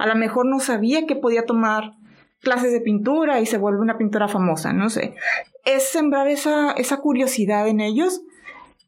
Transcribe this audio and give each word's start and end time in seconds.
A 0.00 0.06
lo 0.06 0.14
mejor 0.14 0.46
no 0.46 0.60
sabía 0.60 1.06
que 1.06 1.14
podía 1.14 1.44
tomar 1.44 1.92
clases 2.40 2.72
de 2.72 2.80
pintura 2.80 3.38
y 3.40 3.44
se 3.44 3.58
vuelve 3.58 3.82
una 3.82 3.98
pintora 3.98 4.28
famosa, 4.28 4.72
no 4.72 4.88
sé. 4.88 5.14
Es 5.66 5.90
sembrar 5.90 6.26
esa, 6.26 6.72
esa 6.72 6.96
curiosidad 6.96 7.68
en 7.68 7.80
ellos. 7.80 8.22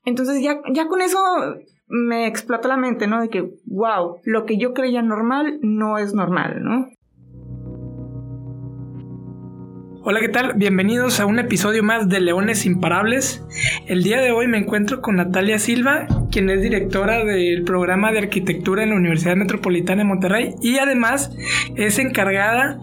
Entonces 0.07 0.43
ya, 0.43 0.63
ya 0.73 0.89
con 0.89 1.03
eso 1.03 1.19
me 1.87 2.27
explota 2.27 2.67
la 2.67 2.79
mente, 2.79 3.07
¿no? 3.09 3.21
De 3.21 3.29
que, 3.29 3.53
wow, 3.67 4.21
lo 4.25 4.47
que 4.47 4.57
yo 4.57 4.73
creía 4.73 5.03
normal 5.03 5.59
no 5.61 5.99
es 5.99 6.15
normal, 6.15 6.65
¿no? 6.65 6.89
Hola, 10.05 10.19
¿qué 10.19 10.29
tal? 10.29 10.55
Bienvenidos 10.55 11.21
a 11.21 11.27
un 11.27 11.39
episodio 11.39 11.85
más 11.85 12.09
de 12.09 12.19
Leones 12.19 12.67
Imparables. 12.67 13.45
El 13.87 14.03
día 14.03 14.21
de 14.21 14.33
hoy 14.33 14.49
me 14.49 14.59
encuentro 14.59 15.01
con 15.01 15.15
Natalia 15.15 15.61
Silva, 15.61 16.09
quien 16.33 16.51
es 16.51 16.61
directora 16.61 17.25
del 17.25 17.63
programa 17.63 18.11
de 18.11 18.19
arquitectura 18.19 18.83
en 18.83 18.91
la 18.91 18.97
Universidad 18.97 19.37
Metropolitana 19.37 20.03
de 20.03 20.09
Monterrey 20.09 20.55
y 20.61 20.79
además 20.79 21.31
es 21.77 22.01
encargada 22.01 22.81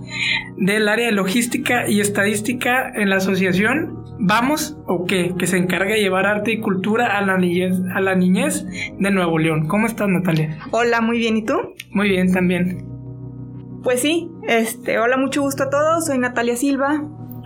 del 0.56 0.88
área 0.88 1.08
de 1.08 1.12
logística 1.12 1.90
y 1.90 2.00
estadística 2.00 2.90
en 2.96 3.10
la 3.10 3.18
asociación 3.18 4.00
Vamos 4.22 4.78
o 4.86 5.06
qué, 5.06 5.34
que 5.40 5.48
se 5.48 5.56
encarga 5.58 5.94
de 5.94 6.02
llevar 6.02 6.26
arte 6.26 6.52
y 6.52 6.60
cultura 6.60 7.18
a 7.18 7.22
la 7.22 7.38
niñez, 7.38 7.80
a 7.96 8.02
la 8.02 8.16
niñez 8.16 8.66
de 9.00 9.12
Nuevo 9.12 9.40
León. 9.40 9.68
¿Cómo 9.68 9.88
estás, 9.88 10.10
Natalia? 10.10 10.60
Hola, 10.72 11.00
muy 11.00 11.20
bien, 11.20 11.38
¿y 11.38 11.46
tú? 11.46 11.54
Muy 11.92 12.10
bien, 12.10 12.34
también. 12.34 12.86
Pues 13.82 14.02
sí, 14.02 14.30
este, 14.50 14.98
hola, 14.98 15.16
mucho 15.16 15.44
gusto 15.44 15.66
a 15.66 15.70
todos. 15.70 16.08
Soy 16.08 16.18
Natalia 16.18 16.56
Silva. 16.58 17.04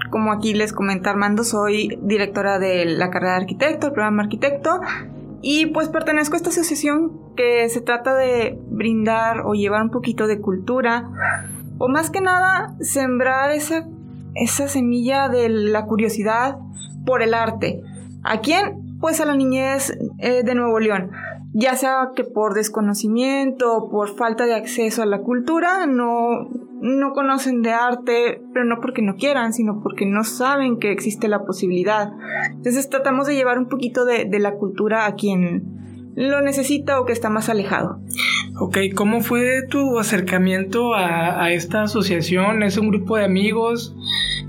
Como 0.09 0.31
aquí 0.31 0.53
les 0.53 0.71
comenta 0.71 1.09
Armando, 1.09 1.43
soy 1.43 1.99
directora 2.01 2.59
de 2.59 2.85
la 2.85 3.09
carrera 3.09 3.33
de 3.33 3.41
arquitecto, 3.41 3.87
el 3.87 3.93
programa 3.93 4.23
arquitecto. 4.23 4.79
Y 5.41 5.65
pues 5.65 5.89
pertenezco 5.89 6.35
a 6.35 6.37
esta 6.37 6.49
asociación 6.49 7.35
que 7.35 7.67
se 7.67 7.81
trata 7.81 8.15
de 8.15 8.57
brindar 8.69 9.41
o 9.41 9.53
llevar 9.53 9.81
un 9.83 9.89
poquito 9.89 10.27
de 10.27 10.39
cultura, 10.39 11.09
o 11.77 11.89
más 11.89 12.09
que 12.09 12.21
nada 12.21 12.73
sembrar 12.79 13.51
esa, 13.51 13.85
esa 14.35 14.69
semilla 14.69 15.27
de 15.27 15.49
la 15.49 15.85
curiosidad 15.85 16.57
por 17.05 17.21
el 17.21 17.33
arte. 17.33 17.81
¿A 18.23 18.39
quién? 18.39 18.97
Pues 19.01 19.19
a 19.19 19.25
la 19.25 19.35
niñez 19.35 19.91
eh, 20.19 20.43
de 20.43 20.55
Nuevo 20.55 20.79
León 20.79 21.11
ya 21.53 21.75
sea 21.75 22.09
que 22.15 22.23
por 22.23 22.55
desconocimiento 22.55 23.77
o 23.77 23.89
por 23.89 24.15
falta 24.15 24.45
de 24.45 24.55
acceso 24.55 25.03
a 25.03 25.05
la 25.05 25.21
cultura, 25.21 25.85
no, 25.85 26.49
no 26.81 27.13
conocen 27.13 27.61
de 27.61 27.71
arte, 27.71 28.41
pero 28.53 28.65
no 28.65 28.81
porque 28.81 29.03
no 29.03 29.15
quieran, 29.15 29.53
sino 29.53 29.79
porque 29.81 30.07
no 30.07 30.23
saben 30.23 30.79
que 30.79 30.91
existe 30.91 31.27
la 31.27 31.45
posibilidad. 31.45 32.11
Entonces 32.51 32.89
tratamos 32.89 33.27
de 33.27 33.35
llevar 33.35 33.59
un 33.59 33.67
poquito 33.67 34.03
de, 34.03 34.27
la 34.39 34.55
cultura 34.55 35.05
a 35.05 35.13
quien 35.13 36.11
lo 36.15 36.41
necesita 36.41 36.99
o 36.99 37.05
que 37.05 37.13
está 37.13 37.29
más 37.29 37.49
alejado. 37.49 37.99
Ok, 38.59 38.77
¿cómo 38.95 39.21
fue 39.21 39.61
tu 39.69 39.99
acercamiento 39.99 40.95
a, 40.95 41.43
a 41.43 41.51
esta 41.51 41.83
asociación? 41.83 42.63
¿Es 42.63 42.77
un 42.77 42.89
grupo 42.89 43.17
de 43.17 43.25
amigos? 43.25 43.95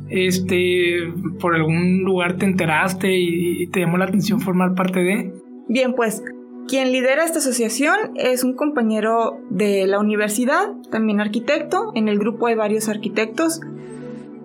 Este, 0.09 1.13
¿por 1.39 1.55
algún 1.55 2.03
lugar 2.03 2.37
te 2.37 2.47
enteraste 2.47 3.15
y 3.15 3.67
te 3.69 3.81
llamó 3.81 3.99
la 3.99 4.07
atención 4.07 4.41
formar 4.41 4.75
parte 4.75 5.01
de? 5.01 5.33
Bien, 5.69 5.95
pues 5.95 6.23
quien 6.67 6.93
lidera 6.93 7.25
esta 7.25 7.39
asociación 7.39 7.97
es 8.15 8.45
un 8.45 8.55
compañero 8.55 9.41
de 9.51 9.87
la 9.87 9.99
universidad, 9.99 10.73
también 10.91 11.21
arquitecto. 11.21 11.93
En 11.95 12.09
el 12.09 12.19
grupo 12.19 12.47
hay 12.47 12.55
varios 12.55 12.89
arquitectos. 12.89 13.61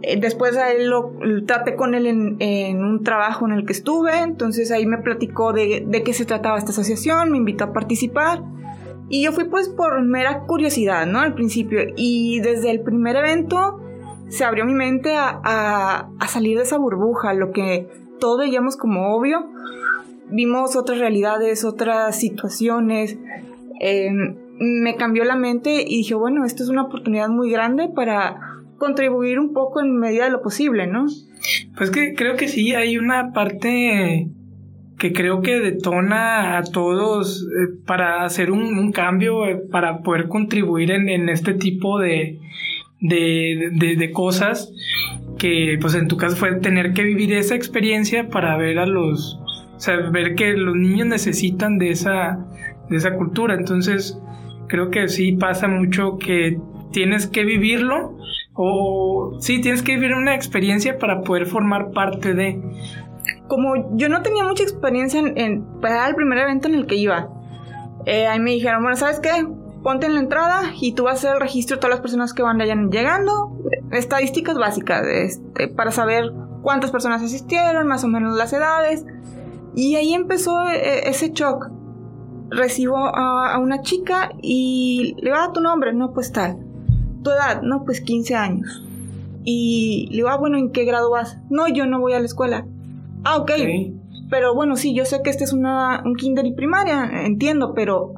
Eh, 0.01 0.19
después 0.19 0.57
a 0.57 0.71
él 0.71 0.89
lo, 0.89 1.13
traté 1.45 1.75
con 1.75 1.93
él 1.93 2.07
en, 2.07 2.83
un 2.83 3.03
trabajo 3.03 3.45
en 3.45 3.53
el 3.53 3.65
que 3.65 3.73
estuve, 3.73 4.17
entonces 4.19 4.71
ahí 4.71 4.85
me 4.85 4.97
platicó 4.97 5.53
de, 5.53 5.83
de 5.85 6.03
qué 6.03 6.13
se 6.13 6.25
trataba 6.25 6.57
esta 6.57 6.71
asociación, 6.71 7.31
me 7.31 7.37
invitó 7.37 7.65
a 7.65 7.73
participar. 7.73 8.43
Y 9.09 9.23
yo 9.23 9.31
fui 9.31 9.45
pues 9.45 9.69
por 9.69 10.01
mera 10.03 10.41
curiosidad, 10.41 11.05
¿no? 11.07 11.19
Al 11.19 11.33
principio. 11.33 11.79
Y 11.95 12.41
desde 12.41 12.69
el 12.69 12.81
primer 12.81 13.15
evento 13.15 13.81
se 14.27 14.45
abrió 14.45 14.65
mi 14.65 14.73
mente 14.73 15.15
a, 15.15 15.41
a, 15.43 16.09
a 16.19 16.27
salir 16.27 16.57
de 16.57 16.63
esa 16.63 16.77
burbuja, 16.77 17.33
lo 17.33 17.51
que 17.51 17.89
todos 18.19 18.39
veíamos 18.39 18.77
como 18.77 19.15
obvio 19.15 19.49
vimos 20.31 20.75
otras 20.75 20.99
realidades, 20.99 21.63
otras 21.63 22.19
situaciones. 22.19 23.17
Em, 23.79 24.35
me 24.59 24.95
cambió 24.95 25.23
la 25.23 25.35
mente 25.35 25.83
y 25.87 25.97
dije, 25.97 26.15
bueno, 26.15 26.45
esto 26.45 26.63
es 26.63 26.69
una 26.69 26.83
oportunidad 26.83 27.29
muy 27.29 27.49
grande 27.49 27.89
para 27.93 28.39
contribuir 28.77 29.39
un 29.39 29.53
poco 29.53 29.81
en 29.81 29.97
medida 29.97 30.25
de 30.25 30.31
lo 30.31 30.41
posible, 30.41 30.87
¿no? 30.87 31.05
Pues 31.77 31.91
que 31.91 32.13
creo 32.13 32.35
que 32.35 32.47
sí, 32.47 32.73
hay 32.73 32.97
una 32.97 33.31
parte 33.31 34.27
que 34.97 35.13
creo 35.13 35.41
que 35.41 35.59
detona 35.59 36.57
a 36.57 36.63
todos 36.63 37.43
eh, 37.43 37.79
para 37.85 38.25
hacer 38.25 38.51
un, 38.51 38.91
cambio, 38.91 39.45
eh, 39.47 39.55
para 39.71 40.01
poder 40.01 40.27
contribuir 40.27 40.91
en, 40.91 41.29
este 41.29 41.53
tipo 41.53 41.99
de, 41.99 42.39
de, 42.99 43.95
de, 43.97 44.11
cosas, 44.11 44.73
que 45.37 45.77
pues 45.79 45.95
en 45.95 46.09
tu 46.09 46.17
caso 46.17 46.35
fue 46.35 46.59
tener 46.59 46.91
que 46.91 47.03
vivir 47.03 47.31
esa 47.33 47.55
experiencia 47.55 48.27
para 48.27 48.57
ver 48.57 48.77
a 48.77 48.85
los, 48.85 49.39
o 49.79 49.81
sea, 49.81 49.95
ver 50.11 50.35
que 50.35 50.57
los 50.57 50.75
niños 50.75 51.07
necesitan 51.07 51.77
de 51.77 51.91
esa, 51.91 52.37
de 52.89 52.97
esa 52.97 53.15
cultura. 53.15 53.55
Entonces, 53.55 54.19
creo 54.67 54.91
que 54.91 55.07
sí 55.07 55.31
pasa 55.31 55.69
mucho 55.69 56.17
que 56.17 56.59
tienes 56.91 57.27
que 57.27 57.45
vivirlo 57.45 58.17
o 58.53 59.37
sí, 59.39 59.61
tienes 59.61 59.81
que 59.81 59.95
vivir 59.95 60.15
una 60.15 60.35
experiencia 60.35 60.97
para 60.97 61.21
poder 61.21 61.45
formar 61.45 61.91
parte 61.91 62.33
de... 62.33 62.61
Como 63.47 63.95
yo 63.95 64.09
no 64.09 64.21
tenía 64.21 64.43
mucha 64.43 64.63
experiencia 64.63 65.21
en, 65.21 65.37
en 65.37 65.65
el 65.81 66.15
primer 66.15 66.39
evento 66.39 66.67
en 66.67 66.75
el 66.75 66.85
que 66.85 66.95
iba, 66.95 67.29
eh, 68.05 68.27
ahí 68.27 68.39
me 68.41 68.51
dijeron, 68.51 68.81
bueno, 68.81 68.97
¿sabes 68.97 69.21
qué? 69.21 69.47
Ponte 69.81 70.07
en 70.07 70.15
la 70.15 70.19
entrada 70.19 70.73
y 70.77 70.91
tú 70.91 71.05
vas 71.05 71.13
a 71.13 71.17
hacer 71.19 71.33
el 71.35 71.39
registro 71.39 71.77
de 71.77 71.79
todas 71.79 71.91
las 71.91 72.01
personas 72.01 72.33
que 72.33 72.43
van 72.43 72.59
llegando, 72.59 73.57
estadísticas 73.93 74.57
básicas 74.57 75.07
este, 75.07 75.69
para 75.69 75.91
saber 75.91 76.33
cuántas 76.61 76.91
personas 76.91 77.23
asistieron, 77.23 77.87
más 77.87 78.03
o 78.03 78.09
menos 78.09 78.37
las 78.37 78.51
edades, 78.51 79.05
y 79.79 79.95
ahí 79.95 80.13
empezó 80.13 80.67
eh, 80.69 81.07
ese 81.09 81.31
shock. 81.31 81.71
Recibo 82.49 82.97
a, 82.97 83.57
una 83.59 83.81
chica 83.81 84.31
y 84.41 85.15
le 85.21 85.31
va 85.31 85.45
a 85.45 85.53
tu 85.53 85.61
nombre, 85.61 85.93
no, 85.93 86.13
pues 86.13 86.31
tal. 86.33 86.57
Tu 87.23 87.29
edad, 87.29 87.61
no, 87.61 87.85
pues 87.85 88.01
15 88.01 88.35
años. 88.35 88.83
Y 89.45 90.07
le 90.09 90.17
digo, 90.17 90.29
ah, 90.29 90.37
bueno, 90.37 90.57
¿en 90.57 90.71
qué 90.71 90.83
grado 90.83 91.11
vas? 91.11 91.39
No, 91.49 91.67
yo 91.67 91.85
no 91.85 91.99
voy 91.99 92.13
a 92.13 92.19
la 92.19 92.25
escuela. 92.25 92.65
Ah, 93.23 93.37
ok. 93.37 93.51
Pero 94.29 94.53
bueno, 94.53 94.75
sí, 94.75 94.93
yo 94.93 95.05
sé 95.05 95.21
que 95.23 95.29
este 95.29 95.43
es 95.43 95.53
una, 95.53 96.03
un 96.03 96.15
kinder 96.15 96.45
y 96.45 96.53
primaria, 96.53 97.23
entiendo, 97.25 97.73
pero 97.73 98.13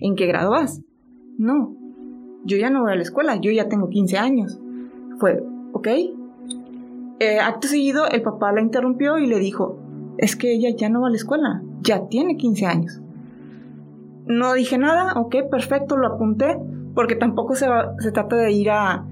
¿en 0.00 0.16
qué 0.16 0.26
grado 0.26 0.52
vas? 0.52 0.80
No, 1.38 1.76
yo 2.44 2.56
ya 2.56 2.70
no 2.70 2.82
voy 2.82 2.92
a 2.92 2.96
la 2.96 3.02
escuela, 3.02 3.36
yo 3.36 3.50
ya 3.50 3.68
tengo 3.68 3.88
15 3.88 4.16
años. 4.18 4.58
Fue, 5.18 5.42
ok. 5.72 5.88
Eh, 7.20 7.38
acto 7.38 7.68
seguido, 7.68 8.08
el 8.08 8.22
papá 8.22 8.50
la 8.52 8.60
interrumpió 8.60 9.18
y 9.18 9.26
le 9.26 9.38
dijo, 9.38 9.78
es 10.18 10.36
que 10.36 10.52
ella 10.52 10.70
ya 10.70 10.88
no 10.88 11.00
va 11.00 11.08
a 11.08 11.10
la 11.10 11.16
escuela, 11.16 11.62
ya 11.80 12.08
tiene 12.08 12.36
15 12.36 12.66
años. 12.66 13.00
No 14.26 14.54
dije 14.54 14.78
nada, 14.78 15.14
ok, 15.14 15.36
perfecto, 15.50 15.96
lo 15.96 16.06
apunté, 16.06 16.58
porque 16.94 17.16
tampoco 17.16 17.54
se, 17.54 17.66
se 17.98 18.12
trata 18.12 18.36
de 18.36 18.52
ir 18.52 18.70
a, 18.70 19.06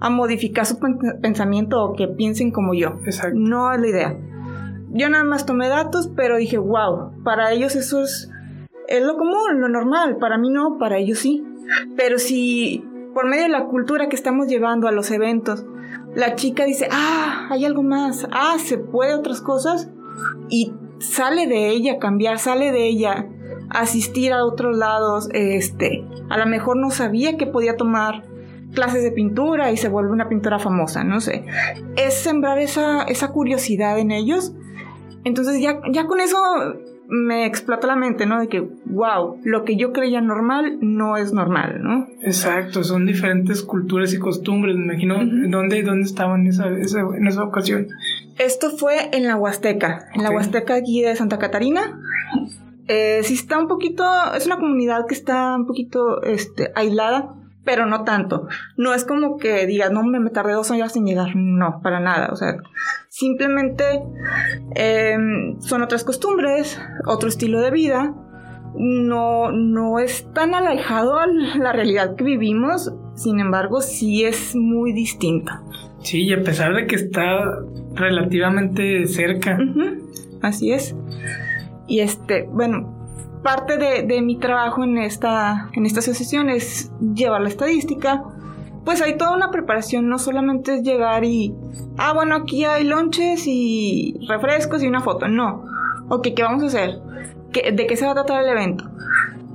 a, 0.00 0.10
modificar 0.10 0.64
su 0.64 0.78
pensamiento 1.20 1.82
o 1.82 1.92
que 1.94 2.08
piensen 2.08 2.50
como 2.50 2.74
yo. 2.74 2.94
Exacto. 3.04 3.38
No 3.38 3.72
es 3.72 3.80
la 3.80 3.88
idea. 3.88 4.18
Yo 4.90 5.10
nada 5.10 5.24
más 5.24 5.44
tomé 5.44 5.68
datos, 5.68 6.10
pero 6.16 6.36
dije, 6.36 6.56
wow, 6.56 7.22
para 7.24 7.52
ellos 7.52 7.74
eso 7.74 8.02
es, 8.02 8.30
es 8.88 9.02
lo 9.02 9.16
común, 9.16 9.60
lo 9.60 9.68
normal, 9.68 10.16
para 10.18 10.38
mí 10.38 10.50
no, 10.50 10.78
para 10.78 10.98
ellos 10.98 11.18
sí. 11.18 11.44
Pero 11.96 12.18
si 12.18 12.84
por 13.12 13.28
medio 13.28 13.44
de 13.44 13.48
la 13.48 13.66
cultura 13.66 14.08
que 14.08 14.16
estamos 14.16 14.48
llevando 14.48 14.88
a 14.88 14.92
los 14.92 15.10
eventos, 15.10 15.64
la 16.14 16.36
chica 16.36 16.64
dice, 16.64 16.88
ah, 16.90 17.48
hay 17.50 17.64
algo 17.64 17.82
más, 17.82 18.26
ah, 18.32 18.56
se 18.58 18.78
puede 18.78 19.14
otras 19.14 19.40
cosas, 19.40 19.90
y 20.48 20.72
sale 20.98 21.46
de 21.46 21.68
ella 21.68 21.98
cambiar, 21.98 22.38
sale 22.38 22.72
de 22.72 22.86
ella 22.86 23.26
asistir 23.70 24.32
a 24.32 24.44
otros 24.44 24.76
lados, 24.76 25.28
este, 25.32 26.04
a 26.28 26.38
lo 26.38 26.46
mejor 26.46 26.76
no 26.76 26.90
sabía 26.90 27.36
que 27.36 27.46
podía 27.46 27.76
tomar 27.76 28.24
clases 28.74 29.02
de 29.02 29.12
pintura 29.12 29.70
y 29.70 29.76
se 29.76 29.88
vuelve 29.88 30.10
una 30.10 30.28
pintora 30.28 30.58
famosa, 30.58 31.04
no 31.04 31.20
sé. 31.20 31.44
Es 31.96 32.14
sembrar 32.14 32.58
esa, 32.58 33.04
esa 33.04 33.28
curiosidad 33.28 33.98
en 33.98 34.10
ellos. 34.10 34.52
Entonces 35.24 35.60
ya, 35.60 35.80
ya 35.90 36.06
con 36.06 36.20
eso 36.20 36.36
me 37.08 37.46
explota 37.46 37.86
la 37.86 37.96
mente, 37.96 38.26
¿no? 38.26 38.40
De 38.40 38.48
que, 38.48 38.60
wow, 38.86 39.38
lo 39.44 39.64
que 39.64 39.76
yo 39.76 39.92
creía 39.92 40.20
normal 40.20 40.78
no 40.80 41.16
es 41.16 41.32
normal, 41.32 41.80
¿no? 41.82 42.06
Exacto, 42.22 42.82
son 42.82 43.06
diferentes 43.06 43.62
culturas 43.62 44.12
y 44.12 44.18
costumbres, 44.18 44.76
me 44.76 44.84
imagino. 44.84 45.16
¿Dónde, 45.48 45.82
¿Dónde 45.82 46.04
estaban 46.04 46.42
en 46.42 46.46
esa, 46.48 46.66
en 46.68 47.26
esa 47.26 47.44
ocasión? 47.44 47.88
Esto 48.38 48.70
fue 48.70 49.10
en 49.12 49.26
la 49.26 49.36
Huasteca, 49.36 50.08
en 50.14 50.22
la 50.22 50.30
Huasteca 50.30 50.74
aquí 50.74 51.02
de 51.02 51.14
Santa 51.14 51.38
Catarina. 51.38 52.00
Eh, 52.88 53.20
sí 53.22 53.34
está 53.34 53.58
un 53.58 53.68
poquito, 53.68 54.04
es 54.34 54.46
una 54.46 54.56
comunidad 54.56 55.06
que 55.06 55.14
está 55.14 55.54
un 55.54 55.66
poquito 55.66 56.22
este, 56.22 56.72
aislada, 56.74 57.34
pero 57.64 57.86
no 57.86 58.04
tanto. 58.04 58.48
No 58.76 58.92
es 58.92 59.04
como 59.04 59.36
que 59.36 59.66
digas, 59.66 59.90
no, 59.90 60.02
me 60.02 60.30
tardé 60.30 60.52
dos 60.52 60.70
años 60.70 60.92
sin 60.92 61.06
llegar. 61.06 61.34
No, 61.34 61.80
para 61.82 62.00
nada. 62.00 62.30
O 62.32 62.36
sea, 62.36 62.56
simplemente 63.08 64.02
em, 64.74 65.60
son 65.60 65.82
otras 65.82 66.04
costumbres, 66.04 66.80
otro 67.06 67.28
estilo 67.28 67.60
de 67.60 67.70
vida. 67.70 68.14
no, 68.76 69.52
no 69.52 70.00
es 70.00 70.32
tan 70.32 70.52
alejado 70.52 71.18
a 71.18 71.26
la 71.28 71.72
realidad 71.72 72.16
que 72.16 72.24
vivimos, 72.24 72.92
sin 73.14 73.40
embargo, 73.40 73.80
sí 73.80 74.24
es 74.24 74.54
muy 74.54 74.92
distinta. 74.92 75.62
Sí, 76.02 76.22
y 76.22 76.32
a 76.32 76.42
pesar 76.42 76.74
de 76.74 76.86
que 76.86 76.96
está 76.96 77.60
relativamente 77.94 79.06
cerca. 79.06 79.58
así 80.42 80.72
es. 80.72 80.94
Y 81.86 82.00
este, 82.00 82.48
bueno, 82.50 82.94
parte 83.42 83.78
de, 83.78 84.22
mi 84.22 84.36
trabajo 84.38 84.84
en 84.84 84.98
esta, 84.98 85.70
en 85.74 85.86
esta 85.86 86.00
asociación 86.00 86.50
es 86.50 86.90
llevar 87.14 87.42
la 87.42 87.48
estadística. 87.48 88.24
Pues 88.84 89.00
hay 89.00 89.16
toda 89.16 89.34
una 89.34 89.50
preparación, 89.50 90.08
no 90.08 90.18
solamente 90.18 90.74
es 90.74 90.82
llegar 90.82 91.24
y, 91.24 91.54
ah, 91.96 92.12
bueno, 92.12 92.34
aquí 92.34 92.64
hay 92.64 92.84
lonches 92.84 93.44
y 93.46 94.18
refrescos 94.28 94.82
y 94.82 94.88
una 94.88 95.00
foto. 95.00 95.28
No. 95.28 95.64
Ok, 96.08 96.28
¿qué 96.36 96.42
vamos 96.42 96.62
a 96.64 96.66
hacer? 96.66 97.00
¿De 97.52 97.86
qué 97.86 97.96
se 97.96 98.04
va 98.04 98.12
a 98.12 98.14
tratar 98.14 98.42
el 98.42 98.50
evento? 98.50 98.84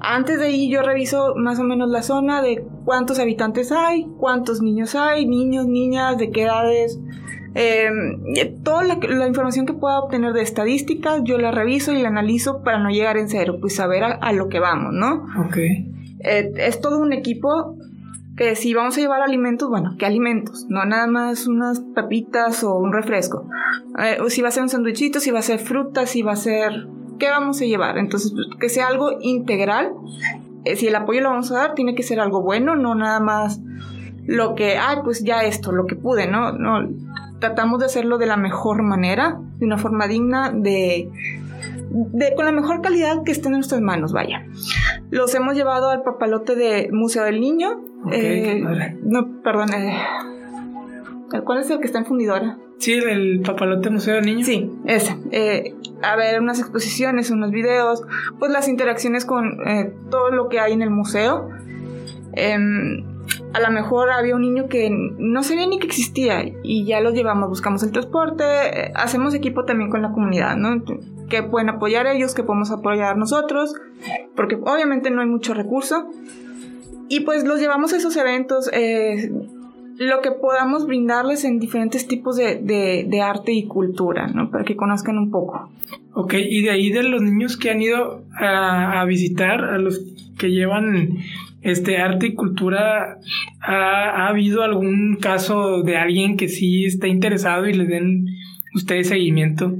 Antes 0.01 0.39
de 0.39 0.45
ahí 0.45 0.69
yo 0.69 0.81
reviso 0.81 1.35
más 1.35 1.59
o 1.59 1.63
menos 1.63 1.89
la 1.89 2.03
zona 2.03 2.41
de 2.41 2.63
cuántos 2.85 3.19
habitantes 3.19 3.71
hay, 3.71 4.07
cuántos 4.17 4.61
niños 4.61 4.95
hay, 4.95 5.25
niños, 5.25 5.67
niñas, 5.67 6.17
de 6.17 6.31
qué 6.31 6.43
edades. 6.43 6.99
Em, 7.55 8.21
toda 8.63 8.83
la, 8.83 9.27
información 9.27 9.65
que 9.65 9.73
pueda 9.73 9.99
obtener 9.99 10.33
de 10.33 10.41
estadísticas 10.41 11.21
yo 11.23 11.37
la 11.37 11.51
reviso 11.51 11.91
y 11.91 12.01
la 12.01 12.09
analizo 12.09 12.61
para 12.63 12.79
no 12.79 12.89
llegar 12.89 13.17
en 13.17 13.27
cero, 13.27 13.57
pues 13.59 13.75
saber 13.75 14.03
a, 14.03 14.31
lo 14.33 14.49
que 14.49 14.59
vamos, 14.59 14.93
¿no? 14.93 15.25
Ok. 15.45 15.57
Eh, 15.57 16.51
es 16.57 16.79
todo 16.79 16.99
un 16.99 17.11
equipo 17.11 17.75
que 18.37 18.55
si 18.55 18.73
vamos 18.73 18.97
a 18.97 19.01
llevar 19.01 19.21
alimentos, 19.21 19.67
bueno, 19.67 19.95
¿qué 19.97 20.05
alimentos? 20.05 20.65
No 20.69 20.85
nada 20.85 21.07
más 21.07 21.47
unas 21.47 21.81
papitas 21.81 22.63
o 22.63 22.75
un 22.75 22.93
refresco. 22.93 23.49
Eh, 24.01 24.17
o 24.21 24.29
si 24.29 24.41
va 24.41 24.47
a 24.47 24.51
ser 24.51 24.63
un 24.63 24.69
sandwichito, 24.69 25.19
si 25.19 25.31
va 25.31 25.39
a 25.39 25.41
ser 25.41 25.59
fruta, 25.59 26.05
si 26.05 26.21
va 26.21 26.33
a 26.33 26.37
ser 26.37 26.87
¿qué 27.19 27.29
vamos 27.29 27.61
a 27.61 27.65
llevar? 27.65 27.97
Entonces, 27.97 28.33
pues, 28.33 28.47
que 28.59 28.69
sea 28.69 28.87
algo 28.87 29.17
integral. 29.21 29.93
Eh, 30.65 30.75
si 30.75 30.87
el 30.87 30.95
apoyo 30.95 31.21
lo 31.21 31.29
vamos 31.29 31.51
a 31.51 31.55
dar, 31.55 31.75
tiene 31.75 31.95
que 31.95 32.03
ser 32.03 32.19
algo 32.19 32.41
bueno, 32.41 32.75
no 32.75 32.95
nada 32.95 33.19
más 33.19 33.61
lo 34.25 34.53
que, 34.53 34.77
ay, 34.77 34.97
pues 35.03 35.23
ya 35.23 35.43
esto, 35.43 35.71
lo 35.71 35.85
que 35.87 35.95
pude, 35.95 36.27
¿no? 36.27 36.51
No, 36.51 36.87
tratamos 37.39 37.79
de 37.79 37.87
hacerlo 37.87 38.17
de 38.17 38.27
la 38.27 38.37
mejor 38.37 38.83
manera, 38.83 39.39
de 39.57 39.65
una 39.65 39.77
forma 39.77 40.07
digna, 40.07 40.51
de, 40.51 41.09
de, 41.89 42.35
con 42.35 42.45
la 42.45 42.51
mejor 42.51 42.81
calidad 42.81 43.23
que 43.23 43.31
esté 43.31 43.47
en 43.47 43.55
nuestras 43.55 43.81
manos, 43.81 44.13
vaya. 44.13 44.45
Los 45.09 45.33
hemos 45.33 45.55
llevado 45.55 45.89
al 45.89 46.03
papalote 46.03 46.55
de 46.55 46.89
Museo 46.91 47.23
del 47.23 47.39
Niño. 47.39 47.81
Eh, 48.11 48.61
no, 49.01 49.41
perdón. 49.41 49.73
Eh, 49.73 49.97
¿Cuál 51.43 51.59
es 51.59 51.69
el 51.69 51.79
que 51.79 51.85
está 51.85 51.99
en 51.99 52.05
fundidora? 52.05 52.57
Sí, 52.79 52.93
el 52.93 53.41
Papalote 53.41 53.89
Museo 53.89 54.15
del 54.15 54.25
Niño. 54.25 54.45
Sí, 54.45 54.71
ese. 54.85 55.17
Eh, 55.31 55.75
a 56.01 56.15
ver, 56.15 56.39
unas 56.41 56.59
exposiciones, 56.59 57.29
unos 57.29 57.51
videos, 57.51 58.01
pues 58.39 58.51
las 58.51 58.67
interacciones 58.67 59.25
con 59.25 59.67
eh, 59.67 59.93
todo 60.09 60.31
lo 60.31 60.47
que 60.47 60.59
hay 60.59 60.73
en 60.73 60.81
el 60.81 60.89
museo. 60.89 61.49
Em, 62.33 63.03
a 63.53 63.59
lo 63.59 63.71
mejor 63.71 64.11
había 64.11 64.35
un 64.35 64.41
niño 64.41 64.67
que 64.67 64.89
no 64.91 65.43
sabía 65.43 65.67
ni 65.67 65.79
que 65.79 65.87
existía 65.87 66.43
y 66.63 66.85
ya 66.85 67.01
lo 67.01 67.11
llevamos, 67.11 67.49
buscamos 67.49 67.83
el 67.83 67.91
transporte, 67.91 68.43
eh, 68.43 68.91
hacemos 68.95 69.33
equipo 69.33 69.65
también 69.65 69.89
con 69.89 70.01
la 70.01 70.11
comunidad, 70.11 70.55
¿no? 70.55 70.83
Que 71.29 71.43
pueden 71.43 71.69
apoyar 71.69 72.07
ellos, 72.07 72.33
que 72.33 72.43
podemos 72.43 72.71
apoyar 72.71 73.17
nosotros, 73.17 73.73
porque 74.35 74.55
obviamente 74.55 75.11
no 75.11 75.21
hay 75.21 75.27
mucho 75.27 75.53
recurso. 75.53 76.07
Y 77.09 77.21
pues 77.21 77.43
los 77.43 77.59
llevamos 77.59 77.91
a 77.91 77.97
esos 77.97 78.15
eventos. 78.17 78.69
Eh, 78.71 79.31
lo 79.99 80.21
que 80.21 80.31
podamos 80.31 80.87
brindarles 80.87 81.43
en 81.43 81.59
diferentes 81.59 82.07
tipos 82.07 82.37
de, 82.37 83.21
arte 83.21 83.51
y 83.51 83.67
cultura, 83.67 84.27
¿no? 84.27 84.49
Para 84.49 84.63
que 84.63 84.77
conozcan 84.77 85.17
un 85.17 85.29
poco. 85.29 85.69
Ok, 86.13 86.35
y 86.35 86.61
de 86.61 86.71
ahí 86.71 86.89
de 86.89 87.03
los 87.03 87.21
niños 87.21 87.57
que 87.57 87.69
han 87.69 87.81
ido 87.81 88.23
a, 88.39 89.03
visitar, 89.05 89.63
a 89.63 89.77
los 89.77 90.01
que 90.37 90.51
llevan 90.51 91.17
este 91.61 91.97
arte 91.97 92.27
y 92.27 92.33
cultura, 92.33 93.17
¿ha, 93.61 94.27
habido 94.27 94.63
algún 94.63 95.17
caso 95.17 95.83
de 95.83 95.97
alguien 95.97 96.37
que 96.37 96.47
sí 96.47 96.85
está 96.85 97.07
interesado 97.07 97.67
y 97.67 97.73
le 97.73 97.85
den 97.85 98.25
ustedes 98.73 99.09
seguimiento? 99.09 99.75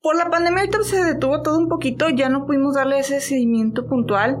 Por 0.00 0.16
la 0.16 0.30
pandemia 0.30 0.60
ahorita 0.60 0.82
se 0.82 1.04
detuvo 1.04 1.42
todo 1.42 1.58
un 1.58 1.68
poquito, 1.68 2.08
ya 2.08 2.30
no 2.30 2.46
pudimos 2.46 2.74
darle 2.74 2.98
ese 2.98 3.20
seguimiento 3.20 3.86
puntual 3.86 4.38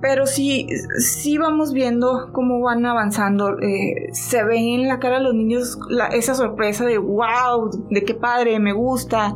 pero 0.00 0.26
sí, 0.26 0.68
sí 0.98 1.38
vamos 1.38 1.72
viendo 1.72 2.30
cómo 2.32 2.60
van 2.60 2.86
avanzando. 2.86 3.58
Eh, 3.58 4.10
se 4.12 4.44
ve 4.44 4.56
en 4.74 4.88
la 4.88 4.98
cara 5.00 5.16
de 5.18 5.24
los 5.24 5.34
niños 5.34 5.78
esa 6.12 6.34
sorpresa 6.34 6.84
de 6.84 6.98
wow, 6.98 7.70
de 7.90 8.04
qué 8.04 8.14
padre, 8.14 8.58
me 8.60 8.72
gusta. 8.72 9.34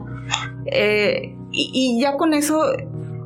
Eh, 0.66 1.36
y, 1.50 2.00
ya 2.00 2.16
con 2.16 2.32
eso 2.32 2.62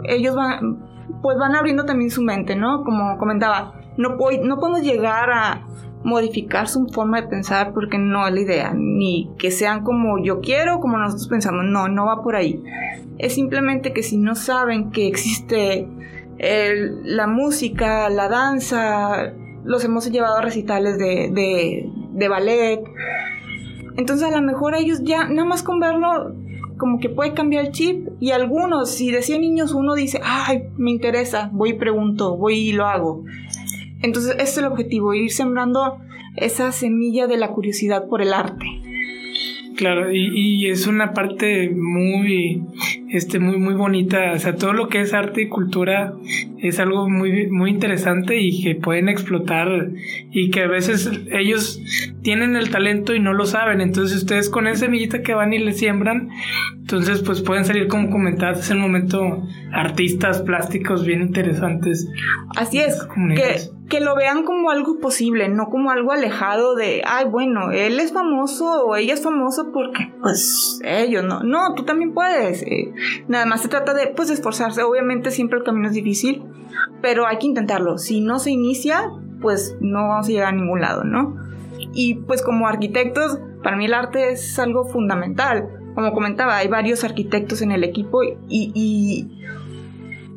ellos 0.05 0.35
van, 0.35 0.83
pues 1.23 1.37
van 1.38 1.55
abriendo 1.55 1.85
también 1.85 2.11
su 2.11 2.23
mente, 2.23 2.56
¿no? 2.56 2.83
Como 2.85 3.19
comentaba, 3.19 3.75
no, 3.97 4.17
no 4.43 4.59
podemos 4.59 4.83
llegar 4.83 5.31
a 5.31 5.67
modificar 6.03 6.69
su 6.69 6.87
forma 6.87 7.21
de 7.21 7.29
pensar 7.29 7.73
porque 7.73 7.99
no 7.99 8.27
es 8.27 8.35
la 8.35 8.41
idea, 8.41 8.73
ni 8.75 9.31
que 9.38 9.50
sean 9.50 9.83
como 9.83 10.23
yo 10.23 10.41
quiero, 10.41 10.81
como 10.81 10.99
nosotros 10.99 11.29
pensamos, 11.29 11.65
no, 11.65 11.88
no 11.88 12.06
va 12.06 12.23
por 12.23 12.37
ahí. 12.37 12.62
Es 13.19 13.35
simplemente 13.35 13.93
que 13.93 14.03
si 14.03 14.17
no 14.17 14.35
saben 14.35 14.91
que 14.91 15.06
existe 15.09 15.88
la 16.38 17.27
música, 17.27 18.09
la 18.11 18.29
danza, 18.29 19.33
los 19.65 19.85
hemos 19.85 20.11
llevado 20.11 20.38
a 20.38 20.43
recitales 20.43 20.99
de, 20.99 21.88
de, 22.12 22.29
ballet. 22.29 22.81
Entonces 23.97 24.27
a 24.27 24.31
lo 24.31 24.43
mejor 24.43 24.75
ellos 24.75 25.00
ya, 25.03 25.29
nada 25.29 25.49
más 25.49 25.62
con 25.62 25.81
verlo, 25.81 26.35
como 26.79 26.99
que 26.99 27.09
puede 27.09 27.35
cambiar 27.35 27.67
el 27.67 27.73
chip. 27.73 28.09
Y 28.21 28.31
algunos, 28.31 28.91
si 28.91 29.11
decía 29.11 29.38
niños, 29.38 29.73
uno 29.73 29.94
dice, 29.94 30.21
ay, 30.23 30.65
me 30.77 30.91
interesa, 30.91 31.50
voy 31.53 31.71
y 31.71 31.75
pregunto, 31.75 32.37
voy 32.37 32.55
y 32.55 32.73
lo 32.73 32.87
hago. 32.87 33.25
Entonces 34.03 34.35
ese 34.35 34.43
es 34.43 34.59
el 34.59 34.67
objetivo, 34.67 35.15
ir 35.15 35.33
sembrando 35.33 35.99
esa 36.37 36.71
semilla 36.73 37.27
de 37.27 37.38
la 37.38 37.49
curiosidad 37.49 38.06
por 38.09 38.21
el 38.21 38.35
arte. 38.35 38.67
Claro, 39.77 40.11
y, 40.11 40.69
es 40.71 40.87
una 40.87 41.12
parte 41.12 41.71
muy, 41.71 42.62
este, 43.11 43.38
muy, 43.38 43.56
muy 43.56 43.75
bonita. 43.75 44.32
O 44.35 44.38
sea, 44.38 44.56
todo 44.56 44.73
lo 44.73 44.88
que 44.88 45.00
es 45.00 45.14
arte 45.14 45.43
y 45.43 45.49
cultura 45.49 46.14
es 46.58 46.81
algo 46.81 47.08
muy, 47.08 47.49
muy 47.49 47.70
interesante 47.70 48.38
y 48.41 48.62
que 48.62 48.75
pueden 48.75 49.08
explotar 49.08 49.69
y 50.31 50.50
que 50.50 50.62
a 50.62 50.67
veces 50.67 51.11
ellos 51.32 51.81
tienen 52.23 52.56
el 52.56 52.70
talento 52.70 53.14
y 53.14 53.20
no 53.20 53.32
lo 53.32 53.47
saben. 53.47 53.81
Entonces 53.81 54.19
ustedes 54.19 54.49
con 54.49 54.67
esa 54.67 54.87
semillita 54.87 55.23
que 55.23 55.35
van 55.35 55.53
y 55.53 55.58
le 55.58 55.73
siembran, 55.73 56.31
entonces 56.76 57.23
pues 57.23 57.43
pueden 57.43 57.64
salir 57.64 57.88
como 57.88 58.11
comentaste 58.11 58.73
en 58.73 58.79
el 58.79 58.82
momento 58.82 59.47
artistas 59.73 60.43
plásticos 60.43 61.05
bien 61.05 61.23
interesantes. 61.23 62.09
Así 62.56 62.79
es, 62.79 63.06
que 63.35 63.75
que 63.88 64.00
lo 64.00 64.17
vean 64.17 64.44
como 64.44 64.71
algo 64.71 64.99
posible, 64.99 65.49
no 65.49 65.69
como 65.69 65.91
algo 65.91 66.12
alejado 66.12 66.75
de, 66.75 67.02
ay, 67.07 67.26
bueno, 67.26 67.71
él 67.71 68.00
es 68.00 68.12
famoso 68.12 68.85
o 68.85 68.97
ella 68.97 69.14
es 69.14 69.23
famoso 69.23 69.71
porque, 69.73 70.12
pues, 70.21 70.81
ellos, 70.85 71.25
no, 71.25 71.43
no, 71.43 71.75
tú 71.75 71.85
también 71.85 72.12
puedes. 72.12 72.62
Eh, 72.62 72.93
nada 73.28 73.47
más 73.47 73.62
se 73.62 73.69
trata 73.69 73.95
de, 73.95 74.09
pues, 74.09 74.31
esforzarse. 74.31 74.83
Obviamente 74.83 75.31
siempre 75.31 75.59
el 75.59 75.64
camino 75.64 75.88
es 75.88 75.95
difícil, 75.95 76.45
pero 77.00 77.26
hay 77.26 77.38
que 77.38 77.47
intentarlo. 77.47 77.99
Si 77.99 78.21
no 78.21 78.40
se 78.40 78.50
inicia, 78.50 79.09
pues 79.40 79.76
no 79.81 80.09
vamos 80.09 80.26
a 80.26 80.31
llegar 80.31 80.49
a 80.49 80.57
ningún 80.57 80.81
lado, 80.81 81.05
¿no? 81.05 81.37
Y 81.93 82.14
pues 82.14 82.43
como 82.43 82.66
arquitectos, 82.66 83.38
para 83.62 83.76
mí 83.76 83.85
el 83.85 83.95
arte 83.95 84.31
es 84.31 84.59
algo 84.59 84.85
fundamental. 84.85 85.69
Como 85.95 86.12
comentaba, 86.12 86.57
hay 86.57 86.69
varios 86.69 87.05
arquitectos 87.05 87.62
en 87.62 87.71
el 87.71 87.85
equipo 87.85 88.23
y, 88.23 88.35
y 88.49 89.40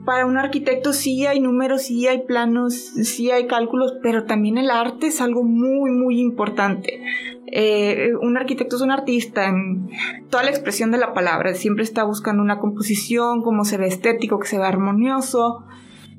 para 0.10 0.26
un 0.26 0.40
arquitecto 0.40 0.92
sí 0.92 1.28
hay 1.28 1.40
números, 1.40 1.84
sí 1.84 2.08
hay 2.08 2.26
planos, 2.26 2.74
sí 2.74 3.30
hay 3.30 3.46
cálculos, 3.46 3.94
pero 4.02 4.24
también 4.24 4.58
el 4.58 4.72
arte 4.72 5.06
es 5.06 5.22
algo 5.22 5.44
muy, 5.44 5.92
muy 5.92 6.20
importante. 6.20 7.04
Eh, 7.46 8.14
un 8.20 8.36
arquitecto 8.36 8.78
es 8.78 8.82
un 8.82 8.90
artista 8.90 9.46
en 9.46 9.88
toda 10.32 10.42
la 10.42 10.50
expresión 10.50 10.90
de 10.90 10.98
la 10.98 11.14
palabra, 11.14 11.54
siempre 11.54 11.84
está 11.84 12.06
buscando 12.06 12.42
una 12.42 12.58
composición, 12.58 13.44
cómo 13.44 13.66
se 13.66 13.78
ve 13.78 13.86
estético, 13.86 14.40
que 14.40 14.48
se 14.48 14.58
ve 14.58 14.66
armonioso. 14.66 15.64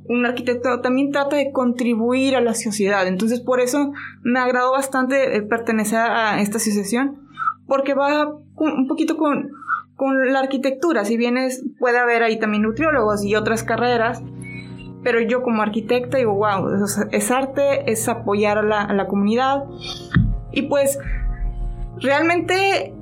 Un 0.09 0.25
arquitecto 0.25 0.81
también 0.83 1.11
trata 1.11 1.35
de 1.35 1.51
contribuir 1.51 2.37
a 2.37 2.41
la 2.41 2.55
sociedad, 2.55 3.09
entonces 3.09 3.41
por 3.41 3.59
eso 3.59 3.91
me 4.23 4.39
agradó 4.39 4.71
bastante 4.71 5.37
eh, 5.37 5.43
pertenecer 5.43 5.99
a 5.99 6.41
esta 6.41 6.59
asociación, 6.59 7.29
porque 7.67 7.95
va 7.95 8.37
un 8.55 8.87
poquito 8.87 9.17
con, 9.17 9.51
con 10.01 10.33
la 10.33 10.39
arquitectura, 10.39 11.05
si 11.05 11.19
bien 11.19 11.37
es, 11.37 11.63
puede 11.79 11.99
haber 11.99 12.23
ahí 12.23 12.39
también 12.39 12.63
nutriólogos 12.63 13.23
y 13.23 13.35
otras 13.35 13.63
carreras, 13.65 14.23
pero 15.03 15.21
yo 15.21 15.43
como 15.43 15.61
arquitecta 15.61 16.17
digo, 16.17 16.33
wow, 16.37 16.71
es, 17.11 17.31
arte, 17.31 17.93
es 17.93 18.09
apoyar 18.09 18.57
a 18.57 18.63
la, 18.63 18.81
a 18.81 18.95
la 18.95 19.09
comunidad. 19.09 19.65
Y 20.53 20.63
pues 20.63 20.99
realmente 21.99 22.95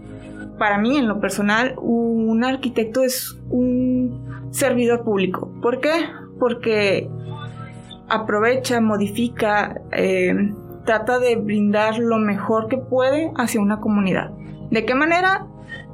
para 0.59 0.79
mí 0.79 0.97
en 0.97 1.07
lo 1.07 1.21
personal 1.21 1.77
un 1.81 2.43
arquitecto 2.43 3.05
es 3.05 3.39
un 3.49 4.51
servidor 4.51 5.05
público. 5.05 5.53
¿Por 5.63 5.81
qué? 5.81 5.93
Porque 6.41 7.09
aprovecha, 8.09 8.81
modifica, 8.81 9.83
eh, 9.93 10.35
trata 10.85 11.21
de 11.21 11.37
brindar 11.37 12.01
lo 12.01 12.19
mejor 12.19 12.67
que 12.67 12.77
puede 12.77 13.31
hacia 13.37 13.61
una 13.61 13.79
comunidad. 13.79 14.33
¿De 14.73 14.85
qué 14.85 14.97
manera? 14.97 15.47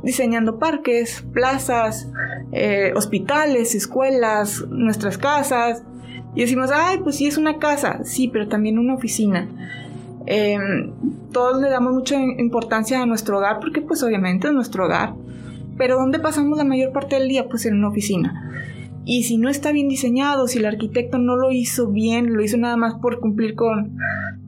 Diseñando 0.05 0.59
parques, 0.59 1.25
plazas, 1.33 2.09
eh, 2.53 2.93
hospitales, 2.95 3.75
escuelas, 3.75 4.65
nuestras 4.69 5.19
casas. 5.19 5.83
Y 6.35 6.43
decimos, 6.43 6.71
ay, 6.73 6.99
pues 6.99 7.17
sí 7.17 7.27
es 7.27 7.37
una 7.37 7.59
casa, 7.59 8.01
sí, 8.05 8.29
pero 8.29 8.49
también 8.49 8.79
una 8.79 8.95
oficina. 8.95 9.49
Em, 10.27 10.93
todos 11.33 11.61
le 11.61 11.69
damos 11.69 11.93
mucha 11.93 12.21
importancia 12.21 13.03
a 13.03 13.07
nuestro 13.07 13.39
hogar 13.39 13.61
porque 13.61 13.83
pues 13.83 14.03
obviamente 14.03 14.49
es 14.49 14.55
nuestro 14.55 14.87
hogar. 14.87 15.15
Pero 15.77 15.97
¿dónde 15.97 16.19
pasamos 16.19 16.57
la 16.57 16.65
mayor 16.65 16.93
parte 16.93 17.17
del 17.17 17.29
día? 17.29 17.49
Pues 17.49 17.67
en 17.67 17.75
una 17.75 17.89
oficina. 17.89 18.51
Y 19.05 19.25
si 19.25 19.37
no 19.37 19.49
está 19.49 19.73
bien 19.73 19.89
diseñado, 19.89 20.49
si 20.49 20.59
el 20.59 20.67
arquitecto 20.67 21.19
no 21.19 21.37
lo 21.37 21.51
hizo 21.51 21.89
bien, 21.89 22.35
lo 22.35 22.43
hizo 22.43 22.57
nada 22.57 22.77
más 22.77 22.95
por 22.95 23.21
cumplir 23.21 23.55
con 23.55 23.97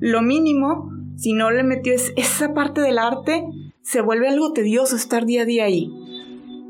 lo 0.00 0.22
mínimo, 0.22 0.92
si 1.16 1.32
no 1.32 1.50
le 1.50 1.62
metió 1.62 1.92
esa 1.94 2.54
parte 2.54 2.80
del 2.80 2.98
arte, 2.98 3.44
se 3.86 4.00
vuelve 4.00 4.28
algo 4.28 4.52
tedioso 4.52 4.96
estar 4.96 5.26
día 5.26 5.42
a 5.42 5.44
día 5.44 5.64
ahí. 5.64 5.92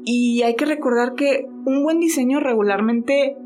Y 0.04 0.42
hay 0.42 0.54
que 0.54 0.66
recordar 0.66 1.14
que 1.14 1.46
un 1.64 1.82
buen 1.82 1.98
diseño 1.98 2.40
regularmente 2.40 3.38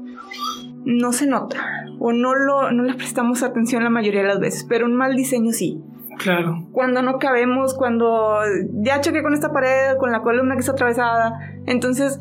no 0.85 1.13
se 1.13 1.29
nota 1.29 1.87
o 2.01 2.13
no, 2.13 2.35
lo, 2.35 2.73
no 2.73 2.83
le 2.83 2.95
prestamos 2.95 3.45
atención 3.45 3.85
la 3.85 3.91
mayoría 3.91 4.23
de 4.23 4.27
las 4.27 4.41
veces, 4.41 4.67
pero 4.69 4.87
un 4.87 4.97
mal 4.97 5.15
diseño 5.15 5.53
sí. 5.53 5.81
Claro. 6.19 6.67
Cuando 6.73 7.01
no 7.01 7.19
cabemos, 7.21 7.75
cuando 7.75 8.41
ya 8.83 9.01
choqué 9.01 9.23
con 9.23 9.35
esta 9.35 9.53
pared, 9.53 9.97
con 10.01 10.11
la 10.11 10.21
columna 10.23 10.55
que 10.55 10.61
está 10.61 10.73
atravesada. 10.73 11.39
Entonces, 11.67 12.21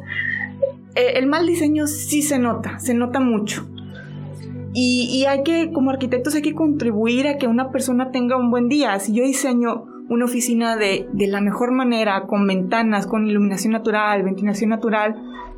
eh, 0.94 1.14
el 1.16 1.26
mal 1.26 1.48
diseño 1.48 1.88
sí 1.88 2.22
se 2.22 2.38
nota, 2.38 2.78
se 2.78 2.94
nota 2.94 3.20
mucho. 3.20 3.68
Y, 4.72 5.10
y, 5.12 5.26
hay 5.26 5.42
que, 5.42 5.72
como 5.72 5.90
arquitectos, 5.90 6.36
hay 6.36 6.44
que 6.44 6.54
contribuir 6.54 7.28
a 7.28 7.38
que 7.38 7.48
una 7.48 7.72
persona 7.72 8.12
tenga 8.12 8.38
un 8.38 8.52
buen 8.52 8.70
día. 8.70 9.00
Si 9.00 9.14
yo 9.14 9.24
diseño 9.24 9.88
una 10.10 10.26
oficina 10.26 10.76
de, 10.76 11.08
de 11.14 11.28
la 11.28 11.40
mejor 11.40 11.72
manera, 11.72 12.24
con 12.28 12.46
ventanas, 12.48 13.08
con 13.08 13.28
iluminación 13.28 13.74
natural, 13.74 14.24
ventilación 14.24 14.72
natural, 14.72 15.16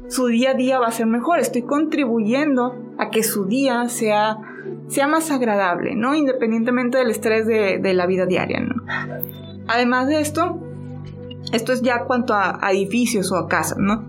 su 0.07 0.27
día 0.27 0.51
a 0.51 0.53
día 0.53 0.77
va 0.79 0.87
a 0.87 0.91
ser 0.91 1.07
mejor. 1.07 1.39
Estoy 1.39 1.61
contribuyendo 1.61 2.75
a 2.97 3.09
que 3.09 3.23
su 3.23 3.45
día 3.45 3.87
sea, 3.87 4.37
sea 4.87 5.07
más 5.07 5.31
agradable, 5.31 5.95
¿no? 5.95 6.15
Independientemente 6.15 6.97
del 6.97 7.11
estrés 7.11 7.47
de, 7.47 7.79
de 7.79 7.93
la 7.93 8.05
vida 8.05 8.25
diaria. 8.25 8.61
Además 9.67 10.07
de 10.07 10.19
esto, 10.19 10.59
esto 11.53 11.71
es 11.71 11.81
ya 11.81 12.03
cuanto 12.03 12.33
a, 12.33 12.59
a 12.61 12.71
edificios 12.71 13.31
o 13.31 13.37
a 13.37 13.47
casas, 13.47 13.77
¿no? 13.77 14.03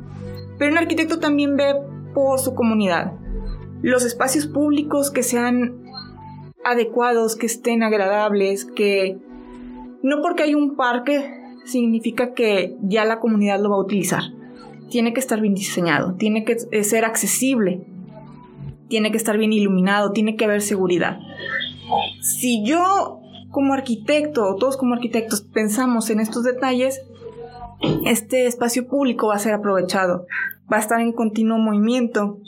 Pero 0.59 0.73
un 0.73 0.79
arquitecto 0.79 1.21
también 1.21 1.57
ve 1.57 1.75
por 2.15 2.41
su 2.41 2.55
comunidad. 2.55 3.13
Los 3.81 4.05
espacios 4.05 4.47
públicos 4.47 5.11
que 5.13 5.23
sean 5.23 5.83
adecuados, 6.65 7.37
que 7.37 7.47
estén 7.47 7.83
agradables, 7.83 8.65
que 8.65 9.19
no 10.03 10.21
porque 10.23 10.45
hay 10.45 10.55
un 10.55 10.77
parque 10.77 11.35
significa 11.65 12.35
que 12.35 12.77
ya 12.83 13.05
la 13.05 13.21
comunidad 13.21 13.61
lo 13.61 13.71
va 13.71 13.77
a 13.77 13.81
utilizar 13.81 14.23
tiene 14.93 15.15
que 15.15 15.21
estar 15.21 15.41
bien 15.41 15.55
diseñado, 15.55 16.15
tiene 16.15 16.45
que 16.45 16.59
eh, 16.71 16.85
ser 16.85 17.07
accesible, 17.07 17.81
tiene 18.89 19.11
que 19.11 19.17
estar 19.17 19.39
bien 19.39 19.53
iluminado, 19.53 20.13
tiene 20.13 20.37
que 20.37 20.45
haber 20.45 20.61
seguridad. 20.61 21.19
Si 22.21 22.63
yo 22.63 23.21
como 23.51 23.73
arquitecto 23.73 24.47
o 24.47 24.57
todos 24.57 24.77
como 24.77 24.95
arquitectos 24.95 25.41
pensamos 25.41 26.11
en 26.11 26.21
estos 26.21 26.45
detalles, 26.45 27.01
este 28.05 28.47
espacio 28.47 28.87
público 28.87 29.29
va 29.29 29.37
a 29.37 29.39
ser 29.39 29.55
aprovechado, 29.55 30.27
va 30.71 30.77
a 30.77 30.81
estar 30.81 31.01
en 31.01 31.13
continuo 31.13 31.59
movimiento. 31.59 32.39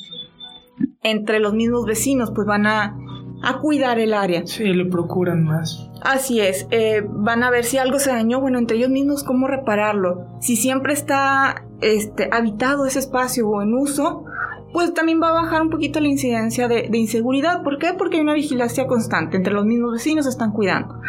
Entre 1.03 1.39
los 1.39 1.55
mismos 1.55 1.87
vecinos, 1.87 2.31
pues 2.35 2.47
van 2.47 2.67
a, 2.67 2.97
a 3.43 3.59
cuidar 3.59 3.99
el 3.99 4.13
área. 4.13 4.47
Sí, 4.47 4.65
lo 4.65 4.89
procuran 4.91 5.45
más. 5.45 5.89
Así 6.05 6.39
es, 6.39 6.67
eh, 6.71 7.03
van 7.09 7.43
a 7.43 7.51
ver 7.51 7.65
si 7.65 7.79
algo 7.79 7.99
se 7.99 8.11
dañó, 8.11 8.39
bueno, 8.39 8.59
entre 8.59 8.77
ellos 8.77 8.91
mismos 8.91 9.25
cómo 9.25 9.49
repararlo. 9.49 10.27
Si 10.39 10.55
siempre 10.55 10.93
está 10.93 11.65
este, 11.81 12.29
habitado 12.31 12.85
ese 12.85 12.99
espacio 12.99 13.49
o 13.49 13.63
en 13.63 13.73
uso, 13.73 14.27
pues 14.75 14.93
también 14.93 15.19
va 15.23 15.31
a 15.31 15.33
bajar 15.33 15.63
un 15.63 15.71
poquito 15.71 16.01
la 16.01 16.09
incidencia 16.09 16.69
de, 16.69 16.91
inseguridad. 16.93 17.63
¿Por 17.63 17.79
qué? 17.79 17.95
Porque 17.95 18.19
hay 18.19 18.23
una 18.23 18.35
vigilancia 18.35 18.87
constante, 18.87 19.39
entre 19.39 19.55
los 19.55 19.65
mismos 19.65 19.93
vecinos 19.93 20.27
están 20.27 20.53
cuidando. 20.53 21.01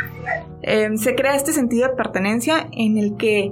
Em, 0.62 0.98
se 0.98 1.14
crea 1.14 1.36
este 1.36 1.52
sentido 1.52 1.90
de 1.90 1.96
pertenencia 1.96 2.68
en 2.72 2.98
el 2.98 3.18
que 3.18 3.52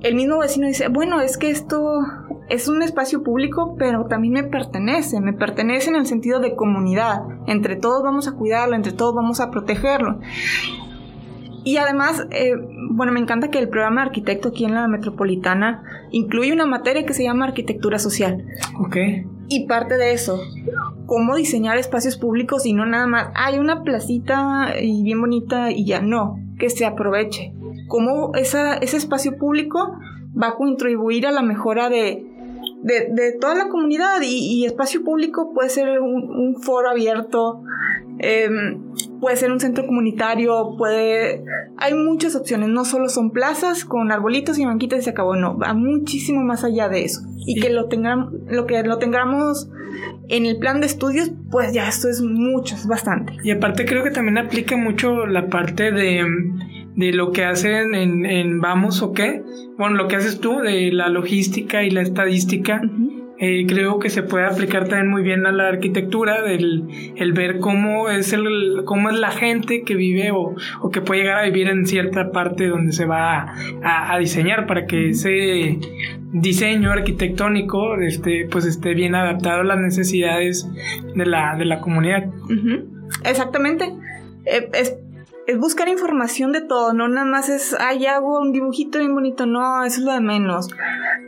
el 0.00 0.14
mismo 0.14 0.38
vecino 0.38 0.66
dice, 0.66 0.88
bueno, 0.88 1.20
es 1.20 1.36
que 1.36 1.50
esto 1.50 2.00
es 2.50 2.68
un 2.68 2.82
espacio 2.82 3.22
público, 3.22 3.76
pero 3.78 4.06
también 4.06 4.34
me 4.34 4.42
pertenece, 4.42 5.20
me 5.20 5.32
pertenece 5.32 5.88
en 5.88 5.96
el 5.96 6.06
sentido 6.06 6.40
de 6.40 6.56
comunidad. 6.56 7.22
Entre 7.46 7.76
todos 7.76 8.02
vamos 8.02 8.26
a 8.26 8.32
cuidarlo, 8.32 8.74
entre 8.74 8.92
todos 8.92 9.14
vamos 9.14 9.40
a 9.40 9.50
protegerlo. 9.50 10.18
Y 11.62 11.76
además, 11.76 12.26
eh, 12.30 12.54
bueno, 12.90 13.12
me 13.12 13.20
encanta 13.20 13.50
que 13.50 13.58
el 13.58 13.68
programa 13.68 14.00
de 14.00 14.08
arquitecto 14.08 14.48
aquí 14.48 14.64
en 14.64 14.74
la 14.74 14.88
metropolitana 14.88 15.82
incluye 16.10 16.52
una 16.52 16.66
materia 16.66 17.06
que 17.06 17.14
se 17.14 17.22
llama 17.22 17.46
arquitectura 17.46 17.98
social. 17.98 18.44
Ok. 18.80 18.96
Y 19.48 19.66
parte 19.66 19.96
de 19.96 20.12
eso, 20.12 20.40
cómo 21.06 21.36
diseñar 21.36 21.76
espacios 21.76 22.16
públicos 22.16 22.66
y 22.66 22.72
no 22.72 22.84
nada 22.84 23.06
más, 23.06 23.28
hay 23.34 23.58
una 23.58 23.82
placita 23.82 24.74
y 24.80 25.02
bien 25.04 25.20
bonita 25.20 25.70
y 25.70 25.84
ya 25.84 26.00
no, 26.00 26.38
que 26.58 26.70
se 26.70 26.84
aproveche. 26.84 27.52
Cómo 27.86 28.32
esa, 28.34 28.74
ese 28.74 28.96
espacio 28.96 29.36
público 29.36 29.98
va 30.40 30.48
a 30.48 30.54
contribuir 30.54 31.26
a 31.26 31.32
la 31.32 31.42
mejora 31.42 31.88
de, 31.88 32.29
de, 32.82 33.36
toda 33.40 33.54
la 33.54 33.68
comunidad 33.68 34.20
y, 34.22 34.64
espacio 34.64 35.02
público 35.04 35.52
puede 35.54 35.68
ser 35.68 36.00
un, 36.00 36.56
foro 36.62 36.90
abierto, 36.90 37.62
em, 38.18 38.92
puede 39.20 39.36
ser 39.36 39.52
un 39.52 39.60
centro 39.60 39.86
comunitario, 39.86 40.76
puede... 40.76 41.44
Hay 41.76 41.94
muchas 41.94 42.36
opciones, 42.36 42.68
no 42.68 42.84
solo 42.84 43.08
son 43.08 43.30
plazas 43.30 43.84
con 43.84 44.12
arbolitos 44.12 44.58
y 44.58 44.64
banquitas 44.64 45.00
y 45.00 45.02
se 45.02 45.10
acabó, 45.10 45.36
no, 45.36 45.58
va 45.58 45.74
muchísimo 45.74 46.42
más 46.42 46.64
allá 46.64 46.88
de 46.88 47.04
eso. 47.04 47.20
Y 47.46 47.60
que 47.60 47.70
lo, 47.70 47.88
tengamos, 47.88 48.32
lo 48.48 48.66
que 48.66 48.82
lo 48.82 48.98
tengamos 48.98 49.70
en 50.28 50.46
el 50.46 50.58
plan 50.58 50.80
de 50.80 50.86
estudios, 50.86 51.32
pues 51.50 51.72
ya 51.72 51.88
esto 51.88 52.08
es 52.08 52.22
mucho, 52.22 52.74
es 52.74 52.86
bastante. 52.86 53.34
Y 53.42 53.50
aparte 53.50 53.84
creo 53.84 54.04
que 54.04 54.10
también 54.10 54.38
aplica 54.38 54.76
mucho 54.76 55.26
la 55.26 55.48
parte 55.48 55.90
de 55.90 56.24
de 57.00 57.12
lo 57.12 57.32
que 57.32 57.44
hacen 57.44 57.94
en, 57.94 58.60
Vamos 58.60 59.02
o 59.02 59.12
qué, 59.12 59.42
bueno, 59.78 59.96
lo 59.96 60.06
que 60.06 60.16
haces 60.16 60.38
tú 60.38 60.58
de 60.58 60.92
la 60.92 61.08
logística 61.08 61.82
y 61.82 61.90
la 61.90 62.02
estadística, 62.02 62.82
eh, 63.38 63.64
creo 63.66 63.98
que 63.98 64.10
se 64.10 64.22
puede 64.22 64.44
aplicar 64.44 64.86
también 64.86 65.08
muy 65.08 65.22
bien 65.22 65.46
a 65.46 65.52
la 65.52 65.68
arquitectura, 65.68 66.42
del 66.42 66.84
el 67.16 67.32
ver 67.32 67.58
cómo 67.58 68.10
es, 68.10 68.34
el, 68.34 68.82
cómo 68.84 69.08
es 69.08 69.18
la 69.18 69.30
gente 69.30 69.82
que 69.82 69.94
vive 69.94 70.30
o, 70.30 70.54
o 70.82 70.90
que 70.90 71.00
puede 71.00 71.22
llegar 71.22 71.38
a 71.38 71.44
vivir 71.44 71.68
en 71.68 71.86
cierta 71.86 72.32
parte 72.32 72.68
donde 72.68 72.92
se 72.92 73.06
va 73.06 73.54
a, 73.82 74.18
diseñar 74.18 74.66
para 74.66 74.84
que 74.84 75.10
ese 75.10 75.78
diseño 76.32 76.92
arquitectónico 76.92 77.96
este, 77.96 78.46
pues 78.50 78.66
esté 78.66 78.92
bien 78.92 79.14
adaptado 79.14 79.62
a 79.62 79.64
las 79.64 79.78
necesidades 79.78 80.68
de 81.14 81.24
la, 81.24 81.56
de 81.56 81.64
la 81.64 81.80
comunidad. 81.80 82.26
Exactamente. 83.24 83.90
Eh, 84.44 84.68
es 84.74 84.96
es 85.50 85.58
buscar 85.58 85.88
información 85.88 86.52
de 86.52 86.60
todo, 86.60 86.92
no 86.92 87.08
nada 87.08 87.26
más 87.26 87.48
es, 87.48 87.76
ay, 87.78 88.06
hago 88.06 88.38
un 88.38 88.52
dibujito 88.52 88.98
bien 89.00 89.14
bonito, 89.14 89.46
no, 89.46 89.84
eso 89.84 89.98
es 89.98 90.04
lo 90.04 90.12
de 90.12 90.20
menos. 90.20 90.68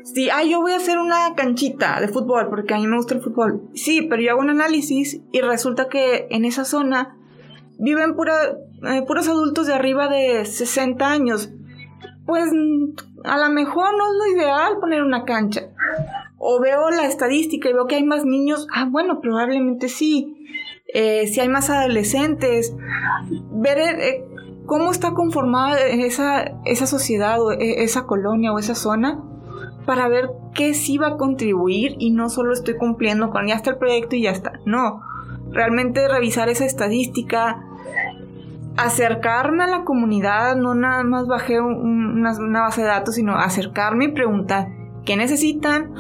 Sí, 0.05 0.31
ay, 0.31 0.51
yo 0.51 0.61
voy 0.61 0.73
a 0.73 0.77
hacer 0.77 0.99
una 0.99 1.35
canchita 1.35 2.01
de 2.01 2.07
fútbol 2.07 2.49
porque 2.49 2.75
a 2.75 2.79
mí 2.79 2.87
me 2.87 2.97
gusta 2.97 3.15
el 3.15 3.21
fútbol. 3.21 3.69
Sí, 3.75 4.03
pero 4.03 4.23
yo 4.23 4.31
hago 4.31 4.41
un 4.41 4.51
análisis 4.51 5.21
y 5.33 5.41
resulta 5.41 5.89
que 5.89 6.29
en 6.31 6.45
esa 6.45 6.65
zona 6.65 7.17
viven 7.79 8.15
pura, 8.15 8.35
eh, 8.89 9.03
puros 9.07 9.29
adultos 9.29 9.67
de 9.67 9.75
arriba 9.75 10.09
de 10.09 10.45
60 10.45 11.11
años. 11.11 11.51
Pues 12.25 12.51
a 13.25 13.39
lo 13.39 13.53
mejor 13.53 13.97
no 13.97 14.05
es 14.07 14.13
lo 14.19 14.37
ideal 14.37 14.79
poner 14.81 15.03
una 15.03 15.25
cancha. 15.25 15.63
O 16.39 16.61
veo 16.61 16.91
la 16.91 17.07
estadística 17.07 17.69
y 17.69 17.73
veo 17.73 17.87
que 17.87 17.97
hay 17.97 18.05
más 18.05 18.25
niños. 18.25 18.69
Ah, 18.73 18.87
bueno, 18.89 19.21
probablemente 19.21 19.89
sí. 19.89 20.37
Eh, 20.95 21.27
si 21.27 21.41
hay 21.41 21.49
más 21.49 21.71
adolescentes, 21.71 22.75
ver 23.51 23.79
eh, 23.79 24.25
cómo 24.67 24.91
está 24.91 25.13
conformada 25.13 25.81
esa, 25.87 26.53
esa 26.65 26.87
sociedad 26.87 27.41
o 27.41 27.53
esa 27.53 28.07
colonia 28.07 28.53
o 28.53 28.59
esa 28.59 28.75
zona 28.75 29.23
para 29.87 30.09
ver 30.09 30.31
qué 30.55 30.75
sí 30.75 30.99
va 30.99 31.09
a 31.09 31.17
contribuir 31.17 31.97
y 31.99 32.11
no 32.11 32.29
solo 32.29 32.53
estoy 32.53 32.77
cumpliendo 32.77 33.31
con 33.31 33.47
ya 33.47 33.55
está 33.55 33.71
el 33.71 33.79
proyecto 33.79 34.17
y 34.17 34.23
ya 34.23 34.31
está. 34.31 34.53
No, 34.65 35.01
realmente 35.51 36.09
revisar 36.09 36.49
esa 36.49 36.65
estadística, 36.65 37.63
acercarme 38.77 39.65
a 39.65 39.69
la 39.69 39.85
comunidad, 39.85 40.57
no 40.57 40.75
nada 40.75 41.03
más 41.05 41.27
bajé 41.27 41.61
una, 41.61 42.39
una 42.39 42.61
base 42.63 42.83
de 42.83 42.89
datos, 42.89 43.15
sino 43.17 43.37
acercarme 43.37 44.07
y 44.07 44.13
preguntar 44.13 44.69
qué 45.05 45.17
necesitan, 45.17 45.95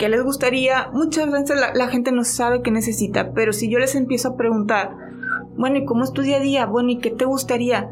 qué 0.00 0.08
les 0.08 0.24
gustaría. 0.24 0.88
Muchas 0.94 1.30
veces 1.30 1.60
la, 1.74 1.88
gente 1.88 2.10
no 2.10 2.24
sabe 2.24 2.62
qué 2.62 2.70
necesita, 2.70 3.32
pero 3.34 3.52
si 3.52 3.70
yo 3.70 3.78
les 3.78 3.94
empiezo 3.94 4.30
a 4.30 4.36
preguntar, 4.36 4.96
bueno, 5.58 5.76
¿y 5.76 5.84
cómo 5.84 6.04
es 6.04 6.12
tu 6.12 6.22
día 6.22 6.38
a 6.38 6.40
día? 6.40 6.64
Bueno, 6.64 6.88
¿y 6.88 6.98
qué 6.98 7.10
te 7.10 7.26
gustaría? 7.26 7.90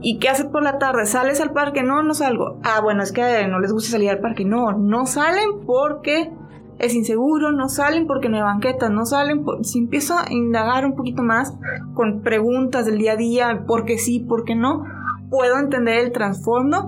¿Y 0.00 0.18
qué 0.18 0.30
haces 0.30 0.46
por 0.46 0.62
la 0.62 0.78
tarde? 0.78 1.04
¿Sales 1.04 1.42
al 1.42 1.52
parque? 1.52 1.82
No, 1.82 2.02
no 2.02 2.14
salgo. 2.14 2.58
Ah, 2.64 2.80
bueno, 2.82 3.02
es 3.02 3.12
que 3.12 3.46
no 3.46 3.60
les 3.60 3.72
gusta 3.72 3.90
salir 3.90 4.08
al 4.08 4.20
parque. 4.20 4.46
No, 4.46 4.72
no 4.72 5.04
salen 5.04 5.66
porque 5.66 6.32
es 6.78 6.94
inseguro, 6.94 7.52
no 7.52 7.68
salen 7.68 8.06
porque 8.06 8.30
no 8.30 8.36
hay 8.36 8.42
banquetas, 8.42 8.90
no 8.90 9.04
salen. 9.04 9.44
Si 9.62 9.80
empiezo 9.80 10.14
a 10.14 10.32
indagar 10.32 10.86
un 10.86 10.96
poquito 10.96 11.22
más 11.22 11.54
con 11.92 12.22
preguntas 12.22 12.86
del 12.86 12.96
día 12.96 13.12
a 13.12 13.16
día, 13.16 13.64
por 13.66 13.84
qué 13.84 13.98
sí, 13.98 14.20
por 14.20 14.44
qué 14.44 14.54
no, 14.54 14.84
puedo 15.28 15.58
entender 15.58 15.98
el 15.98 16.12
trasfondo 16.12 16.86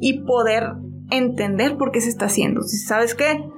y 0.00 0.20
poder 0.20 0.74
entender 1.10 1.76
por 1.76 1.90
qué 1.90 2.00
se 2.00 2.08
está 2.08 2.26
haciendo. 2.26 2.62
Si 2.62 2.78
sabes 2.78 3.14
qué, 3.14 3.32
eh, 3.32 3.50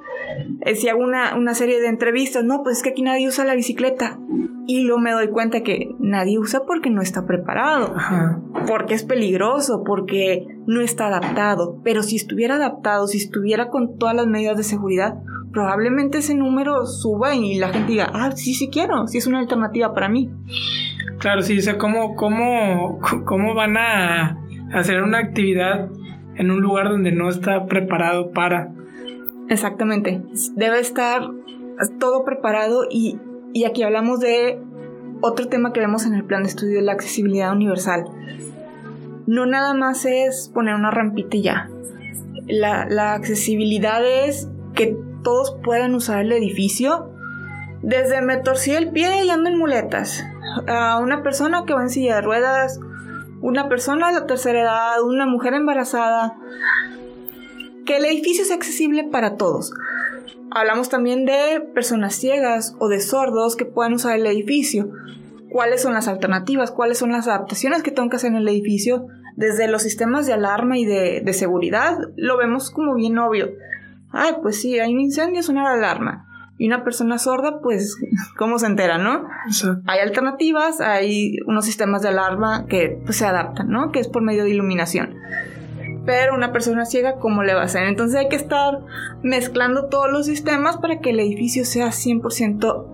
si 0.74 0.88
hago 0.88 1.02
una, 1.02 1.36
una, 1.36 1.54
serie 1.54 1.80
de 1.80 1.88
entrevistas, 1.88 2.44
no, 2.44 2.62
pues 2.62 2.78
es 2.78 2.82
que 2.82 2.90
aquí 2.90 3.02
nadie 3.02 3.28
usa 3.28 3.44
la 3.44 3.54
bicicleta. 3.54 4.18
Y 4.66 4.82
luego 4.82 5.00
me 5.00 5.12
doy 5.12 5.28
cuenta 5.28 5.62
que 5.62 5.94
nadie 5.98 6.38
usa 6.38 6.60
porque 6.66 6.90
no 6.90 7.00
está 7.00 7.24
preparado, 7.26 7.94
porque 8.66 8.92
es 8.94 9.02
peligroso, 9.02 9.82
porque 9.82 10.46
no 10.66 10.82
está 10.82 11.06
adaptado. 11.06 11.80
Pero 11.82 12.02
si 12.02 12.16
estuviera 12.16 12.56
adaptado, 12.56 13.06
si 13.06 13.16
estuviera 13.16 13.70
con 13.70 13.96
todas 13.96 14.14
las 14.14 14.26
medidas 14.26 14.58
de 14.58 14.64
seguridad, 14.64 15.14
probablemente 15.52 16.18
ese 16.18 16.34
número 16.34 16.84
suba 16.84 17.34
y 17.34 17.58
la 17.58 17.70
gente 17.70 17.92
diga, 17.92 18.10
ah, 18.12 18.32
sí, 18.32 18.52
sí 18.52 18.68
quiero, 18.68 19.06
sí 19.06 19.18
es 19.18 19.26
una 19.26 19.38
alternativa 19.38 19.94
para 19.94 20.10
mí. 20.10 20.30
Claro, 21.18 21.42
sí, 21.42 21.58
o 21.58 21.62
sea, 21.62 21.78
¿cómo, 21.78 22.14
cómo, 22.14 23.00
cómo 23.24 23.54
van 23.54 23.76
a 23.76 24.38
hacer 24.74 25.02
una 25.02 25.18
actividad 25.18 25.88
en 26.36 26.50
un 26.50 26.60
lugar 26.60 26.90
donde 26.90 27.12
no 27.12 27.28
está 27.28 27.66
preparado 27.66 28.32
para? 28.32 28.72
Exactamente. 29.48 30.22
Debe 30.54 30.80
estar 30.80 31.22
todo 31.98 32.24
preparado 32.24 32.86
y, 32.90 33.18
y 33.52 33.64
aquí 33.64 33.82
hablamos 33.82 34.20
de 34.20 34.60
otro 35.20 35.48
tema 35.48 35.72
que 35.72 35.80
vemos 35.80 36.06
en 36.06 36.14
el 36.14 36.24
plan 36.24 36.42
de 36.42 36.50
estudio, 36.50 36.80
la 36.80 36.92
accesibilidad 36.92 37.52
universal. 37.52 38.04
No 39.26 39.46
nada 39.46 39.74
más 39.74 40.04
es 40.04 40.50
poner 40.52 40.74
una 40.74 40.90
rampita 40.90 41.36
y 41.36 41.42
ya. 41.42 41.70
La, 42.46 42.86
la 42.88 43.14
accesibilidad 43.14 44.04
es 44.04 44.48
que 44.74 44.96
todos 45.22 45.56
puedan 45.62 45.94
usar 45.94 46.20
el 46.20 46.32
edificio. 46.32 47.10
Desde 47.82 48.22
me 48.22 48.38
torcí 48.38 48.72
el 48.72 48.90
pie 48.90 49.24
y 49.24 49.30
ando 49.30 49.50
en 49.50 49.58
muletas. 49.58 50.24
A 50.66 50.98
una 50.98 51.22
persona 51.22 51.64
que 51.66 51.74
va 51.74 51.82
en 51.82 51.90
silla 51.90 52.16
de 52.16 52.22
ruedas. 52.22 52.80
Una 53.40 53.68
persona 53.68 54.08
de 54.08 54.20
la 54.20 54.26
tercera 54.26 54.60
edad. 54.60 55.02
Una 55.02 55.26
mujer 55.26 55.54
embarazada 55.54 56.36
que 57.88 57.96
el 57.96 58.04
edificio 58.04 58.44
sea 58.44 58.56
accesible 58.56 59.04
para 59.04 59.36
todos. 59.36 59.72
Hablamos 60.50 60.90
también 60.90 61.24
de 61.24 61.62
personas 61.74 62.14
ciegas 62.14 62.76
o 62.78 62.88
de 62.88 63.00
sordos 63.00 63.56
que 63.56 63.64
puedan 63.64 63.94
usar 63.94 64.14
el 64.14 64.26
edificio. 64.26 64.90
¿Cuáles 65.50 65.80
son 65.80 65.94
las 65.94 66.06
alternativas? 66.06 66.70
¿Cuáles 66.70 66.98
son 66.98 67.12
las 67.12 67.26
adaptaciones 67.26 67.82
que 67.82 67.90
tengo 67.90 68.10
que 68.10 68.16
hacer 68.16 68.30
en 68.30 68.36
el 68.36 68.48
edificio? 68.48 69.06
Desde 69.36 69.68
los 69.68 69.82
sistemas 69.82 70.26
de 70.26 70.34
alarma 70.34 70.76
y 70.76 70.84
de, 70.84 71.32
seguridad 71.32 71.96
lo 72.16 72.36
vemos 72.36 72.70
como 72.70 72.94
bien 72.94 73.16
obvio. 73.16 73.52
Ay, 74.10 74.34
pues 74.42 74.60
sí, 74.60 74.78
hay 74.78 74.92
un 74.92 75.00
incendio, 75.00 75.42
suena 75.42 75.62
la 75.64 75.72
alarma. 75.72 76.26
Y 76.58 76.66
una 76.66 76.84
persona 76.84 77.16
sorda, 77.16 77.60
pues, 77.62 77.96
¿cómo 78.36 78.58
se 78.58 78.66
entera, 78.66 78.98
no? 78.98 79.26
Hay 79.86 80.00
alternativas, 80.00 80.82
hay 80.82 81.38
unos 81.46 81.64
sistemas 81.64 82.02
de 82.02 82.08
alarma 82.08 82.66
que 82.66 83.00
pues, 83.02 83.16
se 83.16 83.24
adaptan, 83.24 83.70
¿no? 83.70 83.92
Que 83.92 84.00
es 84.00 84.08
por 84.08 84.22
medio 84.22 84.44
de 84.44 84.50
iluminación 84.50 85.17
pero 86.08 86.34
una 86.34 86.52
persona 86.54 86.86
ciega, 86.86 87.16
¿cómo 87.16 87.42
le 87.42 87.52
va 87.52 87.60
a 87.60 87.64
hacer? 87.64 87.86
Entonces 87.86 88.18
hay 88.18 88.30
que 88.30 88.36
estar 88.36 88.80
mezclando 89.22 89.90
todos 89.90 90.10
los 90.10 90.24
sistemas 90.24 90.78
para 90.78 91.00
que 91.00 91.10
el 91.10 91.20
edificio 91.20 91.66
sea 91.66 91.88
100% 91.88 92.86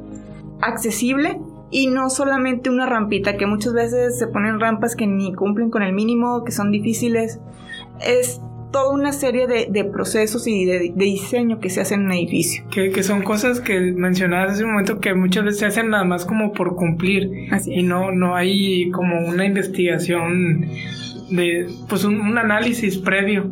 accesible 0.60 1.38
y 1.70 1.86
no 1.86 2.10
solamente 2.10 2.70
una 2.70 2.86
rampita, 2.86 3.36
que 3.36 3.46
muchas 3.46 3.72
veces 3.72 4.18
se 4.18 4.26
ponen 4.26 4.58
rampas 4.58 4.96
que 4.96 5.06
ni 5.06 5.32
cumplen 5.32 5.70
con 5.70 5.84
el 5.84 5.92
mínimo, 5.92 6.42
que 6.42 6.50
son 6.50 6.72
difíciles. 6.72 7.38
Es 8.04 8.40
toda 8.72 8.90
una 8.90 9.12
serie 9.12 9.46
de, 9.46 9.84
procesos 9.84 10.48
y 10.48 10.64
de, 10.64 10.92
diseño 10.96 11.60
que 11.60 11.70
se 11.70 11.82
hacen 11.82 12.00
en 12.00 12.06
un 12.06 12.12
edificio. 12.14 12.64
Que, 12.68 13.00
son 13.04 13.22
cosas 13.22 13.60
que 13.60 13.78
mencionabas 13.78 14.54
hace 14.54 14.64
un 14.64 14.72
momento 14.72 14.98
que 14.98 15.14
muchas 15.14 15.44
veces 15.44 15.60
se 15.60 15.66
hacen 15.66 15.90
nada 15.90 16.02
más 16.02 16.24
como 16.24 16.52
por 16.52 16.74
cumplir. 16.74 17.46
y 17.64 17.84
no, 17.84 18.10
no 18.10 18.34
hay 18.34 18.90
como 18.90 19.24
una 19.24 19.44
investigación 19.46 20.66
de 21.30 21.68
pues 21.88 22.04
un, 22.04 22.36
análisis 22.36 22.98
previo. 22.98 23.50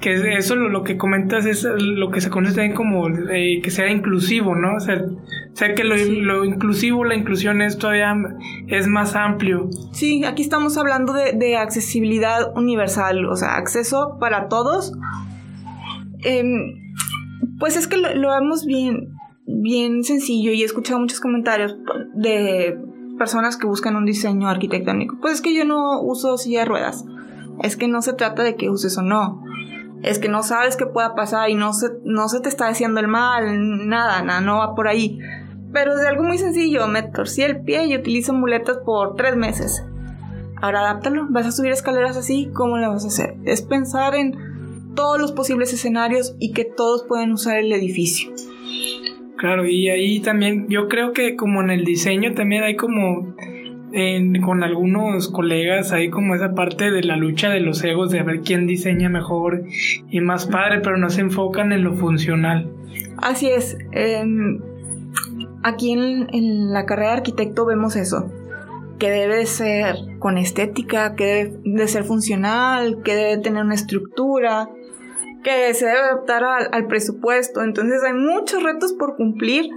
Que 0.00 0.36
eso 0.36 0.56
lo, 0.56 0.82
que 0.82 0.96
comentas 0.96 1.44
es 1.46 1.64
lo 1.64 2.10
que 2.10 2.20
se 2.20 2.30
conoce 2.30 2.54
también 2.54 2.74
como 2.74 3.08
eh, 3.08 3.60
que 3.62 3.70
sea 3.70 3.90
inclusivo, 3.90 4.54
¿no? 4.54 4.76
O 4.76 4.80
sea, 4.80 5.74
que 5.74 5.84
lo, 5.84 6.44
inclusivo, 6.44 7.04
la 7.04 7.14
inclusión 7.14 7.60
es 7.60 7.78
todavía 7.78 8.16
es 8.68 8.86
más 8.86 9.14
amplio. 9.14 9.68
Sí, 9.92 10.24
aquí 10.24 10.42
estamos 10.42 10.78
hablando 10.78 11.12
de, 11.12 11.56
accesibilidad 11.56 12.56
universal, 12.56 13.26
o 13.26 13.36
sea, 13.36 13.56
acceso 13.56 14.16
para 14.18 14.48
todos. 14.48 14.92
Em, 16.22 16.94
pues 17.58 17.76
es 17.76 17.86
que 17.86 17.96
lo, 17.96 18.14
lo 18.14 18.30
vemos 18.30 18.64
bien, 18.64 19.08
bien 19.46 20.02
sencillo 20.04 20.52
y 20.52 20.62
he 20.62 20.64
escuchado 20.64 20.98
muchos 20.98 21.20
comentarios 21.20 21.76
de 22.14 22.76
personas 23.20 23.58
que 23.58 23.66
buscan 23.66 23.96
un 23.96 24.06
diseño 24.06 24.48
arquitectónico. 24.48 25.18
Pues 25.20 25.34
es 25.34 25.40
que 25.42 25.54
yo 25.54 25.66
no 25.66 26.00
uso 26.00 26.38
silla 26.38 26.60
de 26.60 26.64
ruedas. 26.64 27.04
Es 27.62 27.76
que 27.76 27.86
no 27.86 28.00
se 28.00 28.14
trata 28.14 28.42
de 28.42 28.56
que 28.56 28.70
uses 28.70 28.96
o 28.96 29.02
no. 29.02 29.44
Es 30.02 30.18
que 30.18 30.30
no 30.30 30.42
sabes 30.42 30.74
qué 30.74 30.86
pueda 30.86 31.14
pasar 31.14 31.50
y 31.50 31.54
no 31.54 31.74
se, 31.74 31.90
no 32.02 32.30
se 32.30 32.40
te 32.40 32.48
está 32.48 32.68
haciendo 32.68 32.98
el 32.98 33.08
mal, 33.08 33.88
nada, 33.90 34.22
nada, 34.22 34.40
no 34.40 34.56
va 34.56 34.74
por 34.74 34.88
ahí. 34.88 35.18
Pero 35.70 35.92
es 35.92 36.06
algo 36.06 36.22
muy 36.22 36.38
sencillo, 36.38 36.88
me 36.88 37.02
torcí 37.02 37.42
el 37.42 37.60
pie 37.60 37.84
y 37.84 37.94
utilizo 37.94 38.32
muletas 38.32 38.78
por 38.86 39.16
tres 39.16 39.36
meses. 39.36 39.84
Ahora 40.56 40.80
adáptalo, 40.80 41.26
vas 41.28 41.44
a 41.44 41.52
subir 41.52 41.72
escaleras 41.72 42.16
así, 42.16 42.50
¿cómo 42.54 42.78
lo 42.78 42.88
vas 42.88 43.04
a 43.04 43.08
hacer? 43.08 43.36
Es 43.44 43.60
pensar 43.60 44.14
en 44.14 44.94
todos 44.94 45.20
los 45.20 45.32
posibles 45.32 45.74
escenarios 45.74 46.34
y 46.38 46.52
que 46.52 46.64
todos 46.64 47.04
pueden 47.06 47.32
usar 47.32 47.58
el 47.58 47.70
edificio. 47.70 48.32
Claro, 49.40 49.66
y 49.66 49.88
ahí 49.88 50.20
también 50.20 50.68
yo 50.68 50.86
creo 50.86 51.14
que 51.14 51.34
como 51.34 51.62
en 51.62 51.70
el 51.70 51.82
diseño 51.82 52.34
también 52.34 52.62
hay 52.62 52.76
como 52.76 53.34
con 54.44 54.62
algunos 54.62 55.28
colegas 55.28 55.92
hay 55.92 56.10
como 56.10 56.34
esa 56.34 56.54
parte 56.54 56.90
de 56.90 57.02
la 57.02 57.16
lucha 57.16 57.48
de 57.48 57.60
los 57.60 57.82
egos 57.82 58.10
de 58.10 58.22
ver 58.22 58.42
quién 58.42 58.66
diseña 58.66 59.08
mejor 59.08 59.64
y 60.10 60.20
más 60.20 60.44
padre, 60.44 60.80
pero 60.80 60.98
no 60.98 61.08
se 61.08 61.22
enfocan 61.22 61.72
en 61.72 61.84
lo 61.84 61.94
funcional. 61.94 62.70
Así 63.16 63.48
es. 63.48 63.78
Em, 63.92 64.60
aquí 65.62 65.92
en, 65.92 66.28
en, 66.34 66.74
la 66.74 66.84
carrera 66.84 67.12
de 67.12 67.16
arquitecto 67.16 67.64
vemos 67.64 67.96
eso, 67.96 68.30
que 68.98 69.08
debe 69.08 69.46
ser 69.46 69.96
con 70.18 70.36
estética, 70.36 71.16
que 71.16 71.24
debe 71.24 71.60
de 71.64 71.88
ser 71.88 72.04
funcional, 72.04 73.02
que 73.02 73.14
debe 73.14 73.42
tener 73.42 73.64
una 73.64 73.74
estructura, 73.74 74.68
que 75.42 75.72
se 75.74 75.86
debe 75.86 75.98
adaptar 75.98 76.44
al, 76.44 76.86
presupuesto. 76.86 77.62
Entonces 77.62 78.02
hay 78.04 78.14
muchos 78.14 78.62
retos 78.62 78.92
por 78.92 79.16
cumplir 79.16 79.70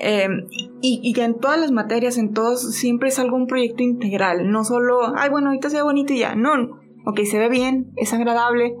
em, 0.00 0.46
y, 0.80 1.18
en 1.18 1.38
todas 1.38 1.60
las 1.60 1.70
materias, 1.70 2.18
en 2.18 2.32
todos, 2.32 2.74
siempre 2.74 3.08
es 3.08 3.18
algún 3.18 3.46
proyecto 3.46 3.82
integral. 3.82 4.50
No 4.50 4.64
solo, 4.64 5.16
ay, 5.16 5.30
bueno, 5.30 5.48
ahorita 5.48 5.70
se 5.70 5.76
ve 5.76 5.82
bonito 5.82 6.12
y 6.12 6.20
ya. 6.20 6.34
No, 6.34 6.52
ok, 7.04 7.20
se 7.24 7.38
ve 7.38 7.48
bien, 7.48 7.92
es 7.96 8.12
agradable, 8.12 8.74